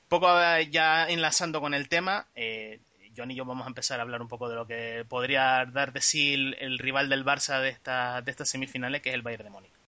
Poco 0.09 0.29
ya 0.71 1.09
enlazando 1.09 1.63
con 1.63 1.73
el 1.73 1.89
tema, 1.89 2.27
eh, 2.37 2.79
John 3.17 3.31
y 3.31 3.35
yo 3.35 3.47
vamos 3.47 3.65
a 3.65 3.69
empezar 3.69 4.01
a 4.01 4.03
hablar 4.03 4.21
un 4.21 4.29
poco 4.29 4.51
de 4.51 4.55
lo 4.55 4.67
que 4.67 5.07
podría 5.09 5.65
dar 5.65 5.95
de 5.95 6.03
sí 6.03 6.35
el, 6.35 6.79
rival 6.79 7.09
del 7.09 7.25
Barça 7.25 7.59
de, 7.61 7.71
esta, 7.71 8.21
de 8.21 8.31
estas 8.31 8.51
semifinales, 8.51 9.01
que 9.01 9.09
es 9.09 9.15
el 9.15 9.23
Bayern 9.23 9.45
de 9.45 9.51
Múnich. 9.51 9.80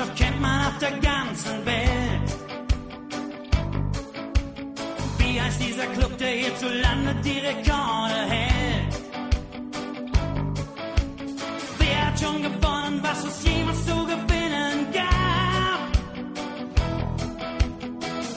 Fußballmannschaft 0.00 0.16
kennt 0.16 0.40
man 0.40 0.66
auf 0.66 0.78
der 0.78 0.92
ganzen 0.92 1.66
Welt. 1.66 2.30
Wie 5.18 5.40
heißt 5.40 5.60
dieser 5.60 5.86
Club, 5.86 6.18
der 6.18 6.28
hierzulande 6.28 7.14
die 7.24 7.38
Rekorde 7.38 8.20
hält? 8.28 9.00
Wer 11.78 12.06
hat 12.06 12.20
schon 12.20 12.42
gewonnen, 12.42 13.00
was 13.02 13.24
es 13.24 13.44
jemals 13.44 13.84
zu 13.84 13.94
gewinnen 14.06 14.86
gab? 14.92 15.80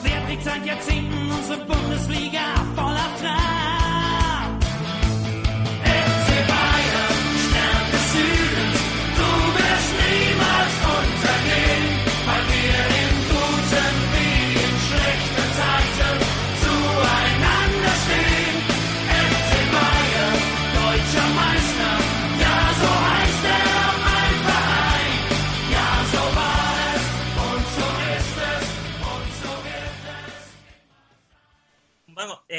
Wer 0.02 0.26
trägt 0.26 0.44
seit 0.44 0.66
Jahrzehnten 0.66 1.30
unsere 1.30 1.64
Bundesliga 1.64 2.54
voller 2.76 3.10
Trab? 3.20 3.83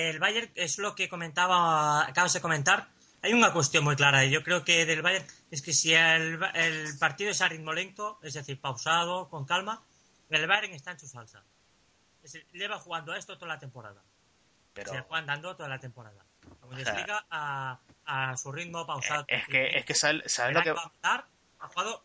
El 0.09 0.19
Bayern 0.19 0.51
es 0.55 0.77
lo 0.77 0.95
que 0.95 1.09
comentaba, 1.09 2.05
acabas 2.07 2.33
de 2.33 2.41
comentar. 2.41 2.87
Hay 3.21 3.33
una 3.33 3.51
cuestión 3.51 3.83
muy 3.83 3.95
clara. 3.95 4.23
y 4.25 4.29
Yo 4.29 4.43
creo 4.43 4.63
que 4.63 4.85
del 4.85 5.01
Bayern 5.01 5.25
es 5.51 5.61
que 5.61 5.73
si 5.73 5.93
el, 5.93 6.39
partido 6.99 7.31
es 7.31 7.41
a 7.41 7.47
ritmo 7.47 7.73
lento, 7.73 8.19
es 8.21 8.33
decir, 8.33 8.59
pausado, 8.59 9.29
con 9.29 9.45
calma, 9.45 9.83
el 10.29 10.47
Bayern 10.47 10.73
está 10.73 10.91
en 10.91 10.99
su 10.99 11.07
salsa. 11.07 11.43
Es 12.23 12.33
decir, 12.33 12.47
lleva 12.53 12.79
jugando 12.79 13.13
a 13.13 13.17
esto 13.17 13.37
toda 13.37 13.53
la 13.53 13.59
temporada. 13.59 14.01
Pero... 14.73 14.91
Se 14.91 15.01
juega 15.01 15.19
andando 15.19 15.55
toda 15.55 15.69
la 15.69 15.79
temporada. 15.79 16.25
Explica, 16.77 17.25
a, 17.29 17.79
a, 18.05 18.37
su 18.37 18.51
ritmo 18.51 18.85
pausado. 18.85 19.25
Es 19.27 19.47
que, 19.47 19.67
es 19.77 19.85
que 19.85 19.93
sabes, 19.93 20.37
lo 20.53 20.61
que... 20.61 20.75
Ha 21.03 21.67
jugado 21.69 22.03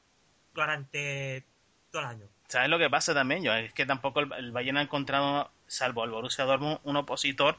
durante 0.55 1.45
todo 1.91 2.03
el 2.03 2.09
año. 2.09 2.29
¿Sabes 2.49 2.69
lo 2.69 2.79
que 2.79 2.89
pasa 2.89 3.13
también? 3.13 3.43
Yo 3.43 3.53
es 3.53 3.73
que 3.75 3.85
tampoco 3.85 4.21
el, 4.21 4.33
el 4.33 4.53
Bayern 4.53 4.79
ha 4.79 4.83
encontrado, 4.83 5.51
salvo 5.67 6.05
el 6.05 6.11
Borussia 6.11 6.45
Dortmund, 6.45 6.81
un 6.85 6.97
opositor 6.97 7.59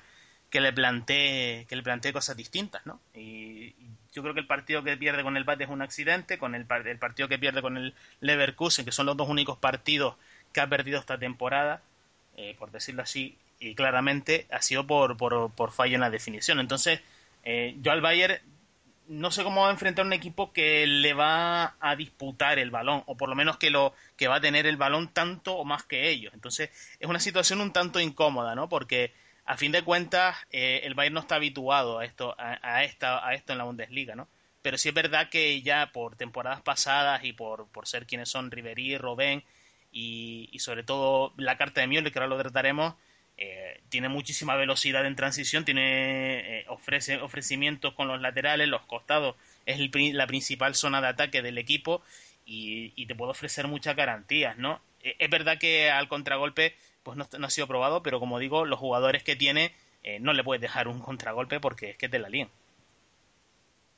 que 0.52 0.62
le 0.62 0.72
plantee 0.74 1.66
que 1.68 1.76
le 1.76 1.82
plantee 1.82 2.14
cosas 2.14 2.38
distintas, 2.38 2.86
¿no? 2.86 3.00
Y, 3.16 3.74
yo 4.14 4.22
creo 4.22 4.34
que 4.34 4.42
el 4.42 4.48
partido 4.48 4.84
que 4.84 4.98
pierde 4.98 5.24
con 5.24 5.38
el 5.38 5.46
Bate 5.46 5.64
es 5.64 5.70
un 5.70 5.82
accidente, 5.82 6.38
con 6.38 6.54
el, 6.54 6.68
el, 6.86 6.98
partido 6.98 7.30
que 7.30 7.40
pierde 7.40 7.62
con 7.62 7.78
el 7.78 7.94
Leverkusen, 8.20 8.84
que 8.84 8.92
son 8.92 9.06
los 9.06 9.16
dos 9.16 9.30
únicos 9.30 9.58
partidos 9.58 10.16
que 10.52 10.60
ha 10.60 10.68
perdido 10.68 11.00
esta 11.00 11.18
temporada, 11.18 11.82
eh, 12.36 12.54
por 12.60 12.72
decirlo 12.72 13.04
así, 13.04 13.38
y 13.62 13.74
claramente 13.74 14.48
ha 14.52 14.62
sido 14.62 14.86
por, 14.86 15.16
por, 15.16 15.52
por 15.52 15.72
fallo 15.72 15.96
en 15.96 16.02
la 16.02 16.10
definición. 16.10 16.60
Entonces, 16.60 17.00
eh, 17.46 17.78
yo 17.82 17.94
al 17.94 18.02
Bayern 18.02 18.42
no 19.08 19.32
sé 19.32 19.44
cómo 19.44 19.62
va 19.62 19.70
a 19.70 19.72
enfrentar 19.72 20.06
un 20.06 20.14
equipo 20.14 20.52
que 20.52 20.86
le 20.88 21.14
va 21.14 21.76
a 21.80 21.96
disputar 21.96 22.60
el 22.60 22.70
balón, 22.70 23.04
o 23.06 23.16
por 23.16 23.30
lo 23.30 23.36
menos 23.36 23.58
que 23.58 23.70
lo 23.70 23.94
que 24.18 24.28
va 24.28 24.38
a 24.38 24.42
tener 24.42 24.66
el 24.68 24.78
balón 24.78 25.08
tanto 25.08 25.56
o 25.56 25.64
más 25.64 25.84
que 25.84 26.10
ellos. 26.10 26.34
Entonces, 26.34 26.70
es 27.00 27.10
una 27.10 27.20
situación 27.22 27.62
un 27.62 27.72
tanto 27.72 28.02
incómoda, 28.02 28.56
¿no? 28.56 28.68
Porque 28.68 29.14
a 29.46 29.58
fin 29.58 29.72
de 29.72 29.84
cuentas, 29.84 30.38
eh, 30.52 30.82
el 30.84 30.94
Bayern 30.94 31.16
no 31.16 31.22
está 31.22 31.36
habituado 31.36 32.00
a 32.00 32.06
esto, 32.06 32.36
a, 32.38 32.84
esta, 32.84 33.26
a 33.26 33.34
esto 33.34 33.52
en 33.52 33.58
la 33.58 33.64
Bundesliga, 33.66 34.16
¿no? 34.16 34.28
Pero 34.62 34.78
sí 34.78 34.90
es 34.90 34.96
verdad 34.96 35.30
que 35.30 35.62
ya 35.62 35.92
por 35.92 36.16
temporadas 36.16 36.62
pasadas 36.62 37.24
y 37.24 37.34
por, 37.34 37.68
por 37.70 37.88
ser 37.88 38.06
quienes 38.06 38.30
son 38.30 38.52
Ribery, 38.52 38.98
Robben 38.98 39.44
y, 39.92 40.50
y 40.52 40.60
sobre 40.60 40.84
todo 40.84 41.34
la 41.38 41.58
carta 41.58 41.82
de 41.82 41.88
Müller, 41.88 42.12
que 42.12 42.20
ahora 42.20 42.28
lo 42.28 42.38
trataremos, 42.38 42.94
eh, 43.38 43.82
tiene 43.90 44.08
muchísima 44.08 44.56
velocidad 44.56 45.06
en 45.06 45.16
transición, 45.16 45.66
tiene 45.66 46.60
eh, 46.60 46.66
ofrece 46.68 47.18
ofrecimientos 47.18 47.96
con 47.96 48.08
los 48.08 48.22
laterales, 48.22 48.68
los 48.68 48.84
costados, 48.84 49.36
es 49.66 49.80
la 50.14 50.28
principal 50.28 50.76
zona 50.76 51.02
de 51.02 51.08
ataque 51.08 51.42
del 51.42 51.58
equipo 51.58 52.04
y, 52.46 52.94
y 52.96 53.08
te 53.08 53.16
puede 53.16 53.32
ofrecer 53.32 53.68
muchas 53.68 53.96
garantías, 53.96 54.58
¿no? 54.58 54.82
es 55.04 55.30
verdad 55.32 55.58
que 55.58 55.90
al 55.90 56.08
contragolpe 56.08 56.76
pues 57.04 57.18
no, 57.18 57.28
ha 57.46 57.50
sido 57.50 57.68
probado, 57.68 58.04
pero 58.04 58.20
como 58.20 58.40
digo, 58.40 58.66
los 58.66 58.80
jugadores 58.80 59.24
que 59.24 59.36
tiene 59.36 59.74
eh, 60.04 60.20
no 60.20 60.34
le 60.34 60.44
puedes 60.44 60.62
dejar 60.62 60.88
un 60.88 61.00
contragolpe 61.00 61.60
porque 61.60 61.92
es 61.92 61.98
que 61.98 62.10
te 62.10 62.20
la 62.20 62.30
lían. 62.30 62.50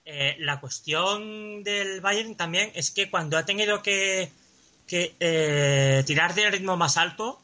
Eh, 0.06 0.36
la 0.40 0.60
cuestión 0.60 1.64
del 1.64 2.02
Bayern 2.02 2.36
también 2.36 2.72
es 2.76 2.92
que 2.92 3.10
cuando 3.10 3.38
ha 3.38 3.46
tenido 3.46 3.82
que, 3.82 4.30
eh, 4.90 6.04
tirar 6.06 6.36
de 6.36 6.52
ritmo 6.52 6.76
más 6.76 6.98
alto, 6.98 7.42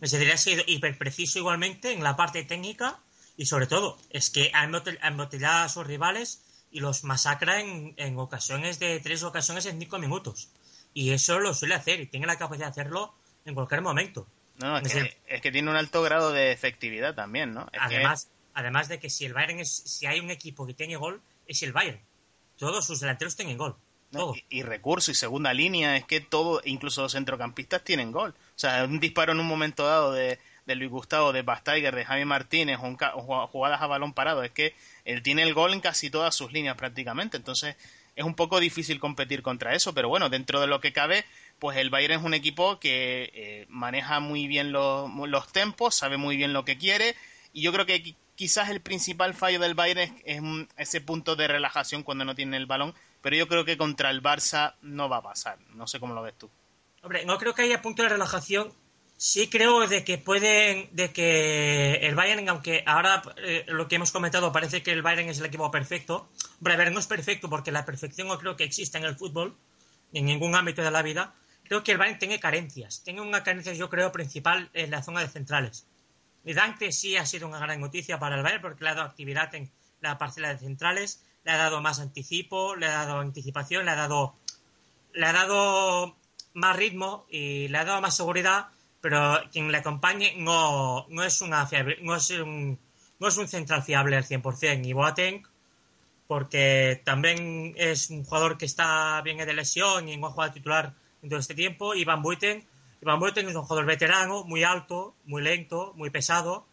me 0.00 0.08
decir, 0.08 0.32
ha 0.32 0.36
sido 0.36 0.64
hiperpreciso 0.66 1.38
igualmente 1.38 1.92
en 1.92 2.02
la 2.02 2.16
parte 2.16 2.42
técnica 2.44 2.98
y 3.36 3.46
sobre 3.46 3.66
todo 3.66 3.98
es 4.10 4.30
que 4.30 4.50
ha 4.54 4.64
embotellado 4.64 5.64
a 5.64 5.68
sus 5.68 5.86
rivales 5.86 6.42
y 6.70 6.80
los 6.80 7.04
masacra 7.04 7.60
en, 7.60 7.94
en, 7.96 8.18
ocasiones 8.18 8.78
de 8.78 8.98
tres 9.00 9.22
ocasiones 9.22 9.66
en 9.66 9.78
cinco 9.78 9.98
minutos. 9.98 10.48
Y 10.94 11.10
eso 11.10 11.38
lo 11.38 11.54
suele 11.54 11.74
hacer 11.74 12.00
y 12.00 12.06
tiene 12.06 12.26
la 12.26 12.38
capacidad 12.38 12.66
de 12.66 12.80
hacerlo 12.80 13.14
en 13.44 13.54
cualquier 13.54 13.82
momento. 13.82 14.26
No, 14.56 14.78
es, 14.78 15.40
que, 15.40 15.50
tiene 15.50 15.70
un 15.70 15.76
alto 15.76 16.02
grado 16.02 16.32
de 16.32 16.52
efectividad 16.52 17.14
también, 17.14 17.54
¿no? 17.54 17.68
además, 17.78 18.28
además 18.54 18.88
de 18.88 19.00
que 19.00 19.10
si 19.10 19.24
el 19.24 19.34
Bayern 19.34 19.58
es, 19.58 19.72
si 19.72 20.06
hay 20.06 20.20
un 20.20 20.30
equipo 20.30 20.66
que 20.66 20.74
tiene 20.74 20.96
gol, 20.96 21.20
es 21.46 21.62
el 21.62 21.72
Bayern. 21.72 22.00
Todos 22.56 22.86
sus 22.86 23.00
delanteros 23.00 23.34
tienen 23.34 23.58
gol. 23.58 23.76
y, 24.48 24.62
recurso 24.62 25.10
y 25.10 25.14
segunda 25.14 25.52
línea, 25.52 25.96
es 25.96 26.04
que 26.04 26.20
todo, 26.20 26.60
incluso 26.64 27.02
los 27.02 27.12
centrocampistas 27.12 27.82
tienen 27.82 28.12
gol. 28.12 28.30
O 28.30 28.58
sea, 28.58 28.84
un 28.84 29.00
disparo 29.00 29.32
en 29.32 29.40
un 29.40 29.46
momento 29.46 29.86
dado 29.86 30.12
de, 30.12 30.38
de 30.66 30.74
Luis 30.76 30.90
Gustavo, 30.90 31.32
de 31.32 31.42
Bastiger, 31.42 31.94
de 31.94 32.04
Javi 32.04 32.24
Martínez, 32.24 32.78
o 32.80 33.46
jugadas 33.48 33.82
a 33.82 33.86
balón 33.88 34.12
parado, 34.12 34.44
es 34.44 34.52
que 34.52 34.74
él 35.04 35.22
tiene 35.22 35.42
el 35.42 35.52
gol 35.52 35.72
en 35.72 35.80
casi 35.80 36.10
todas 36.10 36.34
sus 36.34 36.52
líneas 36.52 36.76
prácticamente. 36.76 37.36
Entonces, 37.36 37.76
es 38.16 38.24
un 38.24 38.34
poco 38.34 38.60
difícil 38.60 39.00
competir 39.00 39.42
contra 39.42 39.74
eso, 39.74 39.94
pero 39.94 40.08
bueno, 40.08 40.30
dentro 40.30 40.60
de 40.60 40.66
lo 40.66 40.80
que 40.80 40.92
cabe, 40.92 41.24
pues 41.58 41.76
el 41.78 41.90
Bayern 41.90 42.20
es 42.20 42.24
un 42.24 42.34
equipo 42.34 42.78
que 42.78 43.30
eh, 43.34 43.66
maneja 43.68 44.20
muy 44.20 44.46
bien 44.46 44.72
los, 44.72 45.10
los 45.28 45.52
tempos, 45.52 45.94
sabe 45.94 46.16
muy 46.16 46.36
bien 46.36 46.52
lo 46.52 46.64
que 46.64 46.78
quiere 46.78 47.14
y 47.52 47.62
yo 47.62 47.72
creo 47.72 47.86
que 47.86 48.16
quizás 48.34 48.68
el 48.68 48.80
principal 48.80 49.34
fallo 49.34 49.60
del 49.60 49.74
Bayern 49.74 50.20
es, 50.24 50.42
ese 50.76 51.00
punto 51.00 51.36
de 51.36 51.48
relajación 51.48 52.02
cuando 52.02 52.24
no 52.24 52.34
tiene 52.34 52.56
el 52.56 52.66
balón, 52.66 52.94
pero 53.22 53.36
yo 53.36 53.48
creo 53.48 53.64
que 53.64 53.76
contra 53.76 54.10
el 54.10 54.22
Barça 54.22 54.74
no 54.82 55.08
va 55.08 55.18
a 55.18 55.22
pasar, 55.22 55.58
no 55.74 55.86
sé 55.86 56.00
cómo 56.00 56.14
lo 56.14 56.22
ves 56.22 56.34
tú. 56.36 56.50
Hombre, 57.02 57.24
no 57.24 57.38
creo 57.38 57.54
que 57.54 57.62
haya 57.62 57.82
punto 57.82 58.02
de 58.02 58.08
relajación. 58.08 58.72
Sí 59.16 59.48
creo 59.48 59.86
de 59.86 60.04
que 60.04 60.18
pueden, 60.18 60.88
de 60.92 61.12
que 61.12 61.94
el 62.02 62.16
Bayern, 62.16 62.48
aunque 62.48 62.82
ahora 62.84 63.22
eh, 63.36 63.64
lo 63.68 63.86
que 63.86 63.94
hemos 63.94 64.10
comentado 64.10 64.50
parece 64.52 64.82
que 64.82 64.90
el 64.90 65.02
Bayern 65.02 65.28
es 65.28 65.38
el 65.38 65.46
equipo 65.46 65.70
perfecto. 65.70 66.28
Hombre, 66.58 66.74
a 66.74 66.76
ver, 66.76 66.92
no 66.92 66.98
es 66.98 67.06
perfecto 67.06 67.48
porque 67.48 67.70
la 67.70 67.84
perfección 67.84 68.26
no 68.26 68.38
creo 68.38 68.56
que 68.56 68.64
exista 68.64 68.98
en 68.98 69.04
el 69.04 69.16
fútbol, 69.16 69.56
en 70.12 70.24
ningún 70.24 70.56
ámbito 70.56 70.82
de 70.82 70.90
la 70.90 71.02
vida 71.02 71.34
creo 71.64 71.82
que 71.82 71.92
el 71.92 71.98
Bayern 71.98 72.18
tiene 72.18 72.38
carencias. 72.38 73.02
Tiene 73.02 73.20
una 73.20 73.42
carencia, 73.42 73.72
yo 73.72 73.90
creo, 73.90 74.12
principal 74.12 74.70
en 74.74 74.90
la 74.90 75.02
zona 75.02 75.20
de 75.20 75.28
centrales. 75.28 75.86
Dante 76.44 76.92
sí 76.92 77.16
ha 77.16 77.24
sido 77.24 77.48
una 77.48 77.58
gran 77.58 77.80
noticia 77.80 78.18
para 78.18 78.36
el 78.36 78.42
Bayern 78.42 78.62
porque 78.62 78.84
le 78.84 78.90
ha 78.90 78.94
dado 78.94 79.08
actividad 79.08 79.54
en 79.54 79.70
la 80.00 80.18
parcela 80.18 80.52
de 80.52 80.58
centrales, 80.58 81.24
le 81.44 81.52
ha 81.52 81.56
dado 81.56 81.80
más 81.80 82.00
anticipo, 82.00 82.76
le 82.76 82.86
ha 82.86 83.06
dado 83.06 83.20
anticipación, 83.20 83.86
le 83.86 83.92
ha 83.92 83.94
dado, 83.94 84.36
le 85.14 85.26
ha 85.26 85.32
dado 85.32 86.16
más 86.52 86.76
ritmo 86.76 87.26
y 87.30 87.68
le 87.68 87.78
ha 87.78 87.84
dado 87.84 88.02
más 88.02 88.16
seguridad, 88.16 88.68
pero 89.00 89.38
quien 89.50 89.72
le 89.72 89.78
acompañe 89.78 90.34
no, 90.36 91.06
no 91.08 91.24
es 91.24 91.40
una 91.40 91.66
fiable, 91.66 91.98
no 92.02 92.14
es 92.14 92.30
un, 92.30 92.78
no 93.18 93.28
es 93.28 93.36
un 93.38 93.48
central 93.48 93.82
fiable 93.82 94.16
al 94.16 94.24
100%. 94.24 94.86
Y 94.86 94.92
Boateng, 94.92 95.42
porque 96.26 97.00
también 97.04 97.74
es 97.76 98.10
un 98.10 98.24
jugador 98.24 98.58
que 98.58 98.66
está 98.66 99.22
bien 99.22 99.38
de 99.38 99.52
lesión 99.54 100.08
y 100.08 100.16
no 100.18 100.26
ha 100.26 100.30
jugado 100.30 100.52
titular 100.52 100.94
todo 101.28 101.38
este 101.38 101.54
tiempo. 101.54 101.94
Y 101.94 102.04
Van 102.04 102.22
Buiten, 102.22 102.64
Van 103.02 103.18
Buiten 103.18 103.48
es 103.48 103.54
un 103.54 103.62
jugador 103.62 103.86
veterano, 103.86 104.44
muy 104.44 104.64
alto, 104.64 105.14
muy 105.24 105.42
lento, 105.42 105.92
muy 105.96 106.10
pesado. 106.10 106.66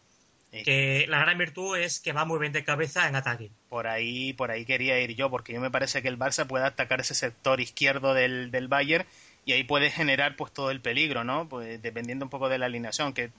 Que 0.50 1.06
la 1.08 1.18
gran 1.18 1.38
virtud 1.38 1.78
es 1.78 1.98
que 1.98 2.12
va 2.12 2.26
muy 2.26 2.38
bien 2.38 2.52
de 2.52 2.62
cabeza 2.62 3.08
en 3.08 3.16
ataque. 3.16 3.50
Por 3.70 3.86
ahí, 3.86 4.34
por 4.34 4.50
ahí 4.50 4.66
quería 4.66 5.00
ir 5.00 5.14
yo, 5.14 5.30
porque 5.30 5.54
yo 5.54 5.62
me 5.62 5.70
parece 5.70 6.02
que 6.02 6.08
el 6.08 6.18
Barça 6.18 6.46
puede 6.46 6.66
atacar 6.66 7.00
ese 7.00 7.14
sector 7.14 7.58
izquierdo 7.58 8.12
del, 8.12 8.50
del 8.50 8.68
Bayern 8.68 9.06
y 9.46 9.52
ahí 9.52 9.64
puede 9.64 9.90
generar 9.90 10.36
pues 10.36 10.52
todo 10.52 10.70
el 10.70 10.82
peligro, 10.82 11.24
¿no? 11.24 11.48
Pues 11.48 11.80
dependiendo 11.80 12.26
un 12.26 12.30
poco 12.30 12.50
de 12.50 12.58
la 12.58 12.66
alineación, 12.66 13.14
que 13.14 13.30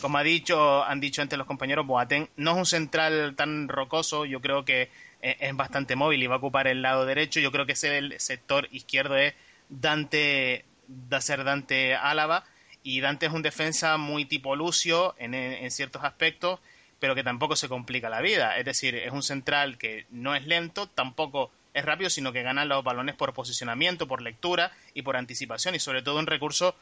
como 0.00 0.18
ha 0.18 0.22
dicho, 0.22 0.84
han 0.84 1.00
dicho 1.00 1.22
antes 1.22 1.36
los 1.36 1.46
compañeros, 1.46 1.86
Boateng 1.86 2.28
no 2.36 2.52
es 2.52 2.56
un 2.56 2.66
central 2.66 3.34
tan 3.36 3.68
rocoso, 3.68 4.24
yo 4.24 4.40
creo 4.40 4.64
que 4.64 4.88
es 5.20 5.54
bastante 5.56 5.96
móvil 5.96 6.22
y 6.22 6.26
va 6.26 6.36
a 6.36 6.38
ocupar 6.38 6.66
el 6.66 6.82
lado 6.82 7.04
derecho, 7.04 7.40
yo 7.40 7.52
creo 7.52 7.66
que 7.66 7.72
ese 7.72 7.98
el 7.98 8.18
sector 8.20 8.68
izquierdo 8.70 9.16
es 9.16 9.34
Dante, 9.70 10.64
da 10.86 11.20
ser 11.20 11.44
Dante 11.44 11.94
Álava, 11.94 12.44
y 12.82 13.00
Dante 13.00 13.26
es 13.26 13.32
un 13.32 13.42
defensa 13.42 13.96
muy 13.96 14.24
tipo 14.24 14.56
Lucio 14.56 15.14
en, 15.18 15.70
ciertos 15.70 16.04
aspectos, 16.04 16.60
pero 16.98 17.14
que 17.14 17.24
tampoco 17.24 17.56
se 17.56 17.68
complica 17.68 18.10
la 18.10 18.20
vida, 18.20 18.58
es 18.58 18.64
decir, 18.64 18.94
es 18.94 19.12
un 19.12 19.22
central 19.22 19.78
que 19.78 20.06
no 20.10 20.34
es 20.34 20.46
lento, 20.46 20.88
tampoco 20.88 21.50
es 21.72 21.84
rápido, 21.84 22.10
sino 22.10 22.32
que 22.32 22.42
gana 22.42 22.64
los 22.64 22.82
balones 22.82 23.14
por 23.14 23.32
posicionamiento, 23.32 24.08
por 24.08 24.22
lectura 24.22 24.72
y 24.92 25.02
por 25.02 25.16
anticipación, 25.16 25.74
y 25.74 25.78
sobre 25.78 26.02
todo 26.02 26.18
un 26.18 26.26
recurso 26.26 26.74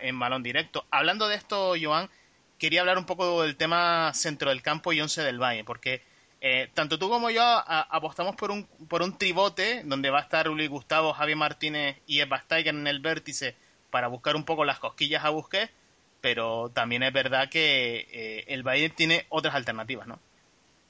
en 0.00 0.18
balón 0.18 0.42
directo. 0.42 0.84
Hablando 0.90 1.26
de 1.26 1.36
esto, 1.36 1.74
Joan, 1.80 2.10
quería 2.58 2.80
hablar 2.80 2.98
un 2.98 3.06
poco 3.06 3.42
del 3.42 3.56
tema 3.56 4.12
centro 4.14 4.50
del 4.50 4.62
campo 4.62 4.92
y 4.92 5.00
once 5.00 5.22
del 5.22 5.42
Valle, 5.42 5.64
porque 5.64 6.02
eh, 6.48 6.70
tanto 6.74 6.98
tú 6.98 7.08
como 7.08 7.30
yo 7.30 7.42
apostamos 7.42 8.36
por 8.36 8.50
un, 8.50 8.64
por 8.88 9.02
un 9.02 9.16
tribote 9.16 9.82
donde 9.84 10.10
va 10.10 10.18
a 10.18 10.22
estar 10.22 10.48
Uli 10.48 10.66
Gustavo, 10.66 11.12
Javier 11.12 11.36
Martínez 11.36 11.96
y 12.06 12.20
Eva 12.20 12.40
Steiger 12.40 12.74
en 12.74 12.86
el 12.86 13.00
vértice 13.00 13.56
para 13.90 14.08
buscar 14.08 14.36
un 14.36 14.44
poco 14.44 14.64
las 14.64 14.78
cosquillas 14.78 15.24
a 15.24 15.30
Busquets, 15.30 15.72
pero 16.20 16.70
también 16.70 17.02
es 17.02 17.12
verdad 17.12 17.48
que 17.48 18.06
eh, 18.10 18.44
el 18.48 18.62
Bayern 18.62 18.94
tiene 18.94 19.26
otras 19.28 19.54
alternativas, 19.54 20.06
¿no? 20.06 20.18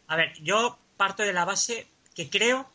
A 0.08 0.16
ver, 0.16 0.32
yo 0.42 0.78
parto 0.96 1.22
de 1.22 1.32
la 1.32 1.44
base 1.44 1.86
que 2.14 2.30
creo 2.30 2.68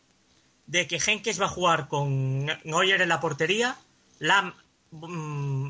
de 0.68 0.88
que 0.88 1.00
Henkes 1.00 1.42
va 1.42 1.46
a 1.46 1.50
jugar 1.50 1.88
con 1.88 2.46
Neuer 2.46 3.02
en 3.02 3.10
la 3.10 3.20
portería, 3.20 3.76
Lam 4.20 4.54
Mm, 4.92 5.70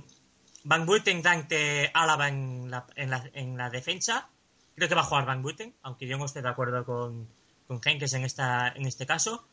Van 0.63 0.85
Buiten, 0.85 1.21
Dante, 1.21 1.91
Álava 1.93 2.27
en 2.27 2.69
la, 2.69 2.85
en, 2.95 3.09
la, 3.09 3.23
en 3.33 3.57
la 3.57 3.69
defensa. 3.69 4.29
Creo 4.75 4.89
que 4.89 4.95
va 4.95 5.01
a 5.01 5.05
jugar 5.05 5.25
Van 5.25 5.41
Buiten, 5.41 5.73
aunque 5.83 6.07
yo 6.07 6.17
no 6.17 6.25
esté 6.25 6.41
de 6.41 6.49
acuerdo 6.49 6.85
con, 6.85 7.27
con 7.67 7.81
Henkes 7.83 8.13
en, 8.13 8.23
esta, 8.23 8.69
en 8.69 8.85
este 8.85 9.05
caso. 9.05 9.45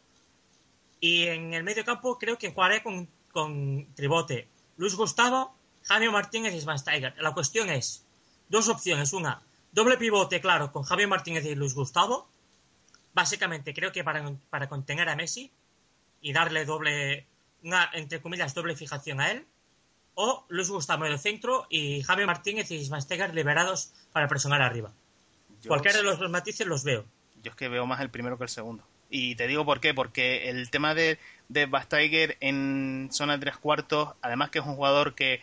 Y 1.00 1.24
en 1.24 1.54
el 1.54 1.64
medio 1.64 1.84
campo 1.84 2.18
creo 2.18 2.38
que 2.38 2.52
jugaré 2.52 2.82
con, 2.82 3.08
con 3.32 3.86
Tribote, 3.94 4.48
Luis 4.76 4.94
Gustavo, 4.94 5.54
Javier 5.82 6.10
Martínez 6.10 6.54
y 6.54 6.60
Svan 6.60 6.78
Steiger. 6.78 7.14
La 7.18 7.32
cuestión 7.32 7.68
es, 7.68 8.04
dos 8.48 8.68
opciones. 8.68 9.12
Una, 9.12 9.42
doble 9.72 9.96
pivote, 9.96 10.40
claro, 10.40 10.72
con 10.72 10.82
Javier 10.82 11.08
Martínez 11.08 11.44
y 11.44 11.54
Luis 11.54 11.74
Gustavo. 11.74 12.28
Básicamente 13.14 13.74
creo 13.74 13.92
que 13.92 14.04
para, 14.04 14.32
para 14.50 14.68
contener 14.68 15.08
a 15.08 15.16
Messi 15.16 15.50
y 16.20 16.32
darle 16.32 16.64
doble, 16.64 17.26
una, 17.62 17.90
entre 17.92 18.20
comillas, 18.20 18.54
doble 18.54 18.76
fijación 18.76 19.20
a 19.20 19.30
él 19.30 19.46
o 20.20 20.44
Luis 20.48 20.68
Gustavo 20.68 21.04
el 21.04 21.18
centro 21.20 21.68
y 21.70 22.02
Javier 22.02 22.26
Martínez 22.26 22.72
y 22.72 22.84
Svansteger 22.84 23.32
liberados 23.34 23.92
para 24.12 24.26
presionar 24.26 24.62
arriba. 24.62 24.92
Cualquiera 25.66 25.98
de 25.98 26.04
los 26.04 26.18
dos 26.18 26.30
matices 26.30 26.66
los 26.66 26.84
veo. 26.84 27.04
Yo 27.42 27.50
es 27.50 27.56
que 27.56 27.68
veo 27.68 27.86
más 27.86 28.00
el 28.00 28.10
primero 28.10 28.38
que 28.38 28.44
el 28.44 28.50
segundo. 28.50 28.84
Y 29.10 29.36
te 29.36 29.46
digo 29.46 29.64
por 29.64 29.80
qué, 29.80 29.94
porque 29.94 30.50
el 30.50 30.70
tema 30.70 30.94
de, 30.94 31.18
de 31.48 31.66
Basteiger 31.66 32.36
en 32.40 33.08
zona 33.10 33.34
de 33.34 33.40
tres 33.40 33.56
cuartos, 33.56 34.10
además 34.20 34.50
que 34.50 34.58
es 34.58 34.66
un 34.66 34.74
jugador 34.74 35.14
que, 35.14 35.40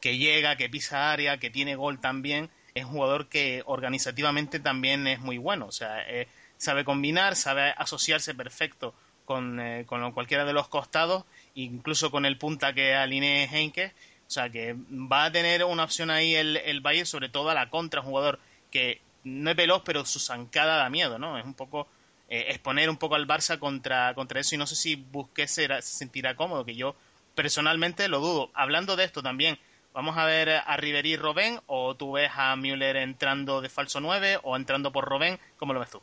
que 0.00 0.18
llega, 0.18 0.56
que 0.56 0.68
pisa 0.68 1.10
área, 1.12 1.38
que 1.38 1.50
tiene 1.50 1.74
gol 1.74 2.00
también, 2.00 2.50
es 2.74 2.84
un 2.84 2.92
jugador 2.92 3.28
que 3.28 3.62
organizativamente 3.66 4.60
también 4.60 5.06
es 5.06 5.20
muy 5.20 5.38
bueno. 5.38 5.66
O 5.66 5.72
sea, 5.72 6.08
eh, 6.08 6.28
sabe 6.58 6.84
combinar, 6.84 7.34
sabe 7.34 7.74
asociarse 7.76 8.34
perfecto 8.34 8.94
con, 9.24 9.58
eh, 9.58 9.84
con 9.86 10.12
cualquiera 10.12 10.44
de 10.44 10.52
los 10.52 10.68
costados, 10.68 11.24
incluso 11.54 12.10
con 12.10 12.24
el 12.24 12.38
punta 12.38 12.72
que 12.72 12.94
alinee 12.94 13.48
Heinke 13.48 13.92
o 14.28 14.30
sea 14.30 14.50
que 14.50 14.76
va 14.90 15.24
a 15.24 15.32
tener 15.32 15.64
una 15.64 15.84
opción 15.84 16.10
ahí 16.10 16.34
el, 16.34 16.58
el 16.58 16.82
Bayern, 16.82 17.06
sobre 17.06 17.30
todo 17.30 17.48
a 17.48 17.54
la 17.54 17.70
contra, 17.70 18.02
un 18.02 18.08
jugador 18.08 18.38
que 18.70 19.00
no 19.24 19.50
es 19.50 19.56
veloz, 19.56 19.82
pero 19.84 20.04
su 20.04 20.18
zancada 20.18 20.76
da 20.76 20.90
miedo, 20.90 21.18
¿no? 21.18 21.38
Es 21.38 21.44
un 21.44 21.54
poco 21.54 21.88
eh, 22.28 22.46
exponer 22.48 22.90
un 22.90 22.96
poco 22.96 23.14
al 23.14 23.26
Barça 23.26 23.58
contra, 23.58 24.14
contra 24.14 24.40
eso 24.40 24.54
y 24.54 24.58
no 24.58 24.66
sé 24.66 24.76
si 24.76 24.96
Busquets 24.96 25.52
se, 25.52 25.82
sentirá 25.82 26.36
cómodo, 26.36 26.64
que 26.64 26.74
yo 26.74 26.94
personalmente 27.34 28.08
lo 28.08 28.20
dudo. 28.20 28.50
Hablando 28.54 28.96
de 28.96 29.04
esto 29.04 29.22
también, 29.22 29.58
¿vamos 29.94 30.16
a 30.18 30.24
ver 30.24 30.50
a 30.50 30.76
Ribery 30.76 31.12
y 31.12 31.16
Robén 31.16 31.60
o 31.66 31.94
tú 31.94 32.12
ves 32.12 32.30
a 32.34 32.54
Müller 32.56 32.96
entrando 32.96 33.60
de 33.60 33.68
falso 33.68 34.00
9 34.00 34.40
o 34.42 34.56
entrando 34.56 34.92
por 34.92 35.04
Robén? 35.04 35.38
¿Cómo 35.56 35.72
lo 35.72 35.80
ves 35.80 35.90
tú? 35.90 36.02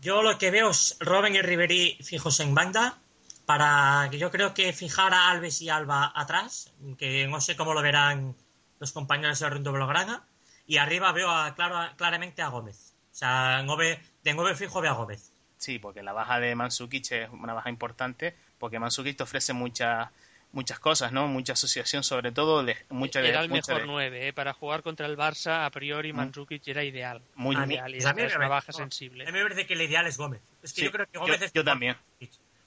Yo 0.00 0.22
lo 0.22 0.38
que 0.38 0.50
veo 0.50 0.70
es 0.70 0.96
Robén 1.00 1.34
y 1.34 1.42
Ribery 1.42 1.98
fijos 2.02 2.40
en 2.40 2.54
banda 2.54 2.98
para 3.46 4.08
que 4.10 4.18
yo 4.18 4.30
creo 4.30 4.54
que 4.54 4.72
fijar 4.72 5.14
a 5.14 5.30
Alves 5.30 5.62
y 5.62 5.70
Alba 5.70 6.12
atrás, 6.14 6.72
que 6.98 7.26
no 7.28 7.40
sé 7.40 7.56
cómo 7.56 7.74
lo 7.74 7.82
verán 7.82 8.34
los 8.80 8.92
compañeros 8.92 9.38
de 9.38 9.48
Rendo 9.48 9.72
Blograna, 9.72 10.24
y 10.66 10.78
arriba 10.78 11.12
veo 11.12 11.30
a, 11.30 11.54
claro, 11.54 11.78
claramente 11.96 12.42
a 12.42 12.48
Gómez. 12.48 12.94
O 13.12 13.14
sea, 13.14 13.62
de 13.62 14.34
nueve 14.34 14.54
fijo 14.56 14.80
veo 14.80 14.92
a 14.92 14.94
Gómez. 14.94 15.32
Sí, 15.56 15.78
porque 15.78 16.02
la 16.02 16.12
baja 16.12 16.38
de 16.38 16.54
Mansukic 16.54 17.12
es 17.12 17.30
una 17.30 17.54
baja 17.54 17.70
importante, 17.70 18.34
porque 18.58 18.78
Mansukic 18.78 19.16
te 19.16 19.22
ofrece 19.22 19.52
muchas 19.52 20.08
muchas 20.52 20.78
cosas, 20.78 21.12
¿no? 21.12 21.26
Mucha 21.28 21.52
asociación, 21.52 22.02
sobre 22.02 22.32
todo. 22.32 22.62
De, 22.64 22.76
mucha 22.88 23.20
era 23.20 23.40
el 23.40 23.50
mejor 23.50 23.86
nueve, 23.86 24.28
¿eh? 24.28 24.32
Para 24.32 24.52
jugar 24.52 24.82
contra 24.82 25.06
el 25.06 25.16
Barça, 25.16 25.64
a 25.66 25.70
priori. 25.70 26.12
Mansukic 26.12 26.66
era 26.68 26.84
ideal. 26.84 27.22
Muy 27.34 27.56
ideal. 27.56 27.94
Y 27.94 27.98
es 27.98 28.36
una 28.36 28.48
baja 28.48 28.72
sensible. 28.72 29.24
A 29.24 29.32
mí 29.32 29.38
me 29.38 29.42
parece 29.42 29.66
que 29.66 29.74
el 29.74 29.82
ideal 29.82 30.06
es 30.06 30.16
Gómez. 30.16 30.40
Es 30.62 30.72
que 30.72 30.82
yo 30.82 30.92
creo 30.92 31.06
que 31.06 31.18
Gómez 31.18 31.40
yo, 31.40 31.46
es 31.46 31.52
yo 31.52 31.64
también 31.64 31.96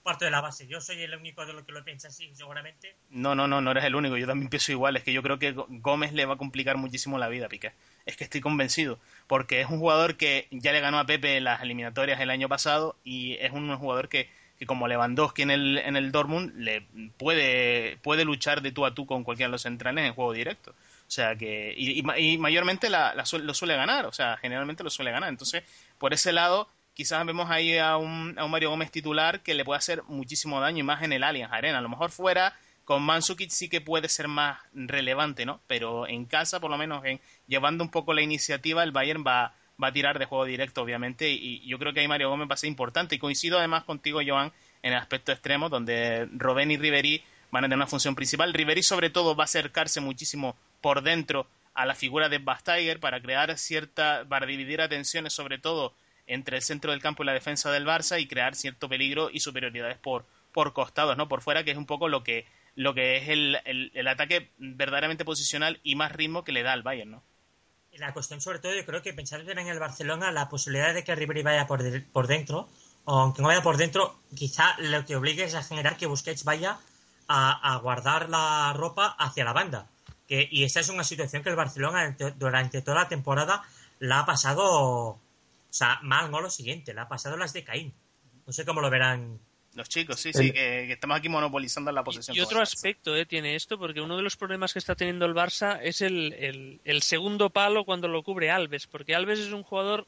parte 0.09 0.25
de 0.25 0.31
la 0.31 0.41
base. 0.41 0.65
Yo 0.65 0.81
soy 0.81 1.03
el 1.03 1.13
único 1.15 1.45
de 1.45 1.53
lo 1.53 1.63
que 1.63 1.71
lo 1.71 1.83
piensa 1.83 2.07
así, 2.07 2.31
seguramente. 2.33 2.95
No, 3.11 3.35
no, 3.35 3.47
no, 3.47 3.61
no 3.61 3.69
eres 3.69 3.83
el 3.83 3.93
único. 3.93 4.17
Yo 4.17 4.25
también 4.25 4.49
pienso 4.49 4.71
igual. 4.71 4.97
Es 4.97 5.03
que 5.03 5.13
yo 5.13 5.21
creo 5.21 5.37
que 5.37 5.51
Gómez 5.51 6.13
le 6.13 6.25
va 6.25 6.33
a 6.33 6.37
complicar 6.37 6.77
muchísimo 6.77 7.19
la 7.19 7.27
vida, 7.27 7.47
Piqué. 7.47 7.73
Es 8.07 8.17
que 8.17 8.23
estoy 8.23 8.41
convencido. 8.41 8.97
Porque 9.27 9.61
es 9.61 9.69
un 9.69 9.77
jugador 9.77 10.17
que 10.17 10.47
ya 10.49 10.71
le 10.71 10.79
ganó 10.79 10.97
a 10.97 11.05
Pepe 11.05 11.39
las 11.41 11.61
eliminatorias 11.61 12.19
el 12.21 12.31
año 12.31 12.49
pasado 12.49 12.95
y 13.03 13.33
es 13.35 13.51
un 13.51 13.77
jugador 13.77 14.09
que, 14.09 14.27
que 14.57 14.65
como 14.65 14.87
Lewandowski 14.87 15.43
en 15.43 15.51
el, 15.51 15.77
en 15.77 15.95
el 15.95 16.11
Dortmund, 16.11 16.55
le 16.55 16.87
puede, 17.17 17.97
puede 17.97 18.25
luchar 18.25 18.63
de 18.63 18.71
tú 18.71 18.87
a 18.87 18.95
tú 18.95 19.05
con 19.05 19.23
cualquiera 19.23 19.49
de 19.49 19.51
los 19.51 19.61
centrales 19.61 20.05
en 20.05 20.15
juego 20.15 20.33
directo. 20.33 20.71
O 20.71 21.11
sea 21.11 21.35
que, 21.35 21.71
y, 21.77 21.99
y, 21.99 22.37
mayormente 22.39 22.89
la, 22.89 23.13
lo 23.13 23.53
suele 23.53 23.75
ganar, 23.75 24.07
o 24.07 24.11
sea, 24.11 24.37
generalmente 24.37 24.83
lo 24.83 24.89
suele 24.89 25.11
ganar. 25.11 25.29
Entonces, 25.29 25.63
por 25.99 26.13
ese 26.13 26.33
lado, 26.33 26.67
quizás 26.99 27.25
vemos 27.25 27.49
ahí 27.49 27.77
a 27.77 27.95
un, 27.95 28.37
a 28.37 28.43
un 28.43 28.51
Mario 28.51 28.71
Gómez 28.71 28.91
titular 28.91 29.39
que 29.39 29.53
le 29.53 29.63
puede 29.63 29.77
hacer 29.77 30.03
muchísimo 30.09 30.59
daño 30.59 30.79
y 30.79 30.83
más 30.83 31.01
en 31.01 31.13
el 31.13 31.23
Allianz 31.23 31.53
Arena. 31.53 31.77
A 31.77 31.81
lo 31.81 31.87
mejor 31.87 32.11
fuera 32.11 32.53
con 32.83 33.03
Mansukic 33.03 33.51
sí 33.51 33.69
que 33.69 33.79
puede 33.79 34.09
ser 34.09 34.27
más 34.27 34.59
relevante, 34.73 35.45
¿no? 35.45 35.61
Pero 35.65 36.09
en 36.09 36.25
casa, 36.25 36.59
por 36.59 36.69
lo 36.69 36.77
menos, 36.77 37.05
en, 37.05 37.21
llevando 37.47 37.85
un 37.85 37.89
poco 37.89 38.11
la 38.11 38.21
iniciativa, 38.21 38.83
el 38.83 38.91
Bayern 38.91 39.23
va, 39.25 39.53
va 39.81 39.87
a 39.87 39.93
tirar 39.93 40.19
de 40.19 40.25
juego 40.25 40.43
directo, 40.43 40.81
obviamente, 40.81 41.29
y, 41.29 41.65
yo 41.65 41.79
creo 41.79 41.93
que 41.93 42.01
ahí 42.01 42.07
Mario 42.09 42.31
Gómez 42.31 42.49
va 42.49 42.55
a 42.55 42.57
ser 42.57 42.67
importante. 42.67 43.15
Y 43.15 43.17
coincido 43.17 43.59
además 43.59 43.85
contigo, 43.85 44.19
Joan, 44.27 44.51
en 44.83 44.91
el 44.91 44.99
aspecto 44.99 45.31
extremo, 45.31 45.69
donde 45.69 46.27
Robben 46.33 46.69
y 46.69 46.75
Ribery 46.75 47.23
van 47.49 47.63
a 47.63 47.67
tener 47.67 47.77
una 47.77 47.87
función 47.87 48.13
principal. 48.13 48.53
Ribery, 48.53 48.83
sobre 48.83 49.09
todo, 49.09 49.37
va 49.37 49.43
a 49.43 49.45
acercarse 49.45 50.01
muchísimo 50.01 50.57
por 50.81 51.01
dentro 51.01 51.47
a 51.75 51.85
la 51.85 51.95
figura 51.95 52.27
de 52.27 52.39
Basteiger 52.39 52.99
para 52.99 53.21
crear 53.21 53.57
cierta, 53.57 54.25
para 54.27 54.45
dividir 54.45 54.81
atenciones, 54.81 55.31
sobre 55.31 55.59
todo 55.59 55.93
entre 56.29 56.57
el 56.57 56.63
centro 56.63 56.91
del 56.91 57.01
campo 57.01 57.23
y 57.23 57.25
la 57.25 57.33
defensa 57.33 57.71
del 57.71 57.85
Barça 57.85 58.21
y 58.21 58.27
crear 58.27 58.55
cierto 58.55 58.87
peligro 58.87 59.29
y 59.31 59.39
superioridades 59.39 59.97
por, 59.97 60.25
por 60.53 60.73
costados, 60.73 61.17
¿no? 61.17 61.27
Por 61.27 61.41
fuera, 61.41 61.63
que 61.63 61.71
es 61.71 61.77
un 61.77 61.87
poco 61.87 62.07
lo 62.07 62.23
que, 62.23 62.45
lo 62.75 62.93
que 62.93 63.17
es 63.17 63.29
el, 63.29 63.57
el, 63.65 64.07
ataque 64.07 64.51
verdaderamente 64.57 65.25
posicional 65.25 65.79
y 65.83 65.95
más 65.95 66.11
ritmo 66.11 66.43
que 66.43 66.51
le 66.51 66.63
da 66.63 66.73
al 66.73 66.83
Bayern, 66.83 67.11
¿no? 67.11 67.23
La 67.93 68.13
cuestión, 68.13 68.39
sobre 68.39 68.59
todo, 68.59 68.73
yo 68.75 68.85
creo 68.85 69.01
que 69.01 69.11
pensar 69.13 69.41
en 69.41 69.67
el 69.67 69.79
Barcelona 69.79 70.31
la 70.31 70.47
posibilidad 70.47 70.93
de 70.93 71.03
que 71.03 71.15
Ribery 71.15 71.41
vaya 71.41 71.67
por, 71.67 71.81
por 72.11 72.27
dentro, 72.27 72.69
o 73.05 73.19
aunque 73.19 73.41
no 73.41 73.47
vaya 73.47 73.63
por 73.63 73.77
dentro, 73.77 74.19
quizá 74.35 74.75
lo 74.77 75.03
que 75.05 75.15
obligue 75.15 75.43
es 75.43 75.55
a 75.55 75.63
generar 75.63 75.97
que 75.97 76.05
Busquets 76.05 76.43
vaya 76.43 76.77
a, 77.27 77.73
a 77.73 77.77
guardar 77.79 78.29
la 78.29 78.71
ropa 78.73 79.15
hacia 79.17 79.43
la 79.43 79.53
banda. 79.53 79.87
Que, 80.27 80.47
y 80.49 80.63
esa 80.63 80.79
es 80.79 80.89
una 80.89 81.03
situación 81.03 81.41
que 81.41 81.49
el 81.49 81.55
Barcelona 81.55 82.15
durante 82.37 82.83
toda 82.83 83.01
la 83.01 83.09
temporada 83.09 83.63
la 83.97 84.19
ha 84.19 84.25
pasado 84.27 85.19
O 85.69 85.73
sea, 85.73 85.99
mal 86.01 86.31
no 86.31 86.41
lo 86.41 86.49
siguiente, 86.49 86.93
le 86.93 87.01
ha 87.01 87.07
pasado 87.07 87.37
las 87.37 87.53
de 87.53 87.63
Caín. 87.63 87.93
No 88.45 88.53
sé 88.53 88.65
cómo 88.65 88.81
lo 88.81 88.89
verán 88.89 89.39
los 89.75 89.87
chicos, 89.87 90.19
sí, 90.19 90.33
sí, 90.33 90.51
que, 90.51 90.91
estamos 90.91 91.17
aquí 91.17 91.29
monopolizando 91.29 91.91
la 91.91 92.03
posesión. 92.03 92.35
Y, 92.35 92.39
otro 92.39 92.59
aspecto 92.59 93.15
eh, 93.15 93.25
tiene 93.25 93.55
esto, 93.55 93.77
porque 93.77 94.01
uno 94.01 94.17
de 94.17 94.23
los 94.23 94.35
problemas 94.35 94.73
que 94.73 94.79
está 94.79 94.95
teniendo 94.95 95.25
el 95.25 95.35
Barça 95.35 95.79
es 95.81 96.01
el, 96.01 96.81
el, 96.83 97.01
segundo 97.03 97.51
palo 97.51 97.85
cuando 97.85 98.07
lo 98.07 98.23
cubre 98.23 98.49
Alves, 98.49 98.87
porque 98.87 99.13
Alves 99.13 99.39
es 99.39 99.51
un 99.51 99.61
jugador 99.61 100.07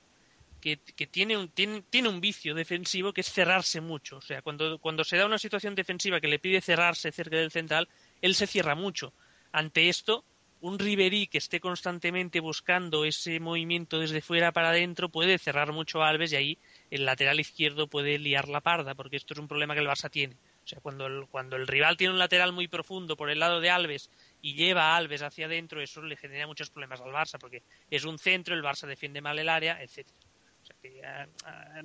que, 0.59 0.77
que 0.77 1.05
tiene, 1.05 1.37
un, 1.37 1.47
tiene, 1.49 1.83
tiene, 1.89 2.09
un 2.09 2.21
vicio 2.21 2.55
defensivo 2.55 3.13
que 3.13 3.21
es 3.21 3.31
cerrarse 3.31 3.81
mucho. 3.81 4.17
O 4.17 4.21
sea, 4.21 4.41
cuando, 4.41 4.79
cuando 4.79 5.03
se 5.03 5.17
da 5.17 5.27
una 5.27 5.37
situación 5.37 5.75
defensiva 5.75 6.19
que 6.19 6.27
le 6.27 6.39
pide 6.39 6.59
cerrarse 6.59 7.11
cerca 7.11 7.37
del 7.37 7.51
central, 7.51 7.87
él 8.21 8.33
se 8.33 8.47
cierra 8.47 8.73
mucho. 8.73 9.13
Ante 9.51 9.89
esto, 9.89 10.25
un 10.61 10.77
Ribery 10.77 11.27
que 11.27 11.39
esté 11.39 11.59
constantemente 11.59 12.39
buscando 12.39 13.03
ese 13.03 13.39
movimiento 13.39 13.99
desde 13.99 14.21
fuera 14.21 14.51
para 14.51 14.69
adentro 14.69 15.09
puede 15.09 15.37
cerrar 15.37 15.71
mucho 15.73 16.01
a 16.01 16.09
Alves 16.09 16.31
y 16.31 16.35
ahí 16.35 16.57
el 16.91 17.05
lateral 17.05 17.39
izquierdo 17.39 17.87
puede 17.87 18.19
liar 18.19 18.47
la 18.47 18.61
parda, 18.61 18.93
porque 18.93 19.17
esto 19.17 19.33
es 19.33 19.39
un 19.39 19.47
problema 19.47 19.73
que 19.73 19.81
el 19.81 19.87
Barça 19.87 20.09
tiene. 20.09 20.35
O 20.63 20.67
sea, 20.67 20.79
cuando 20.79 21.07
el, 21.07 21.25
cuando 21.27 21.55
el 21.55 21.67
rival 21.67 21.97
tiene 21.97 22.13
un 22.13 22.19
lateral 22.19 22.53
muy 22.53 22.67
profundo 22.67 23.17
por 23.17 23.31
el 23.31 23.39
lado 23.39 23.59
de 23.59 23.71
Alves 23.71 24.11
y 24.41 24.53
lleva 24.53 24.91
a 24.91 24.97
Alves 24.97 25.23
hacia 25.23 25.47
adentro, 25.47 25.81
eso 25.81 26.03
le 26.03 26.15
genera 26.15 26.45
muchos 26.45 26.69
problemas 26.69 27.01
al 27.01 27.11
Barça, 27.11 27.39
porque 27.39 27.63
es 27.89 28.05
un 28.05 28.19
centro, 28.19 28.53
el 28.53 28.61
Barça 28.61 28.85
defiende 28.85 29.19
mal 29.19 29.39
el 29.39 29.49
área, 29.49 29.81
etcétera. 29.81 30.17
O 30.61 30.65
sea 30.65 30.75
que 30.79 31.01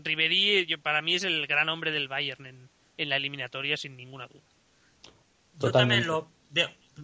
Ribery 0.02 0.76
para 0.76 1.00
mí 1.00 1.14
es 1.14 1.24
el 1.24 1.46
gran 1.46 1.70
hombre 1.70 1.92
del 1.92 2.08
Bayern 2.08 2.44
en, 2.44 2.68
en 2.98 3.08
la 3.08 3.16
eliminatoria, 3.16 3.78
sin 3.78 3.96
ninguna 3.96 4.26
duda. 4.26 4.44
Yo 5.58 5.72
también 5.72 6.06
lo... 6.06 6.30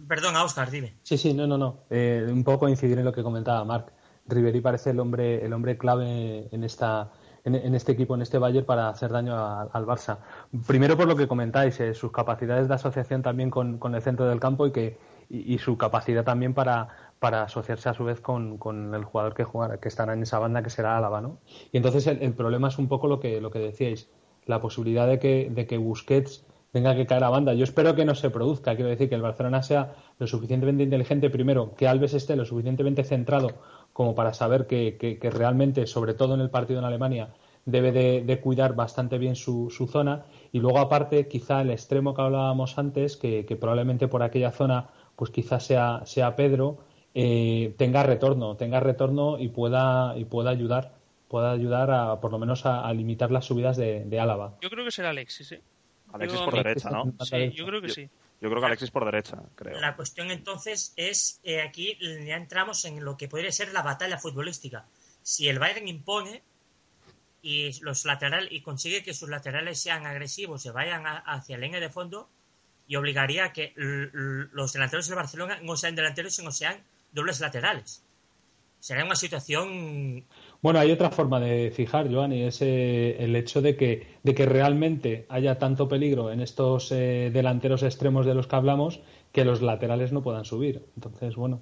Perdón, 0.07 0.35
Oscar, 0.35 0.69
dime. 0.69 0.95
Sí, 1.03 1.17
sí, 1.17 1.33
no, 1.33 1.47
no, 1.47 1.57
no. 1.57 1.83
Eh, 1.89 2.25
un 2.29 2.43
poco 2.43 2.67
incidir 2.67 2.97
en 2.97 3.05
lo 3.05 3.13
que 3.13 3.23
comentaba 3.23 3.63
Marc. 3.63 3.91
Ribery 4.25 4.61
parece 4.61 4.91
el 4.91 4.99
hombre, 4.99 5.45
el 5.45 5.53
hombre 5.53 5.77
clave 5.77 6.47
en 6.51 6.63
esta 6.63 7.11
en, 7.45 7.75
este 7.75 7.91
equipo, 7.91 8.15
en 8.15 8.21
este 8.21 8.37
Bayern, 8.37 8.65
para 8.65 8.89
hacer 8.89 9.11
daño 9.11 9.35
al 9.35 9.85
Barça. 9.85 10.19
Primero 10.65 10.95
por 10.95 11.07
lo 11.07 11.15
que 11.15 11.27
comentáis, 11.27 11.79
eh, 11.79 11.93
sus 11.93 12.11
capacidades 12.11 12.67
de 12.67 12.75
asociación 12.75 13.21
también 13.21 13.49
con, 13.49 13.79
el 13.93 14.01
centro 14.01 14.25
del 14.27 14.39
campo 14.39 14.65
y 14.67 14.71
que 14.71 14.97
y, 15.29 15.57
su 15.57 15.77
capacidad 15.77 16.23
también 16.23 16.53
para, 16.53 16.89
para 17.19 17.43
asociarse 17.43 17.89
a 17.89 17.93
su 17.93 18.05
vez 18.05 18.21
con, 18.21 18.93
el 18.93 19.03
jugador 19.03 19.33
que 19.33 19.43
juega, 19.43 19.77
que 19.77 19.89
estará 19.89 20.13
en 20.13 20.23
esa 20.23 20.39
banda 20.39 20.63
que 20.63 20.69
será 20.69 20.97
Álava, 20.97 21.21
¿no? 21.21 21.39
Y 21.71 21.77
entonces 21.77 22.07
el, 22.07 22.33
problema 22.33 22.67
es 22.69 22.77
un 22.77 22.87
poco 22.87 23.07
lo 23.07 23.19
que, 23.19 23.41
lo 23.41 23.51
que 23.51 23.59
decíais, 23.59 24.09
la 24.45 24.61
posibilidad 24.61 25.07
de 25.07 25.19
que, 25.19 25.49
de 25.51 25.65
que 25.65 25.77
Busquets 25.77 26.45
tenga 26.73 26.95
que 26.95 27.05
caer 27.05 27.23
a 27.23 27.29
banda. 27.29 27.53
Yo 27.53 27.63
espero 27.63 27.93
que 27.93 28.03
no 28.03 28.15
se 28.15 28.31
produzca, 28.31 28.75
quiero 28.75 28.89
decir 28.89 29.07
que 29.07 29.13
el 29.13 29.21
Barcelona 29.21 29.61
sea 29.61 29.93
lo 30.17 30.25
suficientemente 30.25 30.81
inteligente 30.81 31.29
primero, 31.29 31.75
que 31.75 31.87
Alves 31.87 32.15
esté 32.15 32.35
lo 32.35 32.45
suficientemente 32.45 33.03
centrado 33.03 33.49
como 33.93 34.15
para 34.15 34.33
saber 34.33 34.65
que, 34.65 35.19
realmente, 35.31 35.85
sobre 35.85 36.15
todo 36.15 36.33
en 36.33 36.41
el 36.41 36.49
partido 36.49 36.79
en 36.79 36.85
Alemania, 36.85 37.29
debe 37.65 37.91
de, 37.91 38.41
cuidar 38.41 38.73
bastante 38.73 39.19
bien 39.19 39.35
su, 39.35 39.69
zona. 39.87 40.25
Y 40.51 40.59
luego, 40.61 40.79
aparte, 40.79 41.27
quizá 41.27 41.61
el 41.61 41.69
extremo 41.69 42.15
que 42.15 42.23
hablábamos 42.23 42.79
antes, 42.79 43.17
que, 43.17 43.45
probablemente 43.61 44.07
por 44.07 44.23
aquella 44.23 44.51
zona, 44.51 44.89
pues 45.15 45.29
quizás 45.29 45.63
sea, 45.63 46.01
sea 46.05 46.35
Pedro, 46.35 46.79
eh, 47.13 47.75
tenga 47.77 48.01
retorno, 48.01 48.57
tenga 48.57 48.79
retorno 48.79 49.37
y 49.37 49.49
pueda, 49.49 50.17
y 50.17 50.25
pueda 50.25 50.49
ayudar 50.49 50.95
pueda 51.27 51.51
ayudar 51.51 51.89
a, 51.89 52.21
por 52.21 52.31
lo 52.31 52.37
menos 52.37 52.63
a, 52.67 52.93
limitar 52.93 53.31
las 53.31 53.45
subidas 53.45 53.75
de, 53.75 54.19
Álava. 54.19 54.55
Yo 54.61 54.69
creo 54.69 54.85
que 54.85 54.91
será 54.91 55.09
Alexis, 55.09 55.53
¿eh? 55.53 55.61
Alexis 56.13 56.39
por 56.41 56.55
derecha, 56.55 56.89
¿no? 56.89 57.13
Sí, 57.25 57.51
yo 57.51 57.65
creo 57.65 57.81
que 57.81 57.89
sí. 57.89 58.09
Yo 58.39 58.49
creo 58.49 58.61
que 58.61 58.67
Alexis 58.67 58.91
por 58.91 59.05
derecha, 59.05 59.41
creo. 59.55 59.79
La 59.79 59.95
cuestión 59.95 60.31
entonces 60.31 60.93
es, 60.95 61.39
eh, 61.43 61.61
aquí 61.61 61.97
ya 61.99 62.35
entramos 62.35 62.85
en 62.85 63.03
lo 63.03 63.17
que 63.17 63.27
podría 63.27 63.51
ser 63.51 63.73
la 63.73 63.81
batalla 63.81 64.17
futbolística. 64.17 64.85
Si 65.21 65.47
el 65.47 65.59
Bayern 65.59 65.87
impone 65.87 66.43
y 67.41 67.71
los 67.81 68.05
laterales 68.05 68.51
y 68.51 68.61
consigue 68.61 69.03
que 69.03 69.13
sus 69.13 69.29
laterales 69.29 69.81
sean 69.81 70.05
agresivos, 70.05 70.61
se 70.61 70.71
vayan 70.71 71.03
hacia 71.05 71.57
la 71.57 71.65
línea 71.65 71.79
de 71.79 71.89
fondo 71.89 72.29
y 72.87 72.95
obligaría 72.95 73.45
a 73.45 73.53
que 73.53 73.73
los 73.75 74.73
delanteros 74.73 75.07
del 75.07 75.15
Barcelona 75.15 75.59
no 75.61 75.75
sean 75.77 75.95
delanteros, 75.95 76.35
sino 76.35 76.51
sean 76.51 76.83
dobles 77.11 77.39
laterales. 77.39 78.03
Sería 78.79 79.05
una 79.05 79.15
situación 79.15 80.25
bueno, 80.63 80.79
hay 80.79 80.93
otra 80.93 81.09
forma 81.09 81.41
de 81.41 81.71
fijar, 81.71 82.09
Joan, 82.09 82.31
y 82.31 82.43
es 82.43 82.61
eh, 82.61 83.17
el 83.19 83.35
hecho 83.35 83.61
de 83.61 83.75
que, 83.75 84.07
de 84.23 84.33
que 84.33 84.45
realmente 84.45 85.25
haya 85.27 85.59
tanto 85.59 85.89
peligro 85.89 86.31
en 86.31 86.39
estos 86.39 86.89
eh, 86.93 87.31
delanteros 87.33 87.83
extremos 87.83 88.25
de 88.25 88.33
los 88.33 88.47
que 88.47 88.55
hablamos 88.55 89.01
que 89.33 89.43
los 89.43 89.61
laterales 89.61 90.13
no 90.13 90.23
puedan 90.23 90.45
subir. 90.45 90.85
Entonces, 90.95 91.35
bueno. 91.35 91.61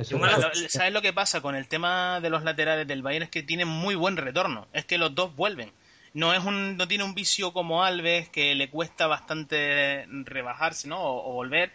¿Sabes 0.00 0.92
lo 0.94 1.02
que 1.02 1.12
pasa 1.12 1.42
con 1.42 1.56
el 1.56 1.68
tema 1.68 2.20
de 2.22 2.30
los 2.30 2.42
laterales 2.42 2.88
del 2.88 3.02
Bayern? 3.02 3.24
Es 3.24 3.30
que 3.30 3.42
tienen 3.42 3.68
muy 3.68 3.96
buen 3.96 4.16
retorno. 4.16 4.66
Es 4.72 4.86
que 4.86 4.96
los 4.96 5.14
dos 5.14 5.36
vuelven. 5.36 5.70
No, 6.14 6.32
es 6.32 6.42
un, 6.42 6.78
no 6.78 6.88
tiene 6.88 7.04
un 7.04 7.14
vicio 7.14 7.52
como 7.52 7.84
Alves 7.84 8.30
que 8.30 8.54
le 8.54 8.70
cuesta 8.70 9.06
bastante 9.06 10.06
rebajarse 10.24 10.88
¿no? 10.88 10.98
o 11.02 11.34
volver 11.34 11.70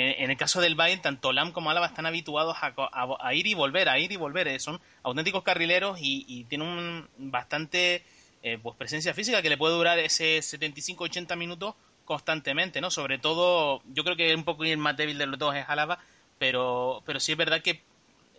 en, 0.00 0.30
el 0.30 0.36
caso 0.36 0.60
del 0.60 0.76
Bayern, 0.76 1.02
tanto 1.02 1.32
Lam 1.32 1.50
como 1.50 1.70
Álava 1.70 1.86
están 1.88 2.06
habituados 2.06 2.56
a, 2.60 3.34
ir 3.34 3.48
y 3.48 3.54
volver, 3.54 3.88
a 3.88 3.98
ir 3.98 4.12
y 4.12 4.16
volver. 4.16 4.46
Eh, 4.46 4.60
son 4.60 4.80
auténticos 5.02 5.42
carrileros 5.42 5.98
y, 6.00 6.44
tienen 6.44 6.68
un, 6.68 7.08
bastante 7.18 8.04
eh, 8.44 8.58
pues 8.62 8.76
presencia 8.76 9.12
física 9.12 9.42
que 9.42 9.48
le 9.48 9.58
puede 9.58 9.74
durar 9.74 9.98
ese 9.98 10.38
75-80 10.38 11.36
minutos 11.36 11.74
constantemente, 12.04 12.80
¿no? 12.80 12.92
Sobre 12.92 13.18
todo, 13.18 13.82
yo 13.92 14.04
creo 14.04 14.16
que 14.16 14.32
un 14.36 14.44
poco 14.44 14.62
el 14.62 14.78
más 14.78 14.96
débil 14.96 15.18
de 15.18 15.26
los 15.26 15.36
dos 15.36 15.56
es 15.56 15.68
Álava, 15.68 15.98
pero, 16.38 17.02
pero 17.04 17.18
sí 17.18 17.32
es 17.32 17.38
verdad 17.38 17.60
que 17.60 17.82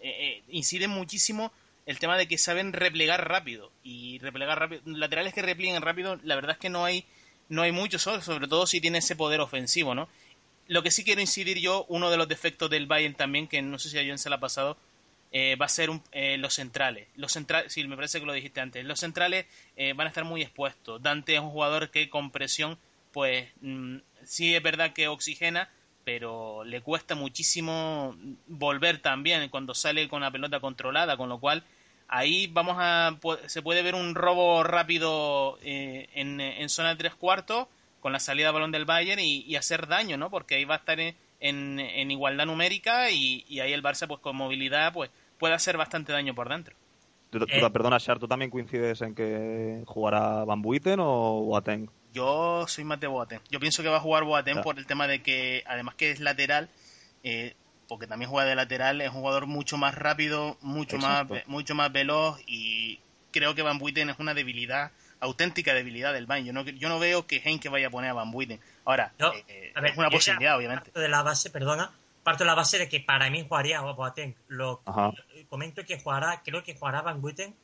eh, 0.01 0.41
incide 0.47 0.87
muchísimo 0.87 1.51
el 1.85 1.99
tema 1.99 2.17
de 2.17 2.29
que 2.29 2.37
saben 2.37 2.71
replegar 2.71 3.27
rápido 3.27 3.69
y 3.83 4.19
replegar 4.19 4.59
rápido. 4.59 4.81
Laterales 4.85 5.33
que 5.33 5.41
replieguen 5.41 5.81
rápido, 5.81 6.17
la 6.23 6.35
verdad 6.35 6.51
es 6.51 6.57
que 6.57 6.69
no 6.69 6.85
hay 6.85 7.05
no 7.49 7.63
hay 7.63 7.71
muchos, 7.71 8.03
sobre 8.03 8.47
todo 8.47 8.67
si 8.67 8.79
tiene 8.79 8.99
ese 8.99 9.15
poder 9.15 9.41
ofensivo, 9.41 9.95
¿no? 9.95 10.07
Lo 10.69 10.83
que 10.83 10.91
sí 10.91 11.03
quiero 11.03 11.19
incidir 11.19 11.57
yo, 11.57 11.83
uno 11.89 12.11
de 12.11 12.17
los 12.17 12.27
defectos 12.27 12.69
del 12.69 12.85
Bayern 12.85 13.15
también, 13.15 13.47
que 13.47 13.59
no 13.59 13.79
sé 13.79 13.89
si 13.89 13.97
a 13.97 14.03
John 14.07 14.19
se 14.19 14.29
la 14.29 14.35
ha 14.35 14.39
pasado, 14.39 14.77
eh, 15.31 15.55
va 15.55 15.65
a 15.65 15.69
ser 15.69 15.89
eh, 16.11 16.37
los 16.37 16.53
centrales. 16.53 17.07
Los 17.15 17.31
centrales, 17.31 17.73
sí, 17.73 17.83
me 17.87 17.95
parece 17.95 18.19
que 18.19 18.27
lo 18.27 18.33
dijiste 18.33 18.61
antes. 18.61 18.85
Los 18.85 18.99
centrales 18.99 19.47
eh, 19.75 19.93
van 19.93 20.05
a 20.05 20.09
estar 20.09 20.25
muy 20.25 20.43
expuestos. 20.43 21.01
Dante 21.01 21.33
es 21.33 21.39
un 21.39 21.49
jugador 21.49 21.89
que 21.89 22.07
con 22.11 22.29
presión, 22.29 22.77
pues 23.11 23.49
mm, 23.61 23.97
sí 24.23 24.55
es 24.55 24.61
verdad 24.61 24.93
que 24.93 25.07
oxigena, 25.07 25.71
pero 26.03 26.63
le 26.63 26.81
cuesta 26.81 27.15
muchísimo 27.15 28.15
volver 28.45 28.99
también 29.01 29.49
cuando 29.49 29.73
sale 29.73 30.07
con 30.07 30.21
la 30.21 30.29
pelota 30.29 30.59
controlada, 30.59 31.17
con 31.17 31.29
lo 31.29 31.39
cual 31.39 31.63
ahí 32.07 32.45
vamos 32.45 32.75
a 32.77 33.17
se 33.47 33.63
puede 33.63 33.81
ver 33.81 33.95
un 33.95 34.13
robo 34.13 34.63
rápido 34.63 35.57
en, 35.63 36.39
en 36.39 36.69
zona 36.69 36.89
de 36.89 36.95
tres 36.95 37.15
cuartos 37.15 37.67
con 37.99 38.13
la 38.13 38.19
salida 38.19 38.47
de 38.47 38.53
balón 38.53 38.71
del 38.71 38.85
Bayern 38.85 39.19
y, 39.21 39.55
hacer 39.55 39.87
daño, 39.87 40.17
¿no? 40.17 40.29
Porque 40.29 40.55
ahí 40.55 40.65
va 40.65 40.75
a 40.75 40.77
estar 40.77 40.99
en, 40.99 41.15
en, 41.39 42.11
igualdad 42.11 42.45
numérica 42.45 43.09
y, 43.11 43.59
ahí 43.59 43.73
el 43.73 43.83
Barça, 43.83 44.07
pues 44.07 44.19
con 44.19 44.35
movilidad, 44.35 44.93
pues 44.93 45.09
puede 45.37 45.53
hacer 45.53 45.77
bastante 45.77 46.11
daño 46.11 46.33
por 46.33 46.49
dentro. 46.49 46.75
Eh. 47.31 47.69
Perdona, 47.71 47.97
Shar, 47.99 48.17
¿tú 48.17 48.27
también 48.27 48.49
coincides 48.49 49.01
en 49.01 49.13
que 49.13 49.83
jugará 49.85 50.43
Van 50.45 50.61
Buiten 50.61 50.99
o 50.99 51.43
Boateng? 51.43 51.89
Yo 52.11 52.65
soy 52.67 52.83
más 52.83 52.99
de 52.99 53.07
Boateng. 53.07 53.41
Yo 53.51 53.59
pienso 53.59 53.83
que 53.83 53.89
va 53.89 53.97
a 53.97 54.01
jugar 54.01 54.23
Boateng 54.23 54.63
por 54.63 54.79
el 54.79 54.87
tema 54.87 55.07
de 55.07 55.21
que, 55.21 55.63
además 55.67 55.93
que 55.93 56.09
es 56.09 56.19
lateral, 56.19 56.69
eh, 57.23 57.55
porque 57.87 58.07
también 58.07 58.31
juega 58.31 58.49
de 58.49 58.55
lateral, 58.55 59.01
es 59.01 59.09
un 59.09 59.15
jugador 59.15 59.45
mucho 59.45 59.77
más 59.77 59.93
rápido, 59.95 60.57
mucho 60.61 60.97
más 60.97 61.27
mucho 61.47 61.75
más 61.75 61.91
veloz 61.91 62.39
y 62.47 62.99
creo 63.31 63.55
que 63.55 63.61
Van 63.61 63.77
Buiten 63.77 64.09
es 64.09 64.19
una 64.19 64.33
debilidad 64.33 64.91
auténtica 65.19 65.73
debilidad 65.73 66.13
del 66.13 66.25
Bayern. 66.25 66.47
Yo 66.47 66.53
no, 66.53 66.63
yo 66.63 66.89
no 66.89 66.99
veo 66.99 67.27
que 67.27 67.41
Henke 67.43 67.69
vaya 67.69 67.87
a 67.87 67.91
poner 67.91 68.11
a 68.11 68.13
Van 68.13 68.31
Buiten. 68.31 68.59
Ahora, 68.85 69.13
eh, 69.47 69.73
es 69.75 69.97
una 69.97 70.09
posibilidad, 70.09 70.57
obviamente. 70.57 70.91
de 70.97 71.09
la 71.09 71.23
base, 71.23 71.49
perdona, 71.49 71.91
parto 72.23 72.43
de 72.43 72.47
la 72.47 72.55
base 72.55 72.77
de 72.77 72.89
que 72.89 72.99
para 72.99 73.29
mí 73.29 73.45
jugaría 73.47 73.81
Boateng. 73.81 74.35
Lo, 74.47 74.81
comento 75.49 75.85
que 75.85 75.99
jugará, 75.99 76.41
creo 76.43 76.63
que 76.63 76.75
jugará 76.75 77.01
Van 77.01 77.21
Buiten 77.21 77.55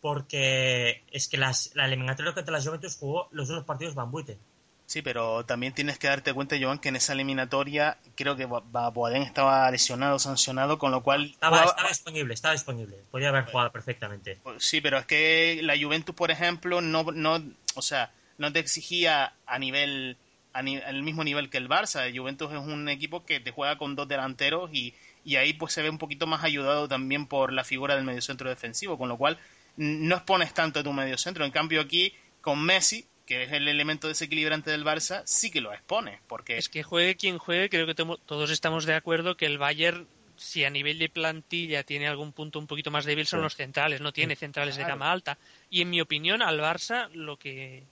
porque 0.00 1.02
es 1.10 1.28
que 1.28 1.38
las, 1.38 1.70
la 1.74 1.86
eliminatoria 1.86 2.34
contra 2.34 2.52
las 2.52 2.66
Juventus 2.66 2.96
jugó 2.96 3.28
los 3.30 3.48
dos 3.48 3.64
partidos 3.64 3.94
Van 3.94 4.10
Buiten. 4.10 4.38
Sí, 4.86 5.00
pero 5.00 5.44
también 5.46 5.72
tienes 5.72 5.98
que 5.98 6.08
darte 6.08 6.34
cuenta, 6.34 6.56
Joan, 6.60 6.78
que 6.78 6.90
en 6.90 6.96
esa 6.96 7.14
eliminatoria 7.14 7.96
creo 8.16 8.36
que 8.36 8.44
Boadén 8.44 9.22
estaba 9.22 9.70
lesionado, 9.70 10.18
sancionado, 10.18 10.78
con 10.78 10.90
lo 10.90 11.02
cual... 11.02 11.24
Estaba, 11.24 11.74
disponible, 11.88 12.34
estaba 12.34 12.52
disponible. 12.52 12.98
Podía 13.10 13.30
haber 13.30 13.46
jugado 13.46 13.72
perfectamente. 13.72 14.38
Pues 14.42 14.62
sí, 14.62 14.80
pero 14.82 14.98
es 14.98 15.06
que 15.06 15.60
la 15.62 15.74
Juventus, 15.78 16.14
por 16.14 16.30
ejemplo, 16.30 16.82
no, 16.82 17.04
no 17.12 17.42
o 17.74 17.82
sea, 17.82 18.12
no 18.36 18.52
te 18.52 18.58
exigía 18.58 19.34
a 19.46 19.58
nivel 19.58 20.18
al 20.52 21.02
mismo 21.02 21.24
nivel 21.24 21.50
que 21.50 21.58
el 21.58 21.68
Barça. 21.68 22.06
El 22.06 22.16
Juventus 22.16 22.52
es 22.52 22.58
un 22.58 22.88
equipo 22.88 23.24
que 23.24 23.40
te 23.40 23.50
juega 23.50 23.76
con 23.76 23.96
dos 23.96 24.06
delanteros 24.06 24.70
y, 24.72 24.94
y 25.24 25.34
ahí 25.36 25.52
pues 25.52 25.72
se 25.72 25.82
ve 25.82 25.90
un 25.90 25.98
poquito 25.98 26.28
más 26.28 26.44
ayudado 26.44 26.86
también 26.86 27.26
por 27.26 27.52
la 27.52 27.64
figura 27.64 27.96
del 27.96 28.04
mediocentro 28.04 28.48
defensivo, 28.48 28.96
con 28.96 29.08
lo 29.08 29.16
cual 29.16 29.38
no 29.76 30.14
expones 30.14 30.54
tanto 30.54 30.78
a 30.78 30.84
tu 30.84 30.92
mediocentro. 30.92 31.44
En 31.44 31.50
cambio 31.50 31.80
aquí, 31.80 32.14
con 32.40 32.64
Messi, 32.64 33.04
que 33.26 33.44
es 33.44 33.52
el 33.52 33.68
elemento 33.68 34.08
desequilibrante 34.08 34.70
del 34.70 34.84
Barça, 34.84 35.22
sí 35.24 35.50
que 35.50 35.60
lo 35.60 35.72
expone. 35.72 36.20
Porque... 36.26 36.56
Es 36.56 36.68
que 36.68 36.82
juegue 36.82 37.16
quien 37.16 37.38
juegue, 37.38 37.68
creo 37.68 37.86
que 37.86 37.94
todos 37.94 38.50
estamos 38.50 38.84
de 38.84 38.94
acuerdo 38.94 39.36
que 39.36 39.46
el 39.46 39.58
Bayern 39.58 40.06
si 40.36 40.64
a 40.64 40.70
nivel 40.70 40.98
de 40.98 41.08
plantilla 41.08 41.84
tiene 41.84 42.08
algún 42.08 42.32
punto 42.32 42.58
un 42.58 42.66
poquito 42.66 42.90
más 42.90 43.04
débil 43.04 43.26
son 43.26 43.42
los 43.42 43.54
centrales, 43.54 44.00
no 44.00 44.12
tiene 44.12 44.36
centrales 44.36 44.76
de 44.76 44.84
gama 44.84 45.12
alta. 45.12 45.38
Y 45.70 45.82
en 45.82 45.90
mi 45.90 46.00
opinión, 46.00 46.42
al 46.42 46.58
Barça 46.58 47.08
lo 47.12 47.38
que 47.38 47.84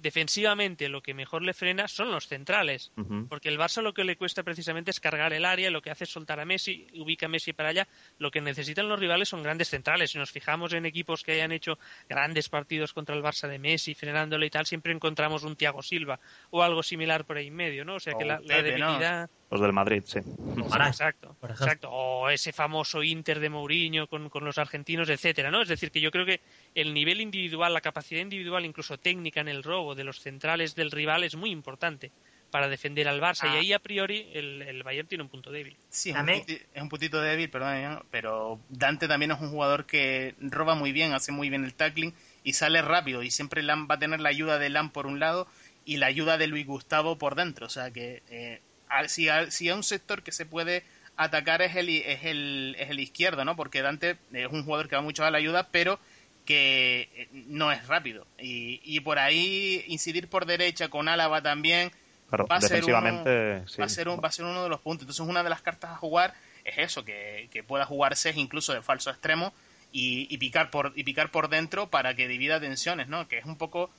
defensivamente 0.00 0.88
lo 0.88 1.02
que 1.02 1.14
mejor 1.14 1.42
le 1.42 1.54
frena 1.54 1.88
son 1.88 2.10
los 2.10 2.26
centrales, 2.26 2.92
porque 3.28 3.48
el 3.48 3.58
Barça 3.58 3.82
lo 3.82 3.94
que 3.94 4.04
le 4.04 4.16
cuesta 4.16 4.42
precisamente 4.42 4.90
es 4.90 5.00
cargar 5.00 5.32
el 5.32 5.44
área, 5.44 5.70
lo 5.70 5.82
que 5.82 5.90
hace 5.90 6.04
es 6.04 6.10
soltar 6.10 6.40
a 6.40 6.44
Messi, 6.44 6.86
ubica 6.94 7.26
a 7.26 7.28
Messi 7.28 7.52
para 7.52 7.70
allá, 7.70 7.88
lo 8.18 8.30
que 8.30 8.40
necesitan 8.40 8.88
los 8.88 8.98
rivales 8.98 9.28
son 9.28 9.42
grandes 9.42 9.68
centrales. 9.68 10.10
Si 10.10 10.18
nos 10.18 10.30
fijamos 10.30 10.72
en 10.72 10.86
equipos 10.86 11.22
que 11.22 11.32
hayan 11.32 11.52
hecho 11.52 11.78
grandes 12.08 12.48
partidos 12.48 12.92
contra 12.92 13.14
el 13.14 13.22
Barça 13.22 13.48
de 13.48 13.58
Messi, 13.58 13.94
frenándole 13.94 14.46
y 14.46 14.50
tal, 14.50 14.66
siempre 14.66 14.92
encontramos 14.92 15.44
un 15.44 15.56
Thiago 15.56 15.82
Silva 15.82 16.20
o 16.50 16.62
algo 16.62 16.82
similar 16.82 17.24
por 17.24 17.36
ahí 17.36 17.48
en 17.48 17.56
medio, 17.56 17.84
¿no? 17.84 17.96
O 17.96 18.00
sea 18.00 18.14
que 18.14 18.24
la, 18.24 18.40
debilidad... 18.40 19.30
Los 19.50 19.60
del 19.60 19.72
Madrid, 19.72 20.02
sí. 20.06 20.20
Exacto, 20.86 21.36
exacto. 21.42 21.90
O 21.90 22.30
ese 22.30 22.52
famoso 22.52 23.02
Inter 23.02 23.40
de 23.40 23.50
Mourinho 23.50 24.06
con, 24.06 24.28
con 24.28 24.44
los 24.44 24.58
argentinos, 24.58 25.08
etcétera, 25.08 25.50
¿no? 25.50 25.60
Es 25.60 25.68
decir, 25.68 25.90
que 25.90 26.00
yo 26.00 26.12
creo 26.12 26.24
que 26.24 26.40
el 26.76 26.94
nivel 26.94 27.20
individual, 27.20 27.74
la 27.74 27.80
capacidad 27.80 28.20
individual, 28.20 28.64
incluso 28.64 28.98
técnica 28.98 29.40
en 29.40 29.48
el 29.48 29.64
robo 29.64 29.96
de 29.96 30.04
los 30.04 30.20
centrales 30.20 30.76
del 30.76 30.92
rival 30.92 31.24
es 31.24 31.34
muy 31.34 31.50
importante 31.50 32.12
para 32.50 32.68
defender 32.68 33.08
al 33.08 33.20
Barça. 33.20 33.46
Y 33.46 33.56
ah. 33.56 33.60
ahí 33.60 33.72
a 33.72 33.78
priori 33.78 34.28
el, 34.34 34.62
el, 34.62 34.82
Bayern 34.82 35.08
tiene 35.08 35.24
un 35.24 35.30
punto 35.30 35.50
débil. 35.50 35.76
Sí, 35.88 36.10
es 36.10 36.16
un, 36.16 36.28
es 36.28 36.82
un 36.82 36.88
puntito 36.88 37.20
débil, 37.20 37.48
perdón, 37.50 38.04
pero 38.10 38.60
Dante 38.68 39.08
también 39.08 39.32
es 39.32 39.40
un 39.40 39.50
jugador 39.50 39.86
que 39.86 40.34
roba 40.40 40.74
muy 40.74 40.92
bien, 40.92 41.12
hace 41.12 41.32
muy 41.32 41.50
bien 41.50 41.64
el 41.64 41.74
tackling 41.74 42.14
y 42.44 42.52
sale 42.52 42.82
rápido. 42.82 43.22
Y 43.22 43.30
siempre 43.30 43.62
Lam 43.62 43.88
va 43.90 43.96
a 43.96 43.98
tener 43.98 44.20
la 44.20 44.28
ayuda 44.28 44.58
de 44.58 44.70
Lam 44.70 44.90
por 44.90 45.06
un 45.06 45.18
lado 45.20 45.46
y 45.84 45.96
la 45.96 46.06
ayuda 46.06 46.38
de 46.38 46.46
Luis 46.46 46.66
Gustavo 46.66 47.18
por 47.18 47.34
dentro. 47.34 47.66
O 47.66 47.70
sea 47.70 47.90
que 47.90 48.22
eh, 48.30 48.60
si, 49.08 49.28
si 49.48 49.68
hay 49.68 49.74
un 49.74 49.82
sector 49.82 50.22
que 50.22 50.32
se 50.32 50.46
puede 50.46 50.84
atacar 51.16 51.62
es 51.62 51.76
el, 51.76 51.88
es 51.88 52.24
el, 52.24 52.76
es 52.78 52.90
el 52.90 53.00
izquierdo, 53.00 53.44
¿no? 53.44 53.56
Porque 53.56 53.82
Dante 53.82 54.16
es 54.32 54.48
un 54.50 54.64
jugador 54.64 54.88
que 54.88 54.96
va 54.96 55.02
mucho 55.02 55.24
a 55.24 55.30
la 55.30 55.38
ayuda, 55.38 55.68
pero 55.70 56.00
que 56.44 57.08
eh, 57.14 57.28
no 57.32 57.72
es 57.72 57.86
rápido. 57.86 58.26
Y, 58.38 58.80
y 58.84 59.00
por 59.00 59.18
ahí 59.18 59.84
incidir 59.88 60.28
por 60.28 60.46
derecha 60.46 60.88
con 60.88 61.08
Álava 61.08 61.42
también 61.42 61.92
va, 62.32 62.56
a 62.56 62.60
ser 62.60 62.84
uno, 62.84 62.92
va, 62.94 63.84
a 63.84 63.88
ser 63.88 64.08
un, 64.08 64.20
va 64.20 64.28
a 64.28 64.32
ser 64.32 64.44
uno 64.44 64.62
de 64.62 64.68
los 64.68 64.80
puntos. 64.80 65.02
Entonces 65.02 65.26
una 65.26 65.42
de 65.42 65.50
las 65.50 65.62
cartas 65.62 65.90
a 65.90 65.96
jugar 65.96 66.34
es 66.64 66.78
eso, 66.78 67.04
que, 67.04 67.48
que 67.52 67.62
pueda 67.62 67.86
jugarse 67.86 68.32
incluso 68.36 68.72
de 68.72 68.82
falso 68.82 69.10
extremo 69.10 69.52
y, 69.92 70.26
y, 70.32 70.38
picar 70.38 70.70
por, 70.70 70.92
y 70.94 71.04
picar 71.04 71.30
por 71.30 71.48
dentro 71.48 71.88
para 71.88 72.14
que 72.14 72.28
divida 72.28 72.60
tensiones, 72.60 73.08
¿no? 73.08 73.28
Que 73.28 73.38
es 73.38 73.44
un 73.44 73.56
poco 73.56 73.90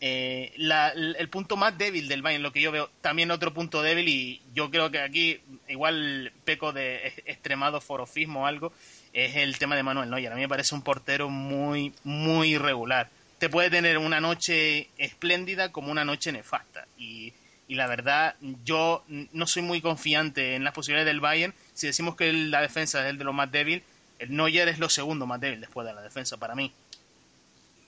eh, 0.00 0.52
la, 0.56 0.90
el 0.90 1.28
punto 1.28 1.56
más 1.56 1.76
débil 1.76 2.06
del 2.06 2.22
Bayern, 2.22 2.42
lo 2.42 2.52
que 2.52 2.60
yo 2.60 2.70
veo. 2.70 2.90
También 3.00 3.30
otro 3.30 3.52
punto 3.52 3.82
débil 3.82 4.08
y 4.08 4.40
yo 4.54 4.70
creo 4.70 4.90
que 4.90 5.00
aquí 5.00 5.40
igual 5.68 6.32
peco 6.44 6.72
de 6.72 7.14
extremado 7.26 7.80
forofismo 7.80 8.42
o 8.42 8.46
algo 8.46 8.72
es 9.12 9.36
el 9.36 9.58
tema 9.58 9.76
de 9.76 9.82
Manuel 9.82 10.10
Neuer. 10.10 10.32
A 10.32 10.36
mí 10.36 10.42
me 10.42 10.48
parece 10.48 10.74
un 10.74 10.82
portero 10.82 11.28
muy, 11.28 11.92
muy 12.04 12.54
irregular. 12.54 13.10
Te 13.38 13.48
puede 13.48 13.70
tener 13.70 13.98
una 13.98 14.20
noche 14.20 14.88
espléndida 14.98 15.72
como 15.72 15.90
una 15.90 16.04
noche 16.04 16.32
nefasta. 16.32 16.86
Y, 16.96 17.32
la 17.68 17.86
verdad, 17.86 18.34
yo 18.64 19.04
no 19.08 19.46
soy 19.46 19.62
muy 19.62 19.80
confiante 19.80 20.54
en 20.54 20.64
las 20.64 20.72
posibilidades 20.72 21.12
del 21.12 21.20
Bayern. 21.20 21.54
Si 21.74 21.86
decimos 21.86 22.16
que 22.16 22.32
la 22.32 22.62
defensa 22.62 23.04
es 23.04 23.10
el 23.10 23.18
de 23.18 23.24
lo 23.24 23.32
más 23.32 23.52
débil, 23.52 23.82
el 24.18 24.34
Neuer 24.34 24.68
es 24.68 24.78
lo 24.78 24.88
segundo 24.88 25.26
más 25.26 25.40
débil 25.40 25.60
después 25.60 25.86
de 25.86 25.92
la 25.92 26.02
defensa 26.02 26.36
para 26.36 26.54
mí. 26.54 26.72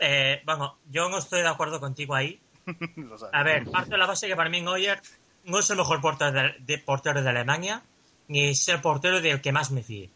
Eh, 0.03 0.41
vamos, 0.47 0.73
yo 0.91 1.11
no 1.11 1.19
estoy 1.19 1.43
de 1.43 1.49
acuerdo 1.49 1.79
contigo 1.79 2.15
ahí. 2.15 2.41
A 3.33 3.43
ver, 3.43 3.71
parte 3.71 3.91
de 3.91 3.99
la 3.99 4.07
base 4.07 4.27
que 4.27 4.35
para 4.35 4.49
mí 4.49 4.63
Neuer 4.63 5.01
no 5.45 5.59
es 5.59 5.69
el 5.69 5.77
mejor 5.77 6.01
portero 6.01 6.33
de, 6.59 6.79
portero 6.79 7.23
de 7.23 7.29
Alemania, 7.29 7.83
ni 8.29 8.49
es 8.49 8.67
el 8.69 8.81
portero 8.81 9.21
del 9.21 9.43
que 9.43 9.53
más 9.53 9.71
me 9.71 9.83
fíe. 9.83 10.11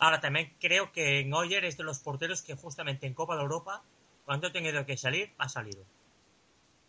Ahora, 0.00 0.20
también 0.20 0.52
creo 0.60 0.90
que 0.90 1.24
Neuer 1.24 1.64
es 1.64 1.76
de 1.76 1.84
los 1.84 2.00
porteros 2.00 2.42
que 2.42 2.56
justamente 2.56 3.06
en 3.06 3.14
Copa 3.14 3.36
de 3.36 3.42
Europa, 3.42 3.82
cuando 4.24 4.48
ha 4.48 4.52
tenido 4.52 4.84
que 4.84 4.96
salir, 4.96 5.30
ha 5.38 5.48
salido. 5.48 5.84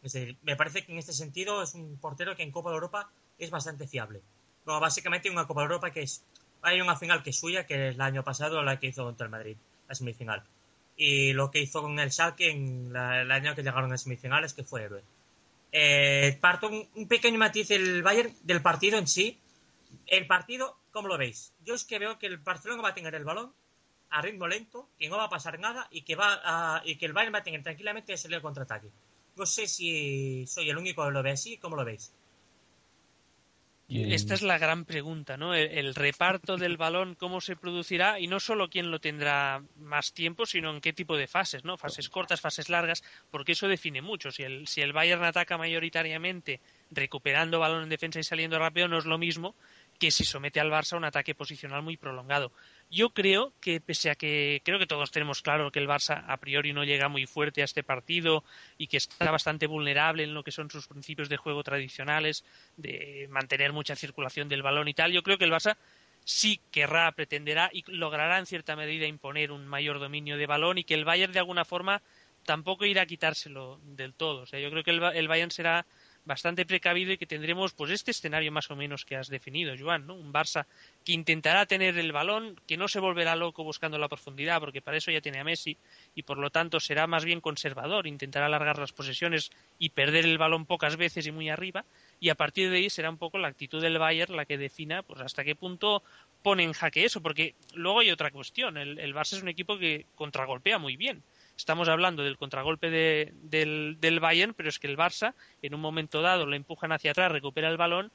Es 0.01 0.13
decir, 0.13 0.37
me 0.41 0.55
parece 0.55 0.83
que 0.83 0.91
en 0.91 0.97
este 0.97 1.13
sentido 1.13 1.61
es 1.61 1.75
un 1.75 1.97
portero 1.97 2.35
que 2.35 2.43
en 2.43 2.51
Copa 2.51 2.71
de 2.71 2.75
Europa 2.75 3.11
es 3.37 3.51
bastante 3.51 3.87
fiable. 3.87 4.21
Bueno, 4.65 4.79
básicamente 4.79 5.29
una 5.29 5.45
Copa 5.45 5.61
de 5.61 5.65
Europa 5.65 5.91
que 5.91 6.01
es... 6.01 6.25
Hay 6.63 6.81
una 6.81 6.95
final 6.95 7.21
que 7.21 7.29
es 7.29 7.39
suya, 7.39 7.67
que 7.67 7.89
es 7.89 7.95
el 7.95 8.01
año 8.01 8.23
pasado 8.23 8.63
la 8.63 8.79
que 8.79 8.87
hizo 8.87 9.03
contra 9.03 9.25
el 9.25 9.31
Madrid, 9.31 9.57
la 9.87 9.95
semifinal. 9.95 10.43
Y 10.95 11.33
lo 11.33 11.49
que 11.49 11.61
hizo 11.61 11.81
con 11.81 11.99
el 11.99 12.11
Schalke 12.11 12.51
en 12.51 12.95
el 12.95 13.31
año 13.31 13.55
que 13.55 13.63
llegaron 13.63 13.91
a 13.91 13.97
semifinales, 13.97 14.53
que 14.53 14.63
fue 14.63 14.83
héroe. 14.83 15.03
Eh, 15.71 16.37
parto 16.39 16.69
un, 16.69 17.07
pequeño 17.07 17.39
matiz 17.39 17.69
del 17.69 18.03
Bayern, 18.03 18.33
del 18.43 18.61
partido 18.61 18.99
en 18.99 19.07
sí. 19.07 19.39
El 20.05 20.27
partido 20.27 20.77
¿Cómo 20.93 21.07
lo 21.07 21.17
veis? 21.17 21.51
Yo 21.65 21.73
es 21.73 21.83
que 21.83 21.97
veo 21.97 22.19
que 22.19 22.27
el 22.27 22.37
Barcelona 22.37 22.83
va 22.83 22.89
a 22.89 22.93
tener 22.93 23.15
el 23.15 23.25
balón 23.25 23.51
a 24.11 24.21
ritmo 24.21 24.47
lento, 24.47 24.87
que 24.99 25.09
no 25.09 25.17
va 25.17 25.23
a 25.23 25.29
pasar 25.29 25.59
nada 25.59 25.87
y 25.89 26.03
que 26.03 26.15
va 26.15 26.39
a, 26.43 26.83
y 26.85 26.97
que 26.97 27.07
el 27.07 27.13
Bayern 27.13 27.33
va 27.33 27.39
a 27.39 27.43
tener 27.43 27.63
tranquilamente 27.63 28.13
al 28.13 28.41
contraataque. 28.43 28.91
No 29.35 29.47
sé 29.47 29.65
si 29.65 30.45
soy 30.45 30.69
el 30.69 30.77
único 30.77 31.03
que 31.03 31.09
lo 31.09 31.23
ve 31.23 31.31
así, 31.31 31.57
¿cómo 31.57 31.75
lo 31.75 31.83
veis? 31.83 32.13
Esta 33.89 34.33
es 34.33 34.41
la 34.41 34.57
gran 34.57 34.85
pregunta, 34.85 35.37
¿no? 35.37 35.53
El, 35.53 35.93
reparto 35.93 36.57
del 36.57 36.77
balón, 36.77 37.15
cómo 37.15 37.41
se 37.41 37.55
producirá 37.55 38.19
y 38.19 38.27
no 38.27 38.39
solo 38.39 38.69
quién 38.69 38.89
lo 38.89 38.99
tendrá 38.99 39.61
más 39.75 40.13
tiempo, 40.13 40.45
sino 40.45 40.71
en 40.71 40.81
qué 40.81 40.93
tipo 40.93 41.17
de 41.17 41.27
fases, 41.27 41.63
¿no? 41.63 41.77
Fases 41.77 42.09
cortas, 42.09 42.41
fases 42.41 42.69
largas, 42.69 43.03
porque 43.29 43.51
eso 43.51 43.67
define 43.67 44.01
mucho. 44.01 44.31
Si 44.31 44.43
el, 44.43 44.67
si 44.67 44.81
el 44.81 44.93
Bayern 44.93 45.23
ataca 45.23 45.57
mayoritariamente 45.57 46.61
recuperando 46.91 47.59
balón 47.59 47.83
en 47.83 47.89
defensa 47.89 48.19
y 48.19 48.23
saliendo 48.23 48.57
rápido, 48.57 48.87
no 48.87 48.97
es 48.97 49.05
lo 49.05 49.17
mismo 49.17 49.53
que 49.99 50.11
si 50.11 50.23
somete 50.23 50.59
al 50.59 50.71
Barça 50.71 50.93
a 50.93 50.97
un 50.97 51.05
ataque 51.05 51.35
posicional 51.35 51.81
muy 51.83 51.97
prolongado. 51.97 52.51
Yo 52.93 53.09
creo 53.09 53.53
que, 53.59 53.81
pese 53.81 54.11
a 54.11 54.15
que 54.15 54.61
creo 54.63 54.77
que 54.77 54.85
todos 54.85 55.09
tenemos 55.09 55.41
claro 55.41 55.71
que 55.71 55.79
el 55.79 55.87
Barça 55.87 56.23
a 56.27 56.37
priori 56.37 56.73
no 56.73 56.83
llega 56.83 57.09
muy 57.09 57.25
fuerte 57.25 57.63
a 57.63 57.65
este 57.65 57.81
partido 57.81 58.43
y 58.77 58.85
que 58.85 58.97
está 58.97 59.31
bastante 59.31 59.65
vulnerable 59.65 60.23
en 60.23 60.35
lo 60.35 60.43
que 60.43 60.51
son 60.51 60.69
sus 60.69 60.87
principios 60.87 61.27
de 61.27 61.37
juego 61.37 61.63
tradicionales, 61.63 62.45
de 62.77 63.27
mantener 63.31 63.73
mucha 63.73 63.95
circulación 63.95 64.47
del 64.47 64.61
balón 64.61 64.87
y 64.89 64.93
tal, 64.93 65.11
yo 65.11 65.23
creo 65.23 65.39
que 65.39 65.45
el 65.45 65.51
Barça 65.51 65.75
sí 66.23 66.59
querrá, 66.69 67.11
pretenderá 67.13 67.71
y 67.73 67.83
logrará 67.87 68.37
en 68.37 68.45
cierta 68.45 68.75
medida 68.75 69.07
imponer 69.07 69.51
un 69.51 69.65
mayor 69.65 69.97
dominio 69.97 70.37
de 70.37 70.45
balón 70.45 70.77
y 70.77 70.83
que 70.83 70.93
el 70.93 71.03
Bayern 71.03 71.33
de 71.33 71.39
alguna 71.39 71.65
forma 71.65 72.03
tampoco 72.45 72.85
irá 72.85 73.01
a 73.01 73.07
quitárselo 73.07 73.79
del 73.85 74.13
todo. 74.13 74.41
O 74.41 74.45
sea, 74.45 74.59
yo 74.59 74.69
creo 74.69 74.83
que 74.83 74.91
el 74.91 75.27
Bayern 75.27 75.49
será 75.49 75.87
bastante 76.25 76.65
precavido 76.65 77.11
y 77.11 77.17
que 77.17 77.25
tendremos 77.25 77.73
pues 77.73 77.91
este 77.91 78.11
escenario 78.11 78.51
más 78.51 78.71
o 78.71 78.75
menos 78.75 79.05
que 79.05 79.15
has 79.15 79.27
definido, 79.27 79.73
Joan, 79.77 80.07
¿no? 80.07 80.15
Un 80.15 80.31
Barça 80.31 80.65
que 81.03 81.13
intentará 81.13 81.65
tener 81.65 81.97
el 81.97 82.11
balón, 82.11 82.59
que 82.67 82.77
no 82.77 82.87
se 82.87 82.99
volverá 82.99 83.35
loco 83.35 83.63
buscando 83.63 83.97
la 83.97 84.07
profundidad, 84.07 84.59
porque 84.59 84.81
para 84.81 84.97
eso 84.97 85.11
ya 85.11 85.21
tiene 85.21 85.39
a 85.39 85.43
Messi 85.43 85.77
y 86.15 86.23
por 86.23 86.37
lo 86.37 86.49
tanto 86.49 86.79
será 86.79 87.07
más 87.07 87.25
bien 87.25 87.41
conservador, 87.41 88.07
intentará 88.07 88.45
alargar 88.45 88.79
las 88.79 88.93
posesiones 88.93 89.51
y 89.79 89.89
perder 89.89 90.25
el 90.25 90.37
balón 90.37 90.65
pocas 90.65 90.95
veces 90.95 91.27
y 91.27 91.31
muy 91.31 91.49
arriba, 91.49 91.85
y 92.19 92.29
a 92.29 92.35
partir 92.35 92.69
de 92.69 92.77
ahí 92.77 92.89
será 92.89 93.09
un 93.09 93.17
poco 93.17 93.37
la 93.37 93.49
actitud 93.49 93.81
del 93.81 93.99
Bayern 93.99 94.35
la 94.35 94.45
que 94.45 94.57
defina 94.57 95.03
pues 95.03 95.19
hasta 95.21 95.43
qué 95.43 95.55
punto 95.55 96.03
pone 96.41 96.63
en 96.63 96.73
jaque 96.73 97.05
eso, 97.05 97.21
porque 97.21 97.55
luego 97.73 97.99
hay 97.99 98.11
otra 98.11 98.31
cuestión, 98.31 98.77
el, 98.77 98.99
el 98.99 99.13
Barça 99.13 99.33
es 99.33 99.41
un 99.41 99.49
equipo 99.49 99.77
que 99.77 100.05
contragolpea 100.15 100.77
muy 100.77 100.95
bien 100.95 101.23
Estamos 101.57 101.87
hablando 101.87 102.23
del 102.23 102.37
contragolpe 102.37 102.89
del, 102.89 103.99
del 103.99 104.19
Bayern, 104.19 104.53
pero 104.53 104.69
es 104.69 104.79
que 104.79 104.87
el 104.87 104.97
Barça, 104.97 105.35
en 105.61 105.75
un 105.75 105.81
momento 105.81 106.21
dado, 106.21 106.45
lo 106.45 106.55
empujan 106.55 106.91
hacia 106.91 107.11
atrás, 107.11 107.31
recupera 107.31 107.69
el 107.69 107.77
balón 107.77 108.11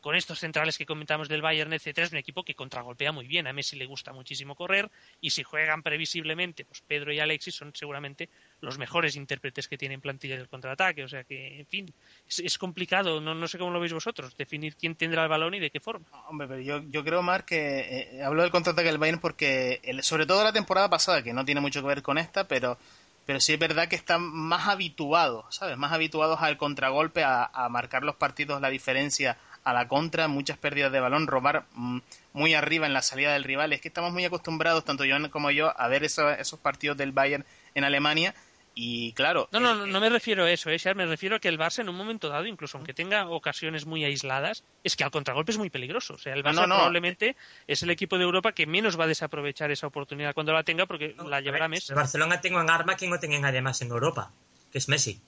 con 0.00 0.14
estos 0.14 0.38
centrales 0.38 0.78
que 0.78 0.86
comentamos 0.86 1.28
del 1.28 1.42
Bayern, 1.42 1.72
etc., 1.72 1.98
es 1.98 2.12
un 2.12 2.18
equipo 2.18 2.44
que 2.44 2.54
contragolpea 2.54 3.12
muy 3.12 3.26
bien. 3.26 3.46
A 3.46 3.52
Messi 3.52 3.76
le 3.76 3.86
gusta 3.86 4.12
muchísimo 4.12 4.54
correr 4.54 4.90
y 5.20 5.30
si 5.30 5.42
juegan 5.42 5.82
previsiblemente, 5.82 6.64
pues 6.64 6.82
Pedro 6.82 7.12
y 7.12 7.20
Alexis 7.20 7.54
son 7.56 7.72
seguramente 7.74 8.28
los 8.60 8.78
mejores 8.78 9.16
intérpretes 9.16 9.66
que 9.68 9.76
tienen 9.76 10.00
plantilla 10.00 10.36
del 10.36 10.48
contraataque. 10.48 11.04
O 11.04 11.08
sea 11.08 11.24
que, 11.24 11.60
en 11.60 11.66
fin, 11.66 11.92
es, 12.28 12.58
complicado. 12.58 13.20
No, 13.20 13.34
no, 13.34 13.48
sé 13.48 13.58
cómo 13.58 13.72
lo 13.72 13.80
veis 13.80 13.92
vosotros, 13.92 14.36
definir 14.36 14.76
quién 14.76 14.94
tendrá 14.94 15.24
el 15.24 15.28
balón 15.28 15.54
y 15.54 15.60
de 15.60 15.70
qué 15.70 15.80
forma. 15.80 16.06
Hombre, 16.28 16.46
pero 16.46 16.60
yo, 16.60 16.82
yo 16.88 17.04
creo, 17.04 17.22
más 17.22 17.42
que 17.42 18.16
eh, 18.16 18.22
hablo 18.22 18.42
del 18.42 18.50
contraataque 18.50 18.88
del 18.88 18.98
Bayern 18.98 19.20
porque, 19.20 19.80
sobre 20.02 20.26
todo 20.26 20.44
la 20.44 20.52
temporada 20.52 20.88
pasada, 20.88 21.22
que 21.22 21.32
no 21.32 21.44
tiene 21.44 21.60
mucho 21.60 21.80
que 21.80 21.88
ver 21.88 22.02
con 22.02 22.18
esta, 22.18 22.46
pero 22.46 22.78
pero 23.26 23.40
sí 23.40 23.52
es 23.52 23.58
verdad 23.58 23.88
que 23.88 23.96
están 23.96 24.22
más 24.22 24.68
habituados, 24.68 25.54
¿sabes? 25.54 25.76
Más 25.76 25.92
habituados 25.92 26.40
al 26.40 26.56
contragolpe, 26.56 27.24
a, 27.24 27.44
a 27.44 27.68
marcar 27.68 28.02
los 28.02 28.16
partidos 28.16 28.62
la 28.62 28.70
diferencia 28.70 29.36
a 29.68 29.74
la 29.74 29.86
contra, 29.86 30.28
muchas 30.28 30.56
pérdidas 30.56 30.90
de 30.90 30.98
balón, 30.98 31.26
robar 31.26 31.66
mm, 31.74 31.98
muy 32.32 32.54
arriba 32.54 32.86
en 32.86 32.94
la 32.94 33.02
salida 33.02 33.34
del 33.34 33.44
rival. 33.44 33.74
Es 33.74 33.82
que 33.82 33.88
estamos 33.88 34.14
muy 34.14 34.24
acostumbrados, 34.24 34.82
tanto 34.82 35.04
Joan 35.06 35.28
como 35.28 35.50
yo, 35.50 35.78
a 35.78 35.88
ver 35.88 36.04
esos 36.04 36.58
partidos 36.60 36.96
del 36.96 37.12
Bayern 37.12 37.44
en 37.74 37.84
Alemania. 37.84 38.34
Y 38.74 39.12
claro. 39.12 39.46
No, 39.52 39.60
no, 39.60 39.74
no, 39.74 39.86
no 39.86 40.00
me 40.00 40.08
refiero 40.08 40.44
a 40.44 40.50
eso, 40.50 40.70
¿eh? 40.70 40.78
me 40.94 41.04
refiero 41.04 41.36
a 41.36 41.38
que 41.38 41.48
el 41.48 41.58
Barça 41.58 41.80
en 41.80 41.90
un 41.90 41.96
momento 41.96 42.30
dado, 42.30 42.46
incluso 42.46 42.78
aunque 42.78 42.94
tenga 42.94 43.28
ocasiones 43.28 43.84
muy 43.84 44.04
aisladas, 44.04 44.64
es 44.84 44.96
que 44.96 45.04
al 45.04 45.10
contragolpe 45.10 45.52
es 45.52 45.58
muy 45.58 45.68
peligroso. 45.68 46.14
O 46.14 46.18
sea, 46.18 46.32
el 46.32 46.42
Barça 46.42 46.64
probablemente 46.64 47.36
es 47.66 47.82
el 47.82 47.90
equipo 47.90 48.16
de 48.16 48.24
Europa 48.24 48.52
que 48.52 48.66
menos 48.66 48.98
va 48.98 49.04
a 49.04 49.08
desaprovechar 49.08 49.70
esa 49.70 49.86
oportunidad 49.86 50.32
cuando 50.32 50.54
la 50.54 50.62
tenga 50.62 50.86
porque 50.86 51.14
la 51.26 51.42
llevará 51.42 51.68
Messi. 51.68 51.92
El 51.92 51.96
Barcelona 51.96 52.40
tengo 52.40 52.58
en 52.60 52.70
arma 52.70 52.96
que 52.96 53.06
no 53.06 53.18
tengan 53.18 53.44
además 53.44 53.82
en 53.82 53.88
Europa, 53.88 54.32
que 54.72 54.78
es 54.78 54.88
Messi. 54.88 55.20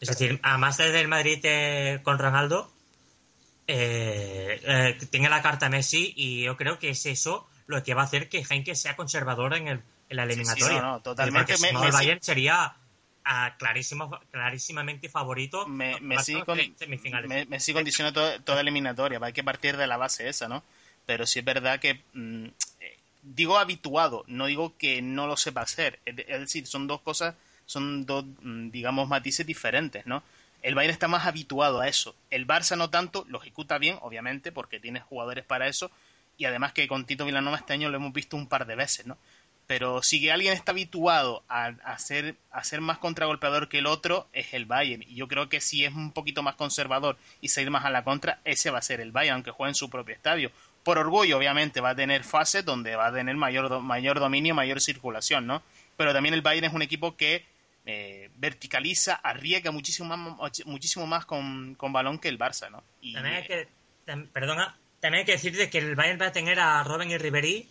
Es 0.00 0.08
decir, 0.08 0.38
además 0.42 0.76
del 0.76 1.08
Madrid 1.08 1.38
eh, 1.44 2.00
con 2.02 2.18
Ronaldo, 2.18 2.73
eh, 3.66 4.60
eh, 4.64 4.98
tiene 5.10 5.28
la 5.28 5.42
carta 5.42 5.68
Messi 5.68 6.12
y 6.16 6.42
yo 6.44 6.56
creo 6.56 6.78
que 6.78 6.90
es 6.90 7.06
eso 7.06 7.48
lo 7.66 7.82
que 7.82 7.94
va 7.94 8.02
a 8.02 8.04
hacer 8.04 8.28
que 8.28 8.44
Heinke 8.48 8.74
sea 8.74 8.94
conservador 8.96 9.54
en, 9.54 9.68
el, 9.68 9.82
en 10.10 10.16
la 10.16 10.24
Sí, 10.24 10.30
sí, 10.34 10.40
eliminatoria. 10.40 10.82
no, 10.82 10.90
no, 10.92 11.00
totalmente. 11.00 11.54
Porque 11.54 11.56
si 11.56 11.62
Me- 11.64 11.72
no, 11.72 11.80
me- 11.80 11.86
el 11.86 11.92
Bayern 11.92 12.22
sería 12.22 12.76
ah, 13.24 13.54
clarísimo, 13.58 14.20
clarísimamente 14.30 15.08
favorito. 15.08 15.66
me, 15.66 15.92
para 15.92 16.04
me, 16.04 16.14
las 16.16 16.26
sigue 16.26 16.44
con- 16.44 16.58
semifinales. 16.76 17.28
me- 17.28 17.46
me 17.46 17.58
sigue 17.60 17.76
condicionando 17.76 18.20
todo- 18.20 18.40
toda 18.42 18.60
eliminatoria. 18.60 19.18
Hay 19.22 19.32
que 19.32 19.42
partir 19.44 19.76
de 19.78 19.86
la 19.86 19.96
base 19.96 20.28
esa, 20.28 20.46
¿no? 20.46 20.62
Pero 21.06 21.26
sí 21.26 21.38
es 21.38 21.44
verdad 21.44 21.80
que 21.80 22.02
mm, 22.12 22.44
eh, 22.80 22.98
digo 23.22 23.56
habituado, 23.58 24.24
no 24.26 24.44
digo 24.46 24.74
que 24.76 25.00
no 25.00 25.26
lo 25.26 25.38
sepa 25.38 25.62
hacer. 25.62 26.00
Es 26.04 26.16
decir, 26.40 26.66
son 26.66 26.86
dos 26.86 27.00
cosas, 27.00 27.34
son 27.64 28.04
dos, 28.04 28.26
mm, 28.42 28.68
digamos, 28.70 29.08
matices 29.08 29.46
diferentes, 29.46 30.04
¿no? 30.06 30.22
El 30.64 30.74
Bayern 30.74 30.94
está 30.94 31.08
más 31.08 31.26
habituado 31.26 31.82
a 31.82 31.88
eso. 31.88 32.16
El 32.30 32.46
Barça 32.46 32.74
no 32.78 32.88
tanto, 32.88 33.26
lo 33.28 33.38
ejecuta 33.38 33.76
bien, 33.76 33.98
obviamente, 34.00 34.50
porque 34.50 34.80
tiene 34.80 34.98
jugadores 34.98 35.44
para 35.44 35.68
eso. 35.68 35.90
Y 36.38 36.46
además 36.46 36.72
que 36.72 36.88
con 36.88 37.04
Tito 37.04 37.26
Vilanova 37.26 37.58
este 37.58 37.74
año 37.74 37.90
lo 37.90 37.98
hemos 37.98 38.14
visto 38.14 38.34
un 38.34 38.48
par 38.48 38.66
de 38.66 38.74
veces, 38.74 39.04
¿no? 39.04 39.18
Pero 39.66 40.02
si 40.02 40.22
que 40.22 40.32
alguien 40.32 40.54
está 40.54 40.72
habituado 40.72 41.42
a, 41.50 41.66
a 41.84 41.98
ser, 41.98 42.36
más 42.80 42.96
contragolpeador 42.96 43.68
que 43.68 43.80
el 43.80 43.86
otro, 43.86 44.26
es 44.32 44.54
el 44.54 44.64
Bayern. 44.64 45.02
Y 45.02 45.16
yo 45.16 45.28
creo 45.28 45.50
que 45.50 45.60
si 45.60 45.84
es 45.84 45.92
un 45.92 46.12
poquito 46.12 46.42
más 46.42 46.54
conservador 46.54 47.18
y 47.42 47.48
salir 47.48 47.70
más 47.70 47.84
a 47.84 47.90
la 47.90 48.02
contra, 48.02 48.40
ese 48.46 48.70
va 48.70 48.78
a 48.78 48.82
ser 48.82 49.02
el 49.02 49.12
Bayern, 49.12 49.34
aunque 49.34 49.50
juegue 49.50 49.72
en 49.72 49.74
su 49.74 49.90
propio 49.90 50.14
estadio. 50.14 50.50
Por 50.82 50.96
orgullo, 50.96 51.36
obviamente, 51.36 51.82
va 51.82 51.90
a 51.90 51.94
tener 51.94 52.24
fases 52.24 52.64
donde 52.64 52.96
va 52.96 53.08
a 53.08 53.12
tener 53.12 53.36
mayor, 53.36 53.80
mayor 53.80 54.18
dominio, 54.18 54.54
mayor 54.54 54.80
circulación, 54.80 55.46
¿no? 55.46 55.62
Pero 55.98 56.14
también 56.14 56.34
el 56.34 56.40
Bayern 56.40 56.68
es 56.68 56.72
un 56.72 56.82
equipo 56.82 57.16
que 57.16 57.44
eh, 57.86 58.30
verticaliza, 58.36 59.14
arriesga 59.14 59.70
muchísimo 59.70 60.16
más, 60.16 60.60
muchísimo 60.66 61.06
más 61.06 61.26
con, 61.26 61.74
con 61.74 61.92
balón 61.92 62.18
que 62.18 62.28
el 62.28 62.38
Barça, 62.38 62.70
¿no? 62.70 62.82
Y, 63.00 63.12
También 63.12 63.34
hay 63.36 63.46
que, 63.46 63.68
tam- 64.06 64.28
perdona, 64.28 64.76
también 65.00 65.20
hay 65.20 65.26
que 65.26 65.32
decirte 65.32 65.68
que 65.70 65.78
el 65.78 65.94
Bayern 65.94 66.20
va 66.20 66.26
a 66.28 66.32
tener 66.32 66.58
a 66.60 66.82
Robben 66.82 67.10
y 67.10 67.18
Ribery 67.18 67.68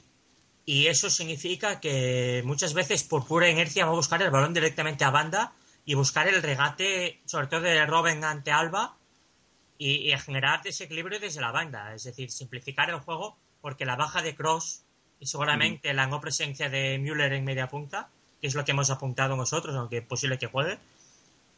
y 0.65 0.87
eso 0.87 1.09
significa 1.09 1.79
que 1.79 2.41
muchas 2.45 2.73
veces 2.73 3.03
por 3.03 3.25
pura 3.27 3.49
inercia 3.49 3.85
va 3.85 3.91
a 3.91 3.95
buscar 3.95 4.21
el 4.21 4.29
balón 4.31 4.53
directamente 4.53 5.03
a 5.03 5.09
banda 5.09 5.51
y 5.85 5.95
buscar 5.95 6.27
el 6.27 6.41
regate, 6.41 7.19
sobre 7.25 7.47
todo 7.47 7.61
de 7.61 7.85
Robben 7.85 8.23
ante 8.23 8.51
Alba 8.51 8.95
y, 9.77 10.13
y 10.13 10.17
generar 10.19 10.61
desequilibrio 10.61 11.19
desde 11.19 11.41
la 11.41 11.51
banda, 11.51 11.93
es 11.93 12.03
decir, 12.03 12.31
simplificar 12.31 12.89
el 12.89 12.99
juego 12.99 13.35
porque 13.61 13.85
la 13.85 13.95
baja 13.95 14.21
de 14.21 14.35
Cross 14.35 14.83
y 15.19 15.25
seguramente 15.25 15.93
la 15.93 16.05
no 16.07 16.21
presencia 16.21 16.69
de 16.69 16.99
Müller 16.99 17.33
en 17.33 17.43
media 17.45 17.67
punta, 17.67 18.09
que 18.43 18.47
es 18.47 18.55
lo 18.55 18.65
que 18.65 18.71
hemos 18.71 18.89
apuntado 18.89 19.37
nosotros, 19.37 19.73
aunque 19.73 19.99
es 19.99 20.03
posible 20.05 20.37
que 20.37 20.47
juegue, 20.47 20.77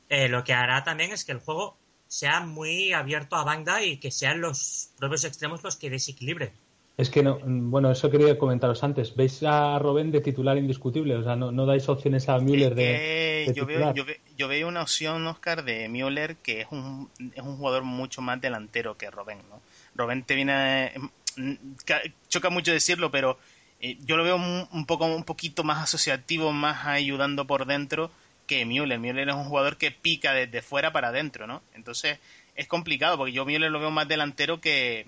eh, 0.08 0.30
lo 0.30 0.44
que 0.44 0.54
hará 0.54 0.84
también 0.84 1.12
es 1.12 1.26
que 1.26 1.32
el 1.32 1.40
juego 1.40 1.76
sea 2.08 2.42
muy 2.42 2.94
abierto 2.94 3.36
a 3.38 3.44
banda 3.44 3.82
y 3.82 3.98
que 3.98 4.12
sean 4.12 4.40
los 4.40 4.92
propios 5.00 5.24
extremos 5.24 5.64
los 5.64 5.78
que 5.78 5.90
desequilibren. 5.90 6.52
Es 6.96 7.10
que 7.10 7.24
no, 7.24 7.40
bueno, 7.44 7.90
eso 7.92 8.12
quería 8.12 8.38
comentaros 8.38 8.84
antes. 8.84 9.16
¿Veis 9.16 9.42
a 9.42 9.80
Robben 9.80 10.12
de 10.12 10.22
titular 10.22 10.60
indiscutible? 10.60 11.16
O 11.18 11.24
sea, 11.24 11.36
no, 11.36 11.52
no 11.52 11.66
dais 11.66 11.90
opciones 11.90 12.30
a 12.30 12.38
Müller 12.38 12.70
Es 12.70 12.76
de, 12.76 12.84
que 12.84 13.46
de 13.48 13.54
yo, 13.56 13.66
veo, 13.66 13.80
titular. 13.80 13.96
yo, 13.96 14.06
ve- 14.06 14.22
yo 14.38 14.48
veo 14.48 14.68
una 14.68 14.84
opción, 14.84 15.26
Oscar, 15.26 15.64
de 15.66 15.90
Müller 15.90 16.36
que 16.38 16.62
es 16.62 16.68
un, 16.72 17.10
es 17.36 17.42
un 17.42 17.58
jugador 17.58 17.82
mucho 17.84 18.22
más 18.22 18.40
delantero 18.40 18.96
que 18.96 19.10
Robben, 19.10 19.40
¿no? 19.50 19.60
Robben 19.96 20.24
te 20.24 20.36
viene... 20.36 20.94
mm, 21.36 21.54
ca- 21.84 22.02
Choca 22.30 22.50
mucho 22.52 22.72
decirlo, 22.72 23.10
pero 23.10 23.40
eh, 23.86 23.98
yo 24.04 24.18
lo 24.18 24.24
veo 24.24 24.36
un, 24.36 24.86
poco 24.88 25.06
un 25.06 25.24
poquito 25.24 25.64
más 25.64 25.84
asociativo, 25.84 26.52
más 26.52 26.88
ayudando 26.88 27.46
por 27.46 27.68
dentro 27.68 28.10
que 28.48 28.66
Müller. 28.66 28.98
Müller 28.98 29.30
es 29.30 29.36
un 29.36 29.46
jugador 29.46 29.78
que 29.78 29.92
pica 29.92 30.34
desde 30.34 30.64
fuera 30.64 30.92
para 30.92 31.10
adentro, 31.10 31.46
¿no? 31.46 31.62
Entonces 31.76 32.18
es 32.56 32.68
complicado 32.68 33.16
porque 33.16 33.34
yo 33.34 33.46
Müller 33.46 33.70
lo 33.70 33.80
veo 33.80 33.92
más 33.92 34.08
delantero 34.08 34.60
que, 34.60 35.06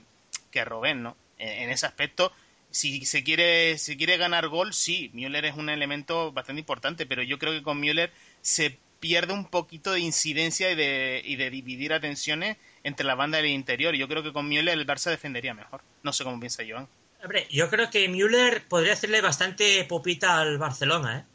que 0.52 0.64
¿no? 0.96 1.18
En, 1.40 1.72
ese 1.72 1.88
aspecto, 1.88 2.32
si 2.70 3.04
se 3.06 3.24
quiere, 3.24 3.80
si 3.80 3.98
quiere 3.98 4.18
ganar 4.18 4.48
gol, 4.48 4.76
sí, 4.76 5.10
Müller 5.12 5.46
es 5.46 5.56
un 5.56 5.70
elemento 5.70 6.32
bastante 6.32 6.60
importante, 6.60 7.08
pero 7.08 7.24
yo 7.24 7.40
creo 7.40 7.54
que 7.54 7.64
con 7.64 7.80
Müller 7.80 8.12
se 8.42 8.78
pierde 9.00 9.34
un 9.34 9.46
poquito 9.46 9.92
de 9.92 10.02
incidencia 10.02 10.72
y 10.72 10.76
de, 10.76 11.24
y 11.26 11.36
de 11.36 11.50
dividir 11.50 11.94
atenciones 11.94 12.58
entre 12.84 13.08
la 13.08 13.16
banda 13.16 13.40
y 13.40 13.46
el 13.46 13.50
interior. 13.50 13.96
Yo 13.96 14.08
creo 14.08 14.22
que 14.22 14.34
con 14.34 14.48
Müller 14.48 14.78
el 14.78 14.86
Barça 14.86 15.10
defendería 15.10 15.56
mejor. 15.56 15.82
No 16.04 16.14
sé 16.14 16.24
cómo 16.24 16.40
piensa 16.40 16.64
Joan. 16.68 16.88
Hombre, 17.24 17.48
yo 17.50 17.70
creo 17.70 17.90
que 17.90 18.08
Müller 18.08 18.68
podría 18.68 18.94
hacerle 18.94 19.22
bastante 19.22 19.84
popita 19.86 20.40
al 20.40 20.58
Barcelona, 20.58 21.20
¿eh? 21.20 21.26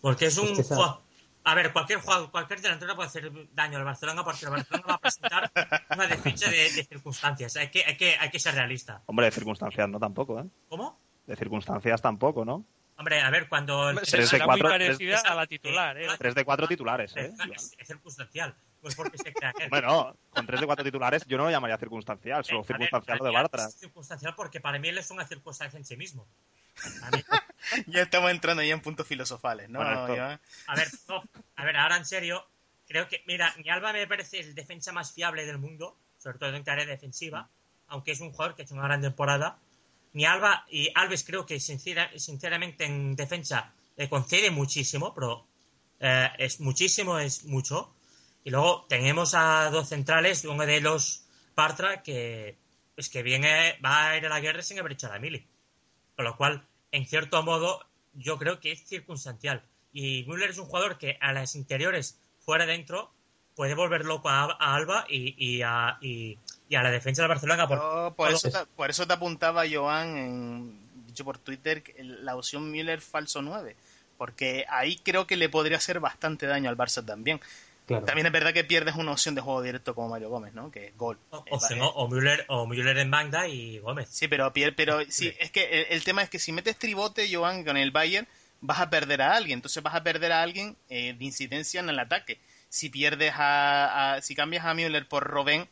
Porque 0.00 0.26
es 0.26 0.38
un 0.38 0.48
Es 0.48 0.54
que 0.54 0.60
esa- 0.62 0.74
jugador... 0.76 1.02
A 1.42 1.54
ver, 1.54 1.72
cualquier 1.72 2.00
jugador, 2.00 2.30
cualquier 2.30 2.60
delantero 2.60 2.94
puede 2.94 3.08
hacer 3.08 3.32
daño 3.54 3.78
al 3.78 3.84
Barcelona 3.84 4.22
porque 4.22 4.44
el 4.44 4.50
Barcelona 4.50 4.84
va 4.86 4.94
a 4.94 4.98
presentar 5.00 5.50
una 5.96 6.06
defensa 6.06 6.50
de, 6.50 6.70
de 6.70 6.84
circunstancias. 6.84 7.56
Hay 7.56 7.68
que, 7.70 7.82
hay, 7.84 7.96
que, 7.96 8.14
hay 8.18 8.28
que 8.30 8.38
ser 8.38 8.54
realista. 8.54 9.02
Hombre, 9.06 9.24
de 9.26 9.32
circunstancias 9.32 9.88
no 9.88 9.98
tampoco, 9.98 10.38
¿eh? 10.38 10.44
¿Cómo? 10.68 11.00
De 11.26 11.36
circunstancias 11.36 12.02
tampoco, 12.02 12.44
¿no? 12.44 12.66
Hombre, 12.98 13.22
a 13.22 13.30
ver, 13.30 13.48
cuando... 13.48 13.88
el- 13.88 13.98
Se- 14.00 14.18
Tres 14.18 14.24
de 14.26 14.36
Será 14.36 14.44
cuatro, 14.44 14.68
muy 14.68 14.76
tres- 14.78 14.88
parecida 14.98 15.20
a 15.20 15.34
la 15.34 15.46
titular, 15.46 15.96
¿eh? 15.98 16.08
Tres 16.18 16.34
de 16.34 16.44
cuatro 16.44 16.68
titulares, 16.68 17.16
¿eh? 17.16 17.32
es, 17.54 17.74
es 17.78 17.86
circunstancial. 17.88 18.54
Pues 18.80 18.94
porque 18.94 19.18
se 19.18 19.32
crea 19.32 19.52
que... 19.52 19.68
Bueno, 19.70 20.16
con 20.30 20.46
tres 20.46 20.60
de 20.60 20.66
cuatro 20.66 20.84
titulares 20.84 21.24
yo 21.26 21.36
no 21.36 21.44
lo 21.44 21.50
llamaría 21.50 21.76
circunstancial, 21.78 22.44
solo 22.44 22.60
Eh, 22.60 22.62
ver, 22.62 22.66
circunstancial 22.66 23.18
lo 23.18 23.24
de 23.24 23.30
Bartra. 23.30 23.66
Es 23.66 23.74
circunstancial 23.76 24.34
porque 24.34 24.60
para 24.60 24.78
mí 24.78 24.88
él 24.88 24.98
es 24.98 25.10
una 25.10 25.26
circunstancia 25.26 25.76
en 25.78 25.84
sí 25.84 25.96
mismo. 25.96 26.26
Mí- 27.12 27.22
Ya 27.88 28.02
estamos 28.02 28.30
entrando 28.30 28.62
ya 28.62 28.72
en 28.72 28.80
puntos 28.80 29.06
filosofales, 29.06 29.68
¿no? 29.68 29.80
Bueno, 29.80 30.00
esto- 30.06 30.40
a 30.66 30.74
ver, 30.76 30.88
no, 31.08 31.22
a 31.56 31.64
ver, 31.64 31.76
ahora 31.76 31.96
en 31.98 32.06
serio, 32.06 32.46
creo 32.88 33.06
que, 33.08 33.22
mira, 33.26 33.54
mi 33.58 33.68
Alba 33.68 33.92
me 33.92 34.06
parece 34.06 34.40
el 34.40 34.54
defensa 34.54 34.92
más 34.92 35.12
fiable 35.12 35.44
del 35.44 35.58
mundo, 35.58 35.96
sobre 36.18 36.38
todo 36.38 36.54
en 36.54 36.64
tarea 36.64 36.86
defensiva, 36.86 37.48
aunque 37.88 38.12
es 38.12 38.20
un 38.20 38.30
jugador 38.32 38.54
que 38.56 38.62
ha 38.62 38.64
hecho 38.64 38.74
una 38.74 38.84
gran 38.84 39.02
temporada. 39.02 39.58
Mi 40.12 40.24
Alba 40.24 40.64
y 40.70 40.90
Alves 40.94 41.22
creo 41.24 41.44
que 41.44 41.60
sincera- 41.60 42.10
sinceramente 42.18 42.84
en 42.86 43.14
defensa 43.14 43.72
le 43.96 44.08
concede 44.08 44.50
muchísimo, 44.50 45.12
pero 45.14 45.46
eh, 46.00 46.30
es 46.38 46.60
muchísimo, 46.60 47.18
es 47.18 47.44
mucho. 47.44 47.94
Y 48.44 48.50
luego 48.50 48.86
tenemos 48.88 49.34
a 49.34 49.70
dos 49.70 49.88
centrales, 49.88 50.44
uno 50.44 50.64
de 50.66 50.76
ellos 50.76 51.24
Partra, 51.54 52.02
que 52.02 52.56
es 52.96 53.08
que 53.08 53.22
viene, 53.22 53.78
va 53.84 54.10
a 54.10 54.16
ir 54.16 54.26
a 54.26 54.28
la 54.30 54.40
guerra 54.40 54.62
sin 54.62 54.78
haber 54.78 54.92
hecho 54.92 55.08
la 55.08 55.18
mili. 55.18 55.46
Con 56.16 56.24
lo 56.24 56.36
cual, 56.36 56.66
en 56.92 57.06
cierto 57.06 57.42
modo, 57.42 57.84
yo 58.14 58.38
creo 58.38 58.60
que 58.60 58.72
es 58.72 58.84
circunstancial. 58.86 59.62
Y 59.92 60.24
Müller 60.26 60.50
es 60.50 60.58
un 60.58 60.66
jugador 60.66 60.98
que 60.98 61.18
a 61.20 61.32
las 61.32 61.54
interiores, 61.54 62.18
fuera 62.40 62.64
dentro, 62.66 63.12
puede 63.56 63.74
volver 63.74 64.04
loco 64.04 64.28
a, 64.28 64.44
a 64.58 64.74
Alba 64.74 65.04
y, 65.08 65.34
y 65.36 65.62
a, 65.62 65.98
y- 66.00 66.38
y 66.68 66.74
a 66.76 66.82
la 66.82 66.90
defensa 66.90 67.22
del 67.22 67.28
Barcelona. 67.30 67.66
Por, 67.68 67.78
Oh, 67.82 68.14
por, 68.16 68.30
eso 68.30 68.50
te, 68.50 68.58
por 68.76 68.88
eso 68.90 69.06
te 69.06 69.12
apuntaba 69.12 69.64
Joan, 69.70 70.16
en- 70.16 71.06
dicho 71.06 71.24
por 71.24 71.38
Twitter, 71.38 71.82
la 71.98 72.36
opción 72.36 72.70
Müller 72.70 73.00
falso 73.00 73.42
9. 73.42 73.76
Porque 74.16 74.64
ahí 74.68 74.96
creo 74.98 75.26
que 75.26 75.36
le 75.36 75.48
podría 75.48 75.78
hacer 75.78 75.98
bastante 76.00 76.46
daño 76.46 76.68
al 76.70 76.76
Barça 76.76 77.04
también. 77.04 77.40
Claro. 77.90 78.06
También 78.06 78.26
es 78.26 78.32
verdad 78.32 78.52
que 78.54 78.62
pierdes 78.62 78.94
una 78.94 79.10
opción 79.10 79.34
de 79.34 79.40
juego 79.40 79.62
directo 79.62 79.96
como 79.96 80.10
Mario 80.10 80.28
Gómez, 80.30 80.54
¿no? 80.54 80.70
Que 80.70 80.86
es 80.86 80.96
gol. 80.96 81.18
o, 81.30 81.38
Eh, 81.38 81.50
o 81.50 81.58
si 81.58 81.74
vale. 81.74 81.80
no, 81.80 81.88
o 81.88 82.06
Müller, 82.08 82.44
o 82.46 82.64
Müller 82.66 82.96
en 82.98 83.10
banda 83.10 83.48
y 83.48 83.78
Gómez. 83.80 84.08
Sí, 84.10 84.28
pero, 84.28 84.52
pier- 84.52 84.74
pero 84.76 85.00
sí, 85.08 85.34
es 85.40 85.50
que 85.50 85.64
el, 85.82 85.86
el 85.90 86.04
tema 86.04 86.22
es 86.22 86.30
que 86.30 86.38
si 86.38 86.52
metes 86.52 86.76
tribote, 86.78 87.28
Joan, 87.34 87.64
con 87.64 87.76
el 87.76 87.90
Bayern, 87.90 88.28
vas 88.60 88.78
a 88.78 88.90
perder 88.90 89.22
a 89.22 89.34
alguien. 89.34 89.58
Entonces 89.58 89.82
vas 89.82 89.96
a 89.96 90.04
perder 90.04 90.30
a 90.30 90.40
alguien 90.42 90.76
eh, 90.88 91.14
de 91.18 91.24
incidencia 91.24 91.80
en 91.80 91.88
el 91.88 91.98
ataque. 91.98 92.38
Si 92.68 92.90
pierdes 92.90 93.32
a, 93.36 94.14
a- 94.14 94.22
si 94.22 94.36
cambias 94.36 94.64
a 94.64 94.72
Müller 94.74 95.08
por 95.08 95.24
Robben, 95.24 95.66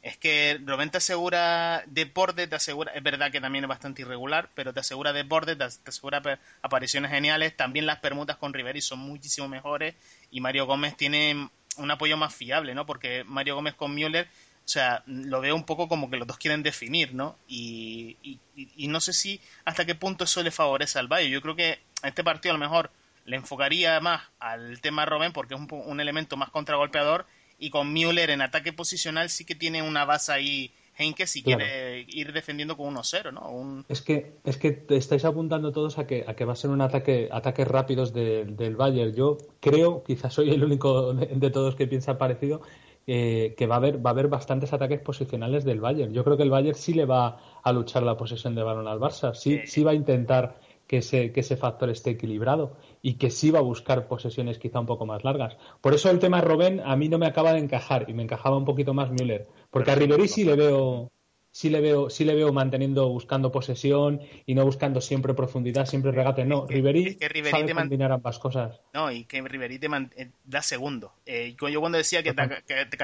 es 0.00 0.16
que 0.16 0.58
Robben 0.64 0.90
te 0.90 0.98
asegura 0.98 1.82
de 1.86 2.04
borde, 2.06 2.46
te 2.46 2.54
asegura, 2.54 2.92
es 2.94 3.02
verdad 3.02 3.30
que 3.32 3.40
también 3.40 3.64
es 3.64 3.68
bastante 3.68 4.02
irregular, 4.02 4.48
pero 4.54 4.72
te 4.72 4.78
asegura 4.80 5.12
de 5.12 5.24
borde, 5.24 5.56
te, 5.56 5.66
te 5.68 5.90
asegura 5.90 6.22
apariciones 6.62 7.10
geniales. 7.10 7.54
También 7.56 7.84
las 7.84 7.98
permutas 7.98 8.36
con 8.38 8.54
Riveri 8.54 8.80
son 8.80 9.00
muchísimo 9.00 9.48
mejores 9.48 9.96
y 10.30 10.40
Mario 10.40 10.66
Gómez 10.66 10.96
tiene 10.96 11.50
un 11.78 11.90
apoyo 11.90 12.16
más 12.16 12.34
fiable, 12.34 12.74
¿no? 12.74 12.86
Porque 12.86 13.24
Mario 13.24 13.54
Gómez 13.56 13.74
con 13.74 13.94
Müller 13.94 14.28
o 14.64 14.70
sea, 14.70 15.02
lo 15.06 15.40
veo 15.40 15.54
un 15.54 15.64
poco 15.64 15.88
como 15.88 16.10
que 16.10 16.18
los 16.18 16.26
dos 16.28 16.36
quieren 16.36 16.62
definir, 16.62 17.14
¿no? 17.14 17.38
Y, 17.48 18.18
y, 18.22 18.38
y- 18.76 18.88
no 18.88 19.00
sé 19.00 19.14
si 19.14 19.40
hasta 19.64 19.86
qué 19.86 19.94
punto 19.94 20.24
eso 20.24 20.42
le 20.42 20.50
favorece 20.50 20.98
al 20.98 21.08
Bayern. 21.08 21.32
Yo 21.32 21.40
creo 21.40 21.56
que 21.56 21.80
este 22.02 22.22
partido 22.22 22.54
a 22.54 22.58
lo 22.58 22.64
mejor 22.64 22.90
le 23.24 23.36
enfocaría 23.36 23.98
más 24.00 24.22
al 24.38 24.80
tema 24.82 25.06
Robben 25.06 25.32
porque 25.32 25.54
es 25.54 25.60
un, 25.60 25.68
un 25.70 26.00
elemento 26.00 26.36
más 26.36 26.50
contragolpeador 26.50 27.26
y 27.58 27.70
con 27.70 27.92
Müller 27.92 28.28
en 28.30 28.42
ataque 28.42 28.72
posicional 28.74 29.30
sí 29.30 29.44
que 29.46 29.54
tiene 29.54 29.80
una 29.82 30.04
base 30.04 30.32
ahí 30.32 30.72
Henke 30.98 31.26
si 31.26 31.42
Claro. 31.42 31.60
quiere 31.64 32.04
ir 32.08 32.32
defendiendo 32.32 32.76
con 32.76 32.86
1-0, 32.94 33.32
¿no? 33.32 33.48
Un, 33.50 33.84
Es 33.88 34.02
que, 34.02 34.38
es 34.44 34.56
que 34.58 34.72
te 34.72 34.96
estáis 34.96 35.24
apuntando 35.24 35.70
todos 35.72 35.98
a 35.98 36.06
que, 36.06 36.24
a 36.26 36.34
que 36.34 36.44
va 36.44 36.54
a 36.54 36.56
ser 36.56 36.70
un 36.70 36.80
ataque, 36.80 37.28
ataques 37.30 37.66
rápidos 37.68 38.12
de- 38.12 38.44
del 38.46 38.76
Bayern. 38.76 39.14
Yo 39.14 39.38
creo, 39.60 40.02
quizás 40.04 40.34
soy 40.34 40.50
el 40.50 40.64
único 40.64 41.14
de, 41.14 41.26
de 41.26 41.50
todos 41.50 41.76
que 41.76 41.86
piensa 41.86 42.18
parecido, 42.18 42.60
eh, 43.06 43.54
que 43.56 43.66
va 43.66 43.76
a 43.76 43.78
haber, 43.78 44.04
va 44.04 44.10
a 44.10 44.12
haber 44.12 44.28
bastantes 44.28 44.72
ataques 44.72 45.00
posicionales 45.00 45.64
del 45.64 45.80
Bayern. 45.80 46.12
Yo 46.12 46.24
creo 46.24 46.36
que 46.36 46.42
el 46.42 46.50
Bayern 46.50 46.76
sí 46.76 46.92
le 46.92 47.06
va 47.06 47.40
a 47.62 47.72
luchar 47.72 48.02
la 48.02 48.16
posesión 48.16 48.54
de 48.54 48.62
balón 48.62 48.86
al 48.88 48.98
Barça, 48.98 49.32
sí, 49.34 49.60
Sí. 49.60 49.66
sí 49.66 49.82
va 49.84 49.92
a 49.92 49.94
intentar 49.94 50.60
que 50.86 50.98
ese, 50.98 51.32
que 51.32 51.40
ese 51.40 51.56
factor 51.56 51.90
esté 51.90 52.10
equilibrado 52.10 52.76
y 53.08 53.14
que 53.14 53.30
sí 53.30 53.50
va 53.50 53.60
a 53.60 53.62
buscar 53.62 54.06
posesiones 54.06 54.58
quizá 54.58 54.80
un 54.80 54.84
poco 54.84 55.06
más 55.06 55.24
largas. 55.24 55.56
Por 55.80 55.94
eso 55.94 56.10
el 56.10 56.18
tema 56.18 56.42
Robben 56.42 56.82
a 56.84 56.94
mí 56.94 57.08
no 57.08 57.16
me 57.16 57.24
acaba 57.24 57.54
de 57.54 57.58
encajar 57.58 58.04
y 58.06 58.12
me 58.12 58.22
encajaba 58.22 58.58
un 58.58 58.66
poquito 58.66 58.92
más 58.92 59.10
Müller, 59.10 59.46
porque 59.70 59.92
a 59.92 59.94
Ribery 59.94 60.28
sí 60.28 60.44
le 60.44 60.56
veo 60.56 61.10
sí 61.50 61.70
le 61.70 61.80
veo 61.80 62.10
sí 62.10 62.26
le 62.26 62.34
veo 62.34 62.52
manteniendo 62.52 63.08
buscando 63.08 63.50
posesión 63.50 64.20
y 64.44 64.54
no 64.54 64.62
buscando 64.66 65.00
siempre 65.00 65.32
profundidad, 65.32 65.86
siempre 65.86 66.12
regate. 66.12 66.44
No, 66.44 66.66
Ribery, 66.66 67.16
sabe 67.50 67.72
combinar 67.72 68.12
ambas 68.12 68.38
cosas. 68.38 68.78
No, 68.92 69.10
y 69.10 69.24
que 69.24 69.40
Ribery 69.40 69.78
te 69.78 69.86
eh, 69.86 70.28
da 70.44 70.60
segundo. 70.60 71.14
Eh, 71.24 71.56
yo 71.58 71.80
cuando 71.80 71.96
decía 71.96 72.22
que, 72.22 72.34
que, 72.34 73.02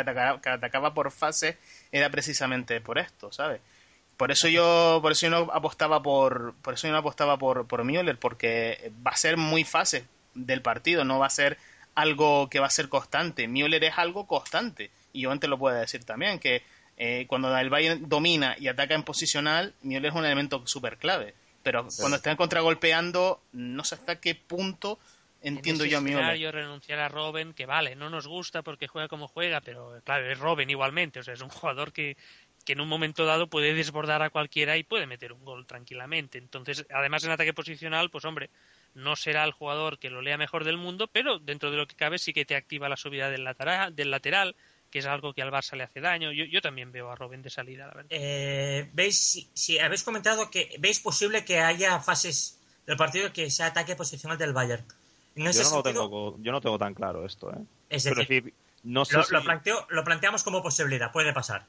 atacaba, 0.50 0.92
por 0.92 1.12
fase 1.12 1.56
era 1.90 2.10
precisamente 2.10 2.78
por 2.82 2.98
esto, 2.98 3.32
¿sabes? 3.32 3.62
Por 4.16 4.30
eso 4.30 4.48
yo, 4.48 5.00
por 5.02 5.12
eso 5.12 5.26
yo 5.26 5.30
no 5.30 5.52
apostaba 5.52 6.02
por, 6.02 6.54
por 6.62 6.74
eso 6.74 6.86
yo 6.86 6.92
no 6.92 6.98
apostaba 6.98 7.36
por, 7.38 7.66
por 7.66 7.84
Müller, 7.84 8.18
porque 8.18 8.92
va 9.04 9.10
a 9.10 9.16
ser 9.16 9.36
muy 9.36 9.64
fase 9.64 10.06
del 10.34 10.62
partido, 10.62 11.04
no 11.04 11.18
va 11.18 11.26
a 11.26 11.30
ser 11.30 11.58
algo 11.94 12.48
que 12.48 12.60
va 12.60 12.66
a 12.66 12.70
ser 12.70 12.88
constante. 12.88 13.48
Müller 13.48 13.82
es 13.84 13.98
algo 13.98 14.26
constante. 14.26 14.90
Y 15.12 15.22
yo 15.22 15.30
antes 15.30 15.48
lo 15.48 15.58
puedo 15.58 15.76
decir 15.76 16.04
también, 16.04 16.38
que 16.38 16.62
eh, 16.96 17.26
cuando 17.28 17.56
el 17.56 17.70
Bayern 17.70 18.08
domina 18.08 18.56
y 18.58 18.68
ataca 18.68 18.94
en 18.94 19.02
posicional, 19.02 19.74
Müller 19.82 20.06
es 20.06 20.14
un 20.14 20.24
elemento 20.24 20.62
súper 20.66 20.96
clave. 20.98 21.34
Pero 21.62 21.88
cuando 21.98 22.16
está 22.16 22.36
contragolpeando, 22.36 23.40
no 23.52 23.84
sé 23.84 23.94
hasta 23.94 24.20
qué 24.20 24.34
punto 24.34 24.98
entiendo 25.44 25.84
yo 25.84 25.98
a 25.98 26.00
Müller. 26.00 26.54
renunciar 26.54 26.98
a 26.98 27.08
Robben, 27.08 27.54
que 27.54 27.66
vale, 27.66 27.96
no 27.96 28.10
nos 28.10 28.26
gusta 28.26 28.62
porque 28.62 28.88
juega 28.88 29.08
como 29.08 29.28
juega, 29.28 29.60
pero 29.60 30.00
claro, 30.04 30.30
es 30.30 30.38
Robben 30.38 30.68
igualmente. 30.70 31.20
O 31.20 31.22
sea, 31.22 31.34
es 31.34 31.40
un 31.40 31.48
jugador 31.48 31.92
que, 31.92 32.16
que 32.64 32.72
en 32.72 32.80
un 32.80 32.88
momento 32.88 33.24
dado 33.24 33.48
puede 33.48 33.74
desbordar 33.74 34.22
a 34.22 34.30
cualquiera 34.30 34.76
y 34.76 34.82
puede 34.84 35.06
meter 35.06 35.32
un 35.32 35.44
gol 35.44 35.66
tranquilamente. 35.66 36.38
Entonces, 36.38 36.86
además 36.90 37.24
en 37.24 37.30
ataque 37.30 37.52
posicional, 37.52 38.10
pues 38.10 38.24
hombre, 38.24 38.50
no 38.94 39.16
será 39.16 39.44
el 39.44 39.52
jugador 39.52 39.98
que 39.98 40.10
lo 40.10 40.22
lea 40.22 40.38
mejor 40.38 40.64
del 40.64 40.76
mundo, 40.76 41.08
pero 41.12 41.38
dentro 41.38 41.70
de 41.70 41.76
lo 41.76 41.86
que 41.86 41.96
cabe 41.96 42.18
sí 42.18 42.32
que 42.32 42.44
te 42.44 42.56
activa 42.56 42.88
la 42.88 42.96
subida 42.96 43.30
del 43.30 43.44
lateral, 43.44 43.94
del 43.94 44.10
lateral 44.10 44.56
que 44.94 45.00
es 45.00 45.06
algo 45.06 45.34
que 45.34 45.42
al 45.42 45.50
Barça 45.50 45.76
le 45.76 45.82
hace 45.82 46.00
daño. 46.00 46.30
Yo, 46.30 46.44
yo 46.44 46.62
también 46.62 46.92
veo 46.92 47.10
a 47.10 47.16
Robin 47.16 47.42
de 47.42 47.50
salida, 47.50 47.88
la 47.88 47.94
verdad. 47.94 48.10
Eh, 48.10 48.88
¿Veis, 48.92 49.48
si, 49.52 49.76
habéis 49.80 50.04
comentado 50.04 50.52
que 50.52 50.76
veis 50.78 51.00
posible 51.00 51.44
que 51.44 51.58
haya 51.58 51.98
fases 51.98 52.60
del 52.86 52.96
partido 52.96 53.32
que 53.32 53.50
sea 53.50 53.66
ataque 53.66 53.96
posicional 53.96 54.38
del 54.38 54.52
Bayern? 54.52 54.84
yo, 55.34 55.50
no 55.50 55.82
tengo, 55.82 56.36
yo 56.40 56.52
no 56.52 56.60
tengo 56.60 56.78
tan 56.78 56.94
claro 56.94 57.26
esto, 57.26 57.50
¿eh? 57.50 57.58
Es 57.90 58.04
decir, 58.04 58.54
no 58.84 59.04
sé 59.04 59.16
lo, 59.16 59.42
planteo, 59.42 59.84
lo 59.90 60.04
planteamos 60.04 60.44
como 60.44 60.62
posibilidad, 60.62 61.10
puede 61.10 61.32
pasar. 61.32 61.66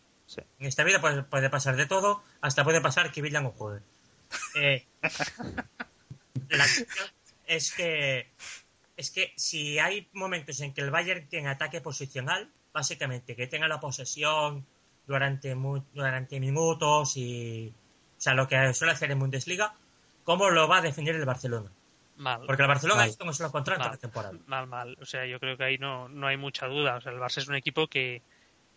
En 0.60 0.66
esta 0.68 0.84
vida 0.84 1.00
puede, 1.02 1.50
pasar 1.50 1.76
de 1.76 1.86
todo, 1.86 2.24
hasta 2.42 2.64
puede 2.64 2.82
pasar 2.82 3.12
que 3.12 3.22
Villan 3.22 3.46
o 3.46 3.52
juegue. 3.52 3.82
Eh, 4.56 4.86
la 6.50 6.64
cuestión 6.64 7.08
es 7.46 7.74
que 7.74 8.28
es 8.98 9.12
que 9.12 9.34
si 9.36 9.78
hay 9.78 10.08
momentos 10.14 10.60
en 10.62 10.74
que 10.74 10.82
el 10.82 10.90
Bayern 10.90 11.28
tiene 11.28 11.50
ataque 11.50 11.82
posicional, 11.82 12.50
básicamente 12.74 13.36
que 13.36 13.48
tenga 13.48 13.68
la 13.68 13.80
posesión 13.80 14.66
durante, 15.06 15.56
durante 15.94 16.40
minutos 16.40 17.18
y 17.18 17.74
o 18.18 18.22
sea, 18.22 18.34
lo 18.34 18.48
que 18.48 18.74
suele 18.74 18.94
hacer 18.94 19.12
en 19.12 19.20
Bundesliga, 19.20 19.76
¿cómo 20.24 20.50
lo 20.50 20.68
va 20.68 20.78
a 20.78 20.82
definir 20.82 21.16
el 21.16 21.26
Barcelona? 21.26 21.70
Mal. 22.18 22.44
Porque 22.46 22.62
el 22.62 22.68
Barcelona 22.70 23.06
es 23.06 23.18
como 23.18 23.34
se 23.34 23.44
lo 23.44 23.52
contrata 23.52 23.90
la 23.90 23.98
temporada. 23.98 24.38
Mal, 24.48 24.68
mal. 24.68 24.98
O 25.02 25.06
sea, 25.06 25.26
yo 25.26 25.40
creo 25.40 25.58
que 25.58 25.66
ahí 25.66 25.78
no, 25.78 26.08
no 26.08 26.28
hay 26.28 26.38
mucha 26.38 26.66
duda. 26.68 26.96
O 26.96 27.02
sea, 27.02 27.12
el 27.12 27.20
Barça 27.20 27.40
es 27.40 27.50
un 27.50 27.56
equipo 27.56 27.88
que, 27.88 28.22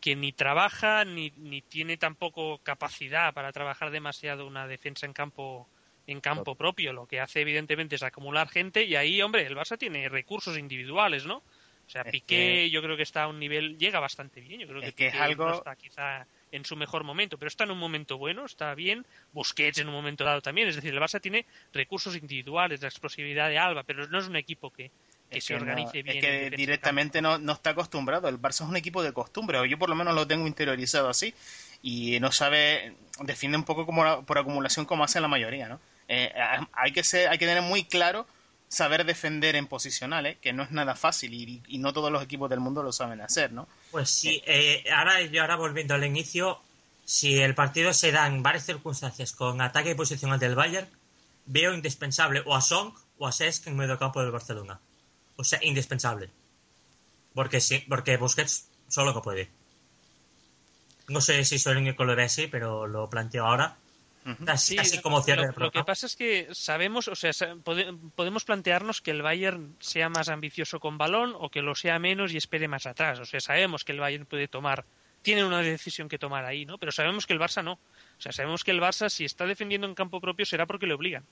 que 0.01 0.17
ni 0.17 0.33
trabaja 0.33 1.05
ni, 1.05 1.33
ni 1.37 1.63
tiene 1.63 1.97
tampoco 1.97 2.59
capacidad 2.59 3.35
para 3.35 3.53
trabajar 3.53 3.91
demasiado 3.91 4.47
una 4.47 4.67
defensa 4.67 5.07
en 5.07 5.13
campo 5.13 5.69
en 6.09 6.21
campo 6.21 6.55
propio. 6.55 6.93
Lo 6.93 7.07
que 7.07 7.21
hace 7.21 7.43
evidentemente 7.43 7.97
es 7.97 8.03
acumular 8.03 8.49
gente 8.49 8.85
y 8.85 8.97
ahí, 8.97 9.21
hombre, 9.21 9.47
el 9.47 9.55
Barça 9.55 9.79
tiene 9.79 10.09
recursos 10.09 10.59
individuales, 10.59 11.27
¿no? 11.27 11.37
O 11.37 11.91
sea, 11.91 12.05
Piqué 12.05 12.69
yo 12.71 12.83
creo 12.83 12.97
que 12.97 13.03
está 13.03 13.23
a 13.23 13.29
un 13.29 13.39
nivel, 13.39 13.79
llega 13.79 14.01
bastante 14.01 14.41
bien. 14.41 14.61
Yo 14.61 14.69
creo 14.69 14.83
que, 14.95 15.07
es 15.07 15.15
algo... 15.15 15.51
está 15.53 15.75
quizá 15.77 16.27
en 16.51 16.65
su 16.65 16.77
mejor 16.77 17.05
momento, 17.05 17.39
pero 17.39 17.49
está 17.49 17.65
en 17.65 17.71
un 17.71 17.79
momento 17.79 18.19
bueno, 18.19 18.45
está 18.45 18.75
bien. 18.75 19.07
Busquets 19.33 19.79
en 19.79 19.89
un 19.89 19.95
momento 19.95 20.25
dado 20.25 20.43
también. 20.43 20.69
Es 20.69 20.77
decir, 20.77 20.93
el 20.93 21.01
Barça 21.01 21.21
tiene 21.21 21.47
recursos 21.73 22.15
individuales, 22.17 22.83
la 22.83 22.89
explosividad 22.89 23.49
de 23.49 23.59
Alba, 23.59 23.85
pero 23.85 24.07
no 24.07 24.19
es 24.19 24.29
un 24.29 24.37
equipo 24.37 24.71
que, 24.71 24.91
que 25.31 25.41
se 25.41 25.55
organice 25.55 26.03
bien. 26.03 26.17
Es 26.17 26.25
que 26.25 26.51
directamente 26.57 27.21
no, 27.21 27.39
no, 27.39 27.53
está 27.53 27.71
acostumbrado. 27.71 28.29
El 28.29 28.41
Barça 28.41 28.63
es 28.63 28.69
un 28.69 28.77
equipo 28.77 29.03
de 29.03 29.13
costumbre, 29.13 29.59
o 29.59 29.65
yo 29.65 29.79
por 29.79 29.89
lo 29.89 29.95
menos 29.95 30.15
lo 30.15 30.27
tengo 30.27 30.47
interiorizado 30.47 31.09
así, 31.09 31.35
y 31.83 32.19
no 32.21 32.33
sabe, 32.33 32.95
defiende 33.21 33.59
un 33.59 33.65
poco 33.65 33.87
como 33.87 34.25
por 34.25 34.39
acumulación 34.39 34.87
como 34.87 35.05
hace 35.05 35.21
la 35.21 35.29
mayoría, 35.29 35.69
¿no? 35.69 35.81
Eh, 36.09 36.33
hay, 36.73 36.93
que 36.93 37.05
ser, 37.05 37.29
hay 37.29 37.39
que 37.39 37.47
tener 37.47 37.63
muy 37.63 37.85
claro 37.85 38.27
saber 38.69 39.05
defender 39.05 39.57
en 39.57 39.67
posicionales, 39.67 40.37
que 40.39 40.53
no 40.53 40.63
es 40.63 40.71
nada 40.71 40.95
fácil 40.95 41.35
y, 41.35 41.79
no 41.79 41.93
todos 41.93 42.13
los 42.13 42.23
equipos 42.23 42.51
del 42.51 42.61
mundo 42.61 42.83
lo 42.83 42.93
saben 42.93 43.21
hacer, 43.21 43.53
¿no? 43.53 43.69
Pues 43.91 44.11
sí, 44.11 44.43
eh, 44.47 44.85
ahora 44.95 45.23
yo 45.23 45.43
ahora 45.43 45.57
volviendo 45.57 45.95
al 45.95 46.05
inicio, 46.05 46.61
si 47.05 47.41
el 47.41 47.55
partido 47.55 47.93
se 47.93 48.13
da 48.13 48.27
en 48.27 48.43
varias 48.43 48.67
circunstancias 48.67 49.33
con 49.33 49.61
ataque 49.61 49.91
y 49.91 49.95
posicional 49.95 50.39
del 50.39 50.55
Bayern, 50.55 50.89
veo 51.47 51.73
indispensable 51.73 52.43
o 52.45 52.55
a 52.55 52.61
Song 52.61 52.93
o 53.19 53.27
a 53.27 53.33
Sesc 53.33 53.67
en 53.67 53.77
medio 53.77 53.99
campo 53.99 54.21
del 54.21 54.31
Barcelona. 54.31 54.81
O 55.39 55.45
sea, 55.45 55.61
indispensable. 55.63 56.31
Porque 57.33 57.61
sí, 57.61 57.85
porque 57.89 58.17
Busquets 58.17 58.69
solo 58.89 59.15
que 59.15 59.21
puede. 59.21 59.49
No 61.07 61.21
sé 61.21 61.45
si 61.45 61.59
soy 61.59 61.73
el 61.73 61.79
único 61.79 61.99
que 61.99 62.05
lo 62.05 62.17
ve 62.17 62.25
así, 62.25 62.49
pero 62.49 62.87
lo 62.89 63.09
planteo 63.09 63.47
ahora. 63.47 63.77
Casi, 64.45 64.77
como 65.01 65.23
cierre 65.23 65.53
lo, 65.57 65.71
que 65.71 65.85
pasa 65.85 66.05
es 66.05 66.15
que 66.17 66.49
sabemos, 66.53 67.09
o 67.09 67.15
sea, 67.15 67.31
podemos 68.15 68.45
plantearnos 68.45 69.01
que 69.01 69.13
el 69.13 69.23
Bayern 69.23 69.77
sea 69.81 70.11
más 70.11 70.29
ambicioso 70.29 70.81
con 70.81 70.99
balón 70.99 71.35
o 71.39 71.49
que 71.49 71.63
lo 71.63 71.75
sea 71.75 71.99
menos 71.99 72.33
y 72.33 72.37
espere 72.37 72.69
más 72.69 72.85
atrás. 72.87 73.21
O 73.21 73.25
sea, 73.25 73.41
sabemos 73.41 73.85
que 73.85 73.93
el 73.93 74.01
Bayern 74.01 74.27
puede 74.27 74.49
tomar, 74.49 74.85
tiene 75.23 75.45
una 75.45 75.63
decisión 75.63 76.11
que 76.11 76.19
tomar 76.19 76.45
ahí, 76.45 76.67
¿no? 76.67 76.77
Pero 76.77 76.93
sabemos 76.93 77.27
que 77.27 77.33
el 77.33 77.41
Barça 77.41 77.65
no. 77.65 77.75
O 77.75 78.21
sea, 78.21 78.33
sabemos 78.33 78.65
que 78.65 78.73
el 78.73 78.81
Barça, 78.81 79.09
si 79.09 79.25
está 79.25 79.47
defendiendo 79.47 79.87
en 79.87 79.95
campo 79.95 80.21
propio, 80.21 80.45
será 80.45 80.67
porque 80.67 80.87
le 80.87 80.95
obligan. 80.95 81.25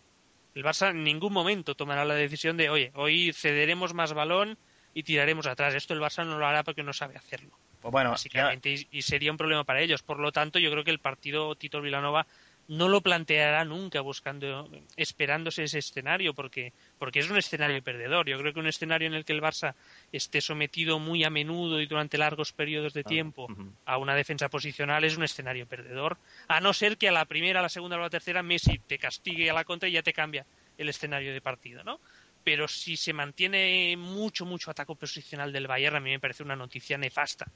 El 0.56 0.64
Barça 0.64 0.88
en 0.88 1.04
ningún 1.04 1.34
momento 1.34 1.74
tomará 1.74 2.06
la 2.06 2.14
decisión 2.14 2.56
de, 2.56 2.70
oye, 2.70 2.90
hoy 2.94 3.30
cederemos 3.34 3.92
más 3.92 4.14
balón 4.14 4.56
y 4.94 5.02
tiraremos 5.02 5.46
atrás. 5.46 5.74
Esto 5.74 5.92
el 5.92 6.00
Barça 6.00 6.24
no 6.24 6.38
lo 6.38 6.46
hará 6.46 6.64
porque 6.64 6.82
no 6.82 6.94
sabe 6.94 7.14
hacerlo. 7.14 7.50
Pues 7.82 7.92
bueno, 7.92 8.08
básicamente, 8.08 8.88
y, 8.90 9.02
sería 9.02 9.30
un 9.30 9.36
problema 9.36 9.64
para 9.64 9.82
ellos. 9.82 10.02
Por 10.02 10.18
lo 10.18 10.32
tanto, 10.32 10.58
yo 10.58 10.70
creo 10.70 10.82
que 10.82 10.90
el 10.90 10.98
partido 10.98 11.54
Tito 11.56 11.82
Vilanova 11.82 12.26
no 12.68 12.88
lo 12.88 13.00
planteará 13.00 13.64
nunca 13.64 14.00
buscando, 14.00 14.68
esperándose 14.96 15.64
ese 15.64 15.78
escenario, 15.78 16.34
porque, 16.34 16.72
porque 16.98 17.20
es 17.20 17.30
un 17.30 17.36
escenario 17.36 17.82
perdedor. 17.82 18.28
Yo 18.28 18.38
creo 18.38 18.52
que 18.52 18.60
un 18.60 18.66
escenario 18.66 19.06
en 19.06 19.14
el 19.14 19.24
que 19.24 19.32
el 19.32 19.42
Barça 19.42 19.74
esté 20.10 20.40
sometido 20.40 20.98
muy 20.98 21.22
a 21.24 21.30
menudo 21.30 21.80
y 21.80 21.86
durante 21.86 22.18
largos 22.18 22.52
periodos 22.52 22.92
de 22.92 23.04
tiempo 23.04 23.48
a 23.84 23.98
una 23.98 24.14
defensa 24.14 24.48
posicional 24.48 25.04
es 25.04 25.16
un 25.16 25.24
escenario 25.24 25.66
perdedor, 25.66 26.18
a 26.48 26.60
no 26.60 26.72
ser 26.72 26.96
que 26.96 27.08
a 27.08 27.12
la 27.12 27.24
primera, 27.24 27.60
a 27.60 27.62
la 27.62 27.68
segunda 27.68 27.96
o 27.96 28.00
a 28.00 28.02
la 28.02 28.10
tercera 28.10 28.42
Messi 28.42 28.78
te 28.78 28.98
castigue 28.98 29.48
a 29.50 29.54
la 29.54 29.64
contra 29.64 29.88
y 29.88 29.92
ya 29.92 30.02
te 30.02 30.12
cambia 30.12 30.44
el 30.76 30.88
escenario 30.88 31.32
de 31.32 31.40
partido, 31.40 31.84
¿no? 31.84 32.00
Pero 32.42 32.68
si 32.68 32.96
se 32.96 33.12
mantiene 33.12 33.96
mucho, 33.96 34.44
mucho 34.44 34.70
ataque 34.70 34.94
posicional 34.94 35.52
del 35.52 35.66
Bayern, 35.66 35.96
a 35.96 36.00
mí 36.00 36.10
me 36.10 36.20
parece 36.20 36.42
una 36.42 36.54
noticia 36.54 36.96
nefasta 36.98 37.46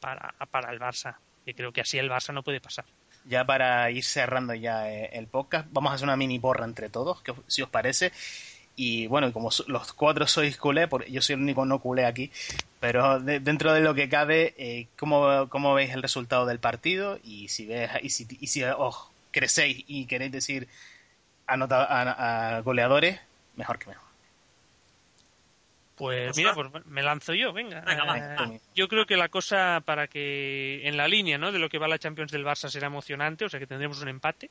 para, 0.00 0.34
para 0.50 0.72
el 0.72 0.78
Barça, 0.78 1.16
que 1.44 1.54
creo 1.54 1.72
que 1.72 1.82
así 1.82 1.98
el 1.98 2.10
Barça 2.10 2.32
no 2.32 2.42
puede 2.42 2.60
pasar 2.60 2.84
ya 3.24 3.44
para 3.44 3.90
ir 3.90 4.04
cerrando 4.04 4.54
ya 4.54 4.90
eh, 4.90 5.10
el 5.12 5.26
podcast, 5.26 5.68
vamos 5.72 5.92
a 5.92 5.94
hacer 5.94 6.06
una 6.06 6.16
mini 6.16 6.38
borra 6.38 6.64
entre 6.64 6.88
todos, 6.88 7.22
que, 7.22 7.32
si 7.46 7.62
os 7.62 7.68
parece. 7.68 8.12
Y 8.76 9.08
bueno, 9.08 9.32
como 9.32 9.50
los 9.66 9.92
cuatro 9.92 10.26
sois 10.26 10.56
culé, 10.56 10.86
porque 10.86 11.10
yo 11.10 11.20
soy 11.20 11.34
el 11.34 11.40
único 11.42 11.64
no 11.64 11.80
culé 11.80 12.06
aquí, 12.06 12.30
pero 12.78 13.18
dentro 13.18 13.72
de 13.72 13.80
lo 13.80 13.94
que 13.94 14.08
cabe, 14.08 14.54
eh, 14.56 14.86
¿cómo, 14.96 15.74
veis 15.74 15.92
el 15.92 16.02
resultado 16.02 16.46
del 16.46 16.60
partido? 16.60 17.18
Y 17.24 17.48
si, 17.48 17.66
ves, 17.66 17.90
y 18.02 18.10
si, 18.10 18.26
y 18.40 18.46
si 18.46 18.62
os 18.62 19.08
crecéis 19.32 19.84
y 19.88 20.06
queréis 20.06 20.30
decir 20.32 20.68
anota, 21.46 21.86
a 21.88 22.60
goleadores, 22.60 23.18
mejor 23.56 23.78
que 23.78 23.86
mejor. 23.86 24.07
Pues 25.98 26.36
mira, 26.36 26.54
pues 26.54 26.70
me 26.86 27.02
lanzo 27.02 27.34
yo, 27.34 27.52
venga. 27.52 27.82
Eh, 27.88 28.60
yo 28.74 28.86
creo 28.86 29.04
que 29.04 29.16
la 29.16 29.28
cosa 29.28 29.82
para 29.84 30.06
que 30.06 30.86
en 30.86 30.96
la 30.96 31.08
línea 31.08 31.38
¿no? 31.38 31.50
de 31.50 31.58
lo 31.58 31.68
que 31.68 31.78
va 31.78 31.88
la 31.88 31.98
Champions 31.98 32.30
del 32.30 32.44
Barça 32.44 32.68
será 32.68 32.86
emocionante, 32.86 33.44
o 33.44 33.48
sea 33.48 33.58
que 33.58 33.66
tendremos 33.66 34.00
un 34.00 34.08
empate. 34.08 34.50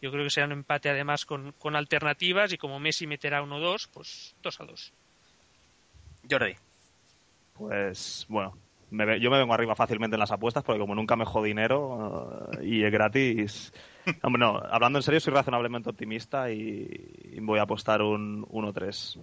Yo 0.00 0.12
creo 0.12 0.22
que 0.22 0.30
será 0.30 0.46
un 0.46 0.52
empate 0.52 0.90
además 0.90 1.24
con, 1.26 1.52
con 1.52 1.74
alternativas 1.74 2.52
y 2.52 2.58
como 2.58 2.78
Messi 2.78 3.06
meterá 3.06 3.42
1-2, 3.42 3.88
pues 3.92 4.36
2-2. 4.42 4.92
Jordi. 6.30 6.54
Pues 7.54 8.26
bueno, 8.28 8.56
yo 8.90 9.30
me 9.30 9.38
vengo 9.38 9.54
arriba 9.54 9.74
fácilmente 9.74 10.14
en 10.14 10.20
las 10.20 10.32
apuestas 10.32 10.62
porque 10.62 10.80
como 10.80 10.94
nunca 10.94 11.16
me 11.16 11.24
jodo 11.24 11.44
dinero 11.44 12.48
eh, 12.60 12.66
y 12.66 12.84
es 12.84 12.92
gratis... 12.92 13.72
Hombre, 14.22 14.40
no, 14.40 14.58
hablando 14.70 14.98
en 14.98 15.02
serio 15.02 15.18
soy 15.18 15.32
razonablemente 15.32 15.88
optimista 15.90 16.50
y, 16.50 17.38
voy 17.40 17.58
a 17.58 17.62
apostar 17.62 18.02
un 18.02 18.44
1-3. 18.46 19.18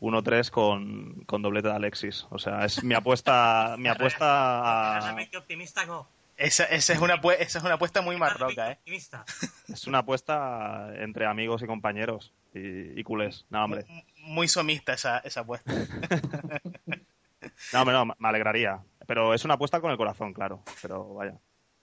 1-3 0.00 0.50
con, 0.50 1.24
con 1.26 1.42
doblete 1.42 1.68
de 1.68 1.74
Alexis. 1.74 2.26
O 2.30 2.38
sea, 2.38 2.64
es 2.64 2.82
mi 2.82 2.94
apuesta. 2.94 3.76
mi 3.78 3.88
apuesta 3.88 5.14
optimista 5.36 5.86
no. 5.86 6.08
Esa, 6.36 6.64
esa, 6.64 6.94
es 6.94 7.00
una, 7.00 7.20
esa 7.38 7.58
es 7.58 7.64
una 7.64 7.74
apuesta 7.74 8.00
muy 8.00 8.16
marroca, 8.16 8.72
¿eh? 8.72 8.78
Es 9.68 9.86
una 9.86 9.98
apuesta 9.98 10.90
entre 10.96 11.26
amigos 11.26 11.62
y 11.62 11.66
compañeros 11.66 12.32
y, 12.54 12.98
y 12.98 13.04
culés. 13.04 13.44
No, 13.50 13.62
hombre. 13.62 13.84
Muy, 13.88 14.04
muy 14.16 14.48
somista 14.48 14.94
esa, 14.94 15.18
esa 15.18 15.40
apuesta. 15.40 15.70
no, 17.72 17.80
hombre, 17.80 17.94
no, 17.94 18.06
me 18.06 18.28
alegraría. 18.28 18.80
Pero 19.06 19.34
es 19.34 19.44
una 19.44 19.54
apuesta 19.54 19.82
con 19.82 19.90
el 19.90 19.98
corazón, 19.98 20.32
claro. 20.32 20.62
Pero 20.80 21.14
vaya. 21.14 21.34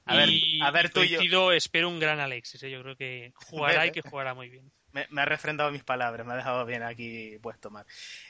A 0.05 0.15
ver, 0.15 0.30
y, 0.30 0.59
a 0.61 0.72
ver 0.72 0.89
tú 0.89 1.03
yo... 1.03 1.51
espero 1.51 1.89
un 1.89 1.99
gran 1.99 2.20
Alexis. 2.20 2.63
¿eh? 2.63 2.72
Yo 2.72 2.82
creo 2.82 2.95
que 2.95 3.34
jugará 3.36 3.86
y 3.86 3.91
que 3.91 4.01
jugará 4.01 4.34
muy 4.34 4.49
bien. 4.49 4.72
Me, 4.93 5.05
me, 5.09 5.21
ha 5.21 5.25
refrendado 5.25 5.71
mis 5.71 5.83
palabras, 5.83 6.25
me 6.25 6.33
ha 6.33 6.38
dejado 6.38 6.65
bien 6.65 6.83
aquí 6.83 7.38
puesto 7.41 7.69
mal. 7.69 7.85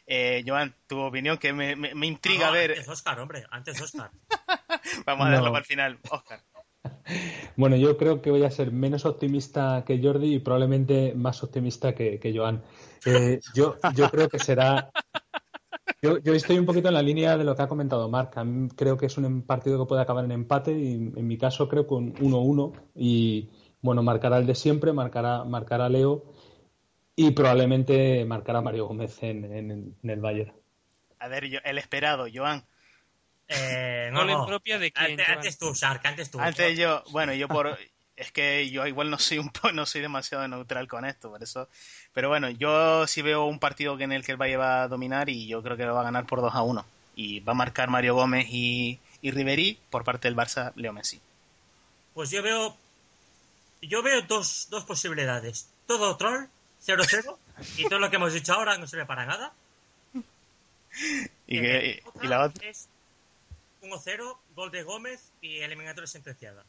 Eh, 0.05 0.43
Joan, 0.45 0.73
tu 0.87 0.99
opinión 0.99 1.37
que 1.37 1.53
me, 1.53 1.75
me, 1.75 1.93
me 1.95 2.07
intriga 2.07 2.47
no, 2.47 2.53
ver. 2.53 2.71
Antes 2.71 2.89
Oscar, 2.89 3.19
hombre, 3.19 3.45
antes 3.51 3.81
Oscar. 3.81 4.11
Vamos 5.05 5.27
a 5.27 5.29
dejarlo 5.29 5.51
para 5.51 5.59
el 5.59 5.65
final, 5.65 5.99
Oscar. 6.09 6.41
Bueno, 7.55 7.75
yo 7.75 7.97
creo 7.97 8.21
que 8.21 8.31
voy 8.31 8.43
a 8.43 8.51
ser 8.51 8.71
menos 8.71 9.05
optimista 9.05 9.83
que 9.85 9.99
Jordi 10.01 10.35
y 10.35 10.39
probablemente 10.39 11.13
más 11.15 11.43
optimista 11.43 11.93
que, 11.93 12.19
que 12.19 12.37
Joan. 12.37 12.63
Eh, 13.05 13.39
yo, 13.53 13.77
yo 13.95 14.09
creo 14.09 14.29
que 14.29 14.39
será 14.39 14.91
yo, 16.01 16.17
yo, 16.19 16.33
estoy 16.33 16.59
un 16.59 16.65
poquito 16.65 16.87
en 16.87 16.93
la 16.93 17.01
línea 17.01 17.37
de 17.37 17.43
lo 17.43 17.55
que 17.55 17.61
ha 17.63 17.67
comentado 17.67 18.09
Marc. 18.09 18.37
Creo 18.75 18.97
que 18.97 19.07
es 19.07 19.17
un 19.17 19.41
partido 19.43 19.79
que 19.79 19.87
puede 19.87 20.01
acabar 20.01 20.25
en 20.25 20.31
empate 20.31 20.71
y 20.77 20.93
en 20.93 21.27
mi 21.27 21.37
caso 21.37 21.67
creo 21.67 21.87
con 21.87 22.13
1-1 22.15 22.73
y 22.95 23.49
bueno, 23.81 24.03
marcará 24.03 24.37
el 24.37 24.45
de 24.45 24.55
siempre, 24.55 24.93
marcará, 24.93 25.43
marcará 25.43 25.89
Leo 25.89 26.25
y 27.20 27.32
probablemente 27.32 28.24
marcará 28.26 28.61
Mario 28.61 28.86
Gómez 28.86 29.22
en, 29.24 29.43
en, 29.43 29.95
en 30.01 30.09
el 30.09 30.22
Bayern. 30.22 30.53
A 31.18 31.28
ver, 31.28 31.45
yo, 31.47 31.59
el 31.65 31.80
esperado, 31.80 32.28
Joan. 32.32 32.63
Eh, 33.47 34.09
no, 34.13 34.24
no. 34.24 34.45
propia 34.45 34.78
de 34.78 34.91
quién, 34.91 35.11
antes, 35.11 35.28
antes 35.28 35.57
tú, 35.57 35.74
Shark, 35.74 36.05
antes 36.05 36.30
tú. 36.30 36.39
Antes 36.39 36.78
yo, 36.78 37.03
bueno, 37.09 37.34
yo 37.34 37.47
por 37.47 37.76
es 38.15 38.32
que 38.32 38.70
yo 38.70 38.86
igual 38.86 39.09
no 39.09 39.18
soy 39.18 39.39
un 39.39 39.51
no 39.74 39.86
soy 39.88 40.01
demasiado 40.01 40.47
neutral 40.47 40.88
con 40.88 41.05
esto, 41.05 41.32
por 41.32 41.41
eso. 41.41 41.68
Pero 42.13 42.30
bueno, 42.30 42.51
yo 42.51 43.07
sí 43.07 43.24
veo 43.24 43.45
un 43.45 43.57
partido 43.57 43.99
en 43.99 44.11
el 44.11 44.24
que 44.24 44.34
el 44.34 44.38
Valle 44.38 44.57
va 44.57 44.84
a 44.84 44.88
dominar 44.88 45.28
y 45.28 45.47
yo 45.47 45.63
creo 45.63 45.76
que 45.76 45.86
lo 45.86 45.95
va 45.95 46.01
a 46.01 46.05
ganar 46.05 46.28
por 46.28 46.41
2 46.41 46.53
a 46.53 46.61
1. 46.61 46.86
Y 47.15 47.39
va 47.39 47.53
a 47.53 47.55
marcar 47.55 47.89
Mario 47.89 48.13
Gómez 48.13 48.45
y, 48.51 48.99
y 49.24 49.32
Riverí 49.32 49.80
por 49.89 50.03
parte 50.03 50.28
del 50.28 50.38
Barça, 50.38 50.72
Leo 50.76 50.93
Messi. 50.93 51.20
Pues 52.13 52.30
yo 52.30 52.43
veo 52.43 52.78
yo 53.82 54.03
veo 54.03 54.22
dos, 54.22 54.68
dos 54.70 54.86
posibilidades. 54.86 55.70
Todo 55.88 56.15
troll, 56.18 56.47
0-0, 56.88 57.38
y 57.77 57.89
todo 57.89 57.99
lo 57.99 58.09
que 58.09 58.15
hemos 58.15 58.33
dicho 58.33 58.53
ahora 58.53 58.77
no 58.77 58.88
sirve 58.88 59.05
para 59.05 59.25
nada. 59.25 59.53
¿Y, 61.45 61.59
que, 61.59 62.01
y, 62.21 62.25
y 62.25 62.27
la 62.27 62.45
otra? 62.45 62.67
Es 62.67 62.88
1-0, 63.81 64.38
gol 64.55 64.71
de 64.71 64.83
Gómez 64.83 65.31
y 65.41 65.59
eliminatoria 65.59 66.07
sentenciada. 66.07 66.65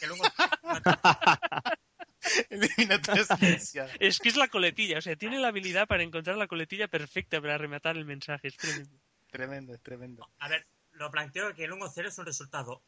es 4.00 4.18
que 4.18 4.28
es 4.28 4.36
la 4.36 4.48
coletilla, 4.48 4.98
o 4.98 5.00
sea, 5.00 5.16
tiene 5.16 5.38
la 5.38 5.48
habilidad 5.48 5.86
para 5.86 6.02
encontrar 6.02 6.36
la 6.36 6.46
coletilla 6.46 6.88
perfecta 6.88 7.40
para 7.40 7.58
rematar 7.58 7.96
el 7.96 8.04
mensaje. 8.04 8.48
Es 8.48 8.56
tremendo. 8.56 8.98
Tremendo, 9.30 9.74
es 9.74 9.80
tremendo. 9.80 10.28
A 10.38 10.48
ver, 10.48 10.66
lo 10.92 11.10
planteo 11.10 11.54
que 11.54 11.64
el 11.64 11.72
1-0 11.72 12.06
es 12.06 12.18
un 12.18 12.26
resultado 12.26 12.82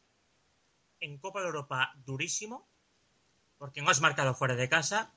en 0.99 1.17
Copa 1.17 1.41
de 1.41 1.47
Europa 1.47 1.93
durísimo, 2.05 2.67
porque 3.57 3.81
no 3.81 3.89
has 3.89 4.01
marcado 4.01 4.35
fuera 4.35 4.55
de 4.55 4.69
casa 4.69 5.11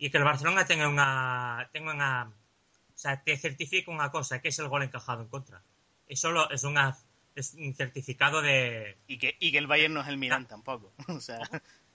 y 0.00 0.10
que 0.10 0.18
el 0.18 0.24
Barcelona 0.24 0.64
tenga 0.64 0.88
una. 0.88 1.68
Tenga 1.72 1.92
una 1.92 2.24
o 2.28 2.98
sea, 3.02 3.22
te 3.22 3.36
certifica 3.36 3.90
una 3.90 4.10
cosa, 4.10 4.40
que 4.40 4.48
es 4.48 4.58
el 4.58 4.68
gol 4.68 4.82
encajado 4.82 5.22
en 5.22 5.28
contra. 5.28 5.62
Es 6.06 6.20
solo 6.20 6.50
es 6.50 6.64
una 6.64 6.96
es 7.34 7.54
un 7.54 7.74
certificado 7.74 8.42
de... 8.42 8.98
Y 9.06 9.18
que, 9.18 9.36
y 9.38 9.52
que 9.52 9.58
el 9.58 9.66
Bayern 9.66 9.94
no 9.94 10.00
es 10.00 10.08
el 10.08 10.18
Milan 10.18 10.46
tampoco. 10.46 10.92
O 11.08 11.20
sea, 11.20 11.38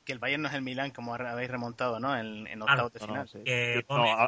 que 0.03 0.13
el 0.13 0.19
Bayern 0.19 0.43
no 0.43 0.49
es 0.49 0.55
el 0.55 0.61
Milan 0.61 0.91
como 0.91 1.13
habéis 1.13 1.49
remontado, 1.49 1.99
¿no? 1.99 2.17
En, 2.17 2.47
en 2.47 2.61
octavos 2.61 2.93
de 2.93 2.99
final. 2.99 3.17
No, 3.17 3.27
sí. 3.27 3.39
eh, 3.45 3.85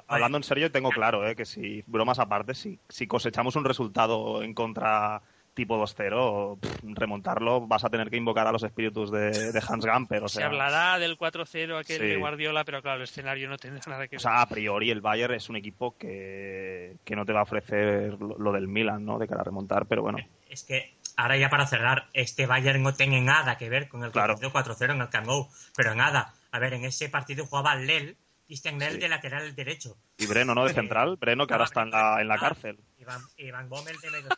hablando 0.07 0.37
en 0.37 0.43
serio, 0.43 0.71
tengo 0.71 0.89
claro, 0.89 1.27
¿eh? 1.27 1.35
Que 1.35 1.45
si, 1.45 1.83
bromas 1.87 2.19
aparte, 2.19 2.53
si, 2.53 2.79
si 2.89 3.07
cosechamos 3.07 3.55
un 3.55 3.65
resultado 3.65 4.43
en 4.43 4.53
contra 4.53 5.21
tipo 5.57 5.77
2-0, 5.77 6.59
remontarlo, 6.95 7.67
vas 7.67 7.83
a 7.83 7.89
tener 7.89 8.09
que 8.09 8.15
invocar 8.15 8.47
a 8.47 8.51
los 8.51 8.63
espíritus 8.63 9.11
de, 9.11 9.51
de 9.51 9.63
Hans 9.67 9.83
Gamper. 9.85 10.23
O 10.23 10.29
sea, 10.29 10.41
Se 10.41 10.45
hablará 10.45 10.99
del 10.99 11.17
4-0 11.17 11.79
aquel 11.79 11.97
sí. 11.97 12.05
de 12.05 12.15
Guardiola, 12.15 12.63
pero 12.63 12.81
claro, 12.81 12.97
el 12.97 13.03
escenario 13.03 13.49
no 13.49 13.57
tendrá 13.57 13.81
nada 13.87 14.07
que 14.07 14.15
ver. 14.15 14.19
O 14.19 14.21
sea, 14.21 14.41
a 14.41 14.47
priori 14.47 14.91
el 14.91 15.01
Bayern 15.01 15.33
es 15.33 15.49
un 15.49 15.55
equipo 15.57 15.97
que, 15.97 16.95
que 17.03 17.15
no 17.15 17.25
te 17.25 17.33
va 17.33 17.39
a 17.39 17.43
ofrecer 17.43 18.13
lo, 18.21 18.37
lo 18.37 18.51
del 18.53 18.67
Milan, 18.67 19.03
¿no? 19.03 19.17
De 19.17 19.27
cara 19.27 19.41
a 19.41 19.43
remontar, 19.43 19.87
pero 19.87 20.03
bueno. 20.03 20.19
Es 20.47 20.63
que 20.63 20.95
ahora 21.17 21.35
ya 21.37 21.49
para 21.49 21.65
cerrar, 21.67 22.07
este 22.13 22.45
Bayern 22.45 22.81
no 22.83 22.93
tiene 22.93 23.19
nada 23.19 23.57
que 23.57 23.67
ver 23.69 23.89
con 23.89 24.03
el 24.03 24.11
claro. 24.11 24.35
partido 24.37 24.51
4-0 24.53 24.93
en 24.93 25.01
el 25.01 25.09
Camp 25.09 25.25
Nou, 25.27 25.49
pero 25.75 25.95
nada. 25.95 26.33
A 26.51 26.59
ver, 26.59 26.75
en 26.75 26.85
ese 26.85 27.09
partido 27.09 27.45
jugaba 27.47 27.75
Lel, 27.75 28.15
Christian 28.45 28.79
Lel 28.79 28.93
Sí. 28.93 28.99
de 28.99 29.09
lateral 29.09 29.55
derecho. 29.55 29.97
Y 30.19 30.25
Breno, 30.27 30.55
¿no? 30.55 30.65
De 30.65 30.73
central. 30.73 31.17
Breno, 31.17 31.47
que 31.47 31.53
ahora 31.53 31.65
está 31.65 31.81
en 31.81 31.89
la, 31.91 32.21
en 32.21 32.27
la 32.27 32.37
cárcel. 32.37 32.79
Iván, 32.97 33.21
Iván 33.37 33.67
Bommel 33.69 33.97
de 33.99 34.09
medio. 34.11 34.29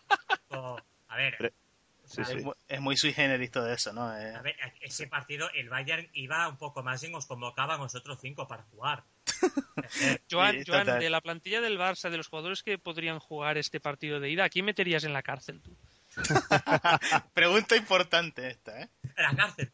A 1.10 1.18
ver, 1.18 1.54
Sí, 2.06 2.26
sí. 2.26 2.38
Es, 2.38 2.44
mu- 2.44 2.54
es 2.68 2.82
muy 2.82 2.98
sui 2.98 3.14
generis 3.14 3.52
todo 3.52 3.72
eso, 3.72 3.94
¿no? 3.94 4.12
Eh, 4.18 4.34
a 4.34 4.42
ver, 4.42 4.56
ese 4.82 5.06
partido 5.08 5.48
el 5.54 5.70
Bayern 5.70 6.10
iba 6.14 6.48
un 6.48 6.58
poco 6.58 6.82
más 6.82 7.04
y 7.04 7.10
nos 7.12 7.28
convocaba 7.28 7.76
a 7.76 7.78
nosotros 7.78 8.18
cinco 8.20 8.48
para 8.48 8.64
jugar. 8.64 9.04
Joan, 10.32 10.56
Sí, 10.58 10.64
Joan, 10.66 10.88
de 11.00 11.10
la 11.12 11.22
plantilla 11.22 11.62
del 11.62 11.78
Barça, 11.78 12.10
de 12.10 12.18
los 12.18 12.28
jugadores 12.28 12.64
que 12.64 12.80
podrían 12.80 13.20
jugar 13.20 13.60
este 13.60 13.80
partido 13.80 14.20
de 14.20 14.32
ida, 14.32 14.46
¿a 14.46 14.50
quién 14.50 14.66
meterías 14.66 15.04
en 15.04 15.14
la 15.14 15.22
cárcel 15.22 15.62
tú? 15.62 15.78
Pregunta 17.36 17.76
importante 17.76 18.48
esta, 18.48 18.82
¿eh? 18.82 18.90
En 19.16 19.24
la 19.24 19.36
cárcel. 19.36 19.72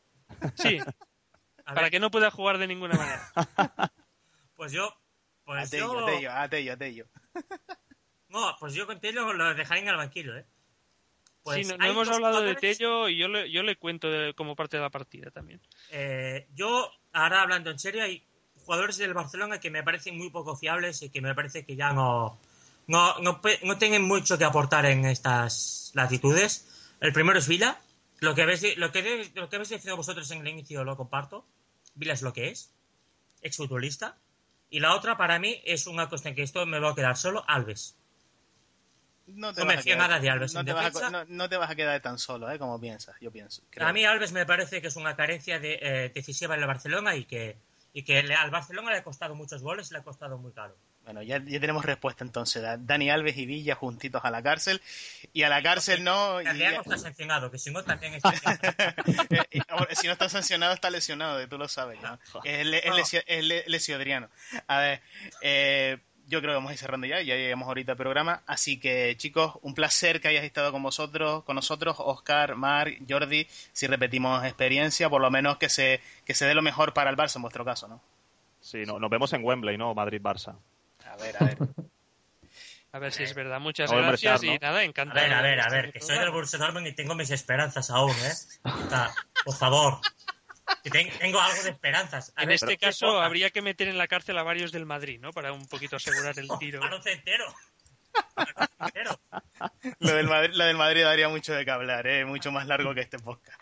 Sí, 0.55 0.77
A 1.65 1.73
para 1.73 1.81
ver, 1.83 1.91
que 1.91 1.99
no 2.01 2.11
pueda 2.11 2.31
jugar 2.31 2.57
de 2.57 2.67
ninguna 2.67 2.97
manera. 2.97 3.31
pues 4.57 4.73
yo. 4.73 4.93
Pues 5.45 5.67
Atello, 5.67 5.93
yo. 5.93 6.03
Atello, 6.05 6.31
Atello, 6.33 6.73
Atello. 6.73 7.05
No, 8.27 8.55
pues 8.59 8.73
yo 8.73 8.85
con 8.87 8.99
Tello 8.99 9.31
lo 9.31 9.53
dejaría 9.53 9.83
en 9.83 9.89
el 9.89 9.95
banquillo, 9.95 10.35
¿eh? 10.35 10.45
Pues 11.45 11.67
sí, 11.67 11.73
no, 11.77 11.85
hemos 11.85 12.09
hablado 12.09 12.41
de 12.41 12.55
Tello 12.55 13.07
y 13.07 13.17
yo 13.17 13.27
le, 13.27 13.51
yo 13.51 13.61
le 13.61 13.75
cuento 13.77 14.09
de- 14.09 14.33
como 14.33 14.55
parte 14.55 14.77
de 14.77 14.83
la 14.83 14.89
partida 14.89 15.29
también. 15.29 15.61
Eh, 15.91 16.47
yo, 16.55 16.89
ahora 17.13 17.43
hablando 17.43 17.69
en 17.69 17.77
serio, 17.77 18.03
hay 18.03 18.25
jugadores 18.65 18.97
del 18.97 19.13
Barcelona 19.13 19.59
que 19.59 19.69
me 19.69 19.83
parecen 19.83 20.17
muy 20.17 20.31
poco 20.31 20.55
fiables 20.57 21.03
y 21.03 21.11
que 21.11 21.21
me 21.21 21.35
parece 21.35 21.63
que 21.63 21.75
ya 21.75 21.93
no, 21.93 22.39
no, 22.87 23.19
no, 23.19 23.39
no 23.63 23.77
tienen 23.77 24.01
mucho 24.01 24.39
que 24.39 24.43
aportar 24.43 24.87
en 24.87 25.05
estas 25.05 25.91
latitudes. 25.93 26.67
El 26.99 27.13
primero 27.13 27.37
es 27.37 27.47
Vila. 27.47 27.79
Lo 28.21 28.33
que 28.33 28.41
habéis, 28.41 28.75
lo 28.77 28.91
que, 28.91 29.29
lo 29.35 29.47
que 29.47 29.55
habéis 29.57 29.69
definido 29.69 29.97
vosotros 29.97 30.31
en 30.31 30.41
el 30.41 30.47
inicio 30.47 30.83
lo 30.83 30.97
comparto. 30.97 31.45
Vila 31.93 32.13
es 32.13 32.23
lo 32.23 32.33
que 32.33 32.49
es. 32.49 32.73
Exfutbolista. 33.41 34.17
Y 34.71 34.79
la 34.79 34.95
otra, 34.95 35.15
para 35.15 35.37
mí, 35.37 35.61
es 35.63 35.85
una 35.85 36.09
cuestión 36.09 36.33
que 36.33 36.41
esto 36.41 36.65
me 36.65 36.79
va 36.79 36.91
a 36.91 36.95
quedar 36.95 37.15
solo, 37.17 37.43
Alves. 37.47 37.95
No, 39.27 39.51
No 39.53 39.65
me 39.65 39.75
vas 39.75 39.85
a 39.85 39.89
quedar- 39.89 40.21
de 40.21 40.29
Alves 40.29 40.53
No 40.53 40.63
te, 40.63 40.71
vas 40.73 40.85
a, 40.85 40.89
defensa. 40.89 41.09
no, 41.09 41.25
no 41.27 41.49
te 41.49 41.57
vas 41.57 41.69
a 41.71 41.75
quedar 41.75 41.99
tan 42.01 42.19
solo, 42.19 42.49
¿eh? 42.51 42.59
Como 42.59 42.79
piensas, 42.79 43.15
yo 43.19 43.31
pienso. 43.31 43.63
creo. 43.71 43.87
A 43.87 43.93
mí 43.93 44.05
Alves 44.05 44.31
me 44.31 44.45
parece 44.45 44.81
que 44.81 44.87
es 44.87 44.95
una 44.95 45.15
carencia 45.15 45.59
de, 45.59 45.79
eh, 45.81 46.11
decisiva 46.13 46.53
en 46.55 46.61
el 46.61 46.67
Barcelona 46.67 47.15
y 47.15 47.25
que, 47.25 47.57
y 47.93 48.03
que 48.03 48.21
le- 48.21 48.35
al 48.35 48.51
Barcelona 48.51 48.91
le 48.91 48.97
ha 48.97 49.03
costado 49.03 49.33
muchos 49.35 49.61
goles 49.63 49.89
y 49.89 49.93
le 49.93 49.99
ha 49.99 50.03
costado 50.03 50.37
muy 50.37 50.51
caro. 50.51 50.75
Bueno, 51.05 51.21
ya, 51.21 51.37
ya 51.43 51.59
tenemos 51.59 51.85
respuesta 51.85 52.23
entonces. 52.23 52.61
Da- 52.63 52.77
Dani 52.77 53.09
Alves 53.11 53.37
y 53.37 53.45
Villa 53.45 53.75
juntitos 53.75 54.23
a 54.25 54.31
la 54.31 54.41
cárcel. 54.41 54.81
Y 55.33 55.43
a 55.43 55.49
la 55.49 55.61
cárcel 55.61 56.03
no. 56.03 56.41
Y, 56.41 56.45
También 56.45 56.73
está 56.75 56.97
sancionado, 56.97 57.51
que 57.51 57.57
si 57.59 57.69
no 57.71 57.83
también 57.83 58.13
está 58.23 58.33
Eh, 59.49 59.61
si 59.95 60.07
no 60.07 60.13
está 60.13 60.29
sancionado, 60.29 60.73
está 60.73 60.89
lesionado, 60.89 61.47
tú 61.47 61.57
lo 61.57 61.67
sabes. 61.67 61.99
¿no? 62.01 62.19
Es, 62.43 62.65
le- 62.65 62.87
es, 62.87 62.93
lesio- 62.93 63.23
es 63.27 63.43
le- 63.43 63.63
lesiodriano. 63.67 64.29
A 64.67 64.79
ver, 64.79 65.01
eh, 65.41 65.97
yo 66.27 66.39
creo 66.41 66.51
que 66.51 66.55
vamos 66.55 66.71
a 66.71 66.73
ir 66.73 66.79
cerrando 66.79 67.07
ya, 67.07 67.21
ya 67.21 67.35
llegamos 67.35 67.67
ahorita 67.67 67.93
al 67.93 67.97
programa. 67.97 68.41
Así 68.45 68.79
que, 68.79 69.15
chicos, 69.17 69.57
un 69.61 69.73
placer 69.73 70.21
que 70.21 70.27
hayas 70.27 70.43
estado 70.43 70.71
con 70.71 70.81
vosotros, 70.83 71.43
con 71.43 71.55
nosotros, 71.55 71.95
Oscar, 71.99 72.55
Mar, 72.55 72.91
Jordi. 73.07 73.47
Si 73.73 73.87
repetimos 73.87 74.43
experiencia, 74.45 75.09
por 75.09 75.21
lo 75.21 75.29
menos 75.31 75.57
que 75.57 75.69
se, 75.69 76.01
que 76.25 76.33
se 76.33 76.45
dé 76.45 76.53
lo 76.53 76.61
mejor 76.61 76.93
para 76.93 77.09
el 77.09 77.17
Barça 77.17 77.35
en 77.37 77.41
vuestro 77.43 77.63
caso, 77.65 77.87
¿no? 77.87 78.01
Sí, 78.61 78.83
no, 78.85 78.99
nos 78.99 79.09
vemos 79.09 79.31
en 79.33 79.43
Wembley, 79.43 79.77
¿no? 79.77 79.93
Madrid-Barça. 79.93 80.55
A 81.07 81.15
ver, 81.17 81.35
a 81.39 81.45
ver. 81.45 81.57
A 82.91 82.99
ver 82.99 83.11
si 83.11 83.23
es 83.23 83.33
verdad. 83.35 83.59
Muchas 83.59 83.91
gracias 83.91 84.41
y 84.43 84.57
nada, 84.57 84.79
A 84.79 84.83
encantado. 84.83 85.19
ver, 85.21 85.33
a 85.33 85.41
ver, 85.41 85.59
a 85.59 85.69
ver, 85.69 85.91
que 85.91 85.99
soy 85.99 86.17
del. 86.17 86.31
Borussia 86.31 86.57
Dortmund 86.57 86.87
y 86.87 86.93
tengo 86.93 87.13
mis 87.13 87.29
esperanzas 87.29 87.89
aún, 87.89 88.11
¿eh? 88.11 88.33
Por 89.43 89.53
favor. 89.53 89.99
Que 90.83 90.89
ten- 90.89 91.09
tengo 91.19 91.39
algo 91.39 91.63
de 91.63 91.69
esperanzas. 91.69 92.31
A 92.35 92.41
En 92.43 92.47
ver, 92.49 92.55
este 92.55 92.77
¿qué 92.77 92.87
caso 92.87 93.19
habría 93.21 93.49
que 93.51 93.61
meter 93.61 93.87
en 93.87 93.97
la 93.97 94.07
cárcel 94.07 94.37
a 94.37 94.43
varios 94.43 94.71
del 94.71 94.85
Madrid, 94.85 95.19
¿no? 95.19 95.31
Para 95.31 95.51
un 95.53 95.67
poquito 95.67 95.95
asegurar 95.95 96.37
el 96.39 96.47
tiro. 96.59 96.79
Balón 96.79 97.01
entero. 97.05 97.45
Lo 99.99 100.13
del, 100.15 100.27
Madrid, 100.27 100.51
lo 100.55 100.63
del 100.65 100.77
Madrid 100.77 101.03
daría 101.03 101.27
mucho 101.29 101.53
de 101.53 101.65
qué 101.65 101.71
hablar, 101.71 102.07
¿eh? 102.07 102.23
mucho 102.25 102.51
más 102.51 102.65
largo 102.67 102.93
que 102.93 103.01
este 103.01 103.19
podcast. 103.19 103.59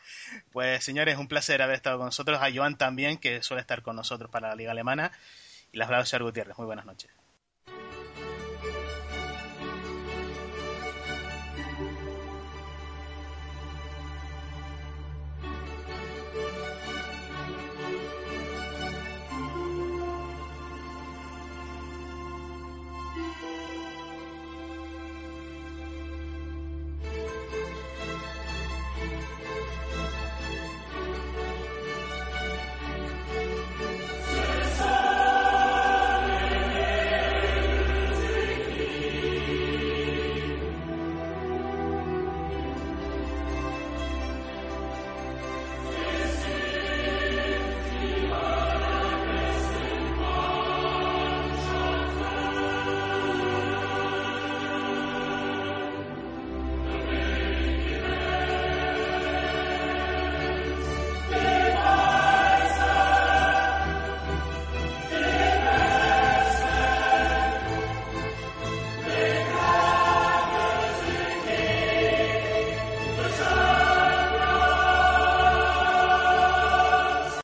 Pues 0.51 0.83
señores, 0.83 1.17
un 1.17 1.27
placer 1.27 1.61
haber 1.61 1.75
estado 1.75 1.97
con 1.97 2.05
nosotros. 2.07 2.39
A 2.41 2.51
Joan 2.53 2.77
también, 2.77 3.17
que 3.17 3.41
suele 3.41 3.61
estar 3.61 3.81
con 3.81 3.95
nosotros 3.95 4.29
para 4.29 4.49
la 4.49 4.55
Liga 4.55 4.71
Alemana. 4.71 5.11
Y 5.71 5.77
las 5.77 5.87
hablado 5.87 6.05
Ser 6.05 6.21
Gutiérrez. 6.23 6.57
Muy 6.57 6.67
buenas 6.67 6.85
noches. 6.85 7.09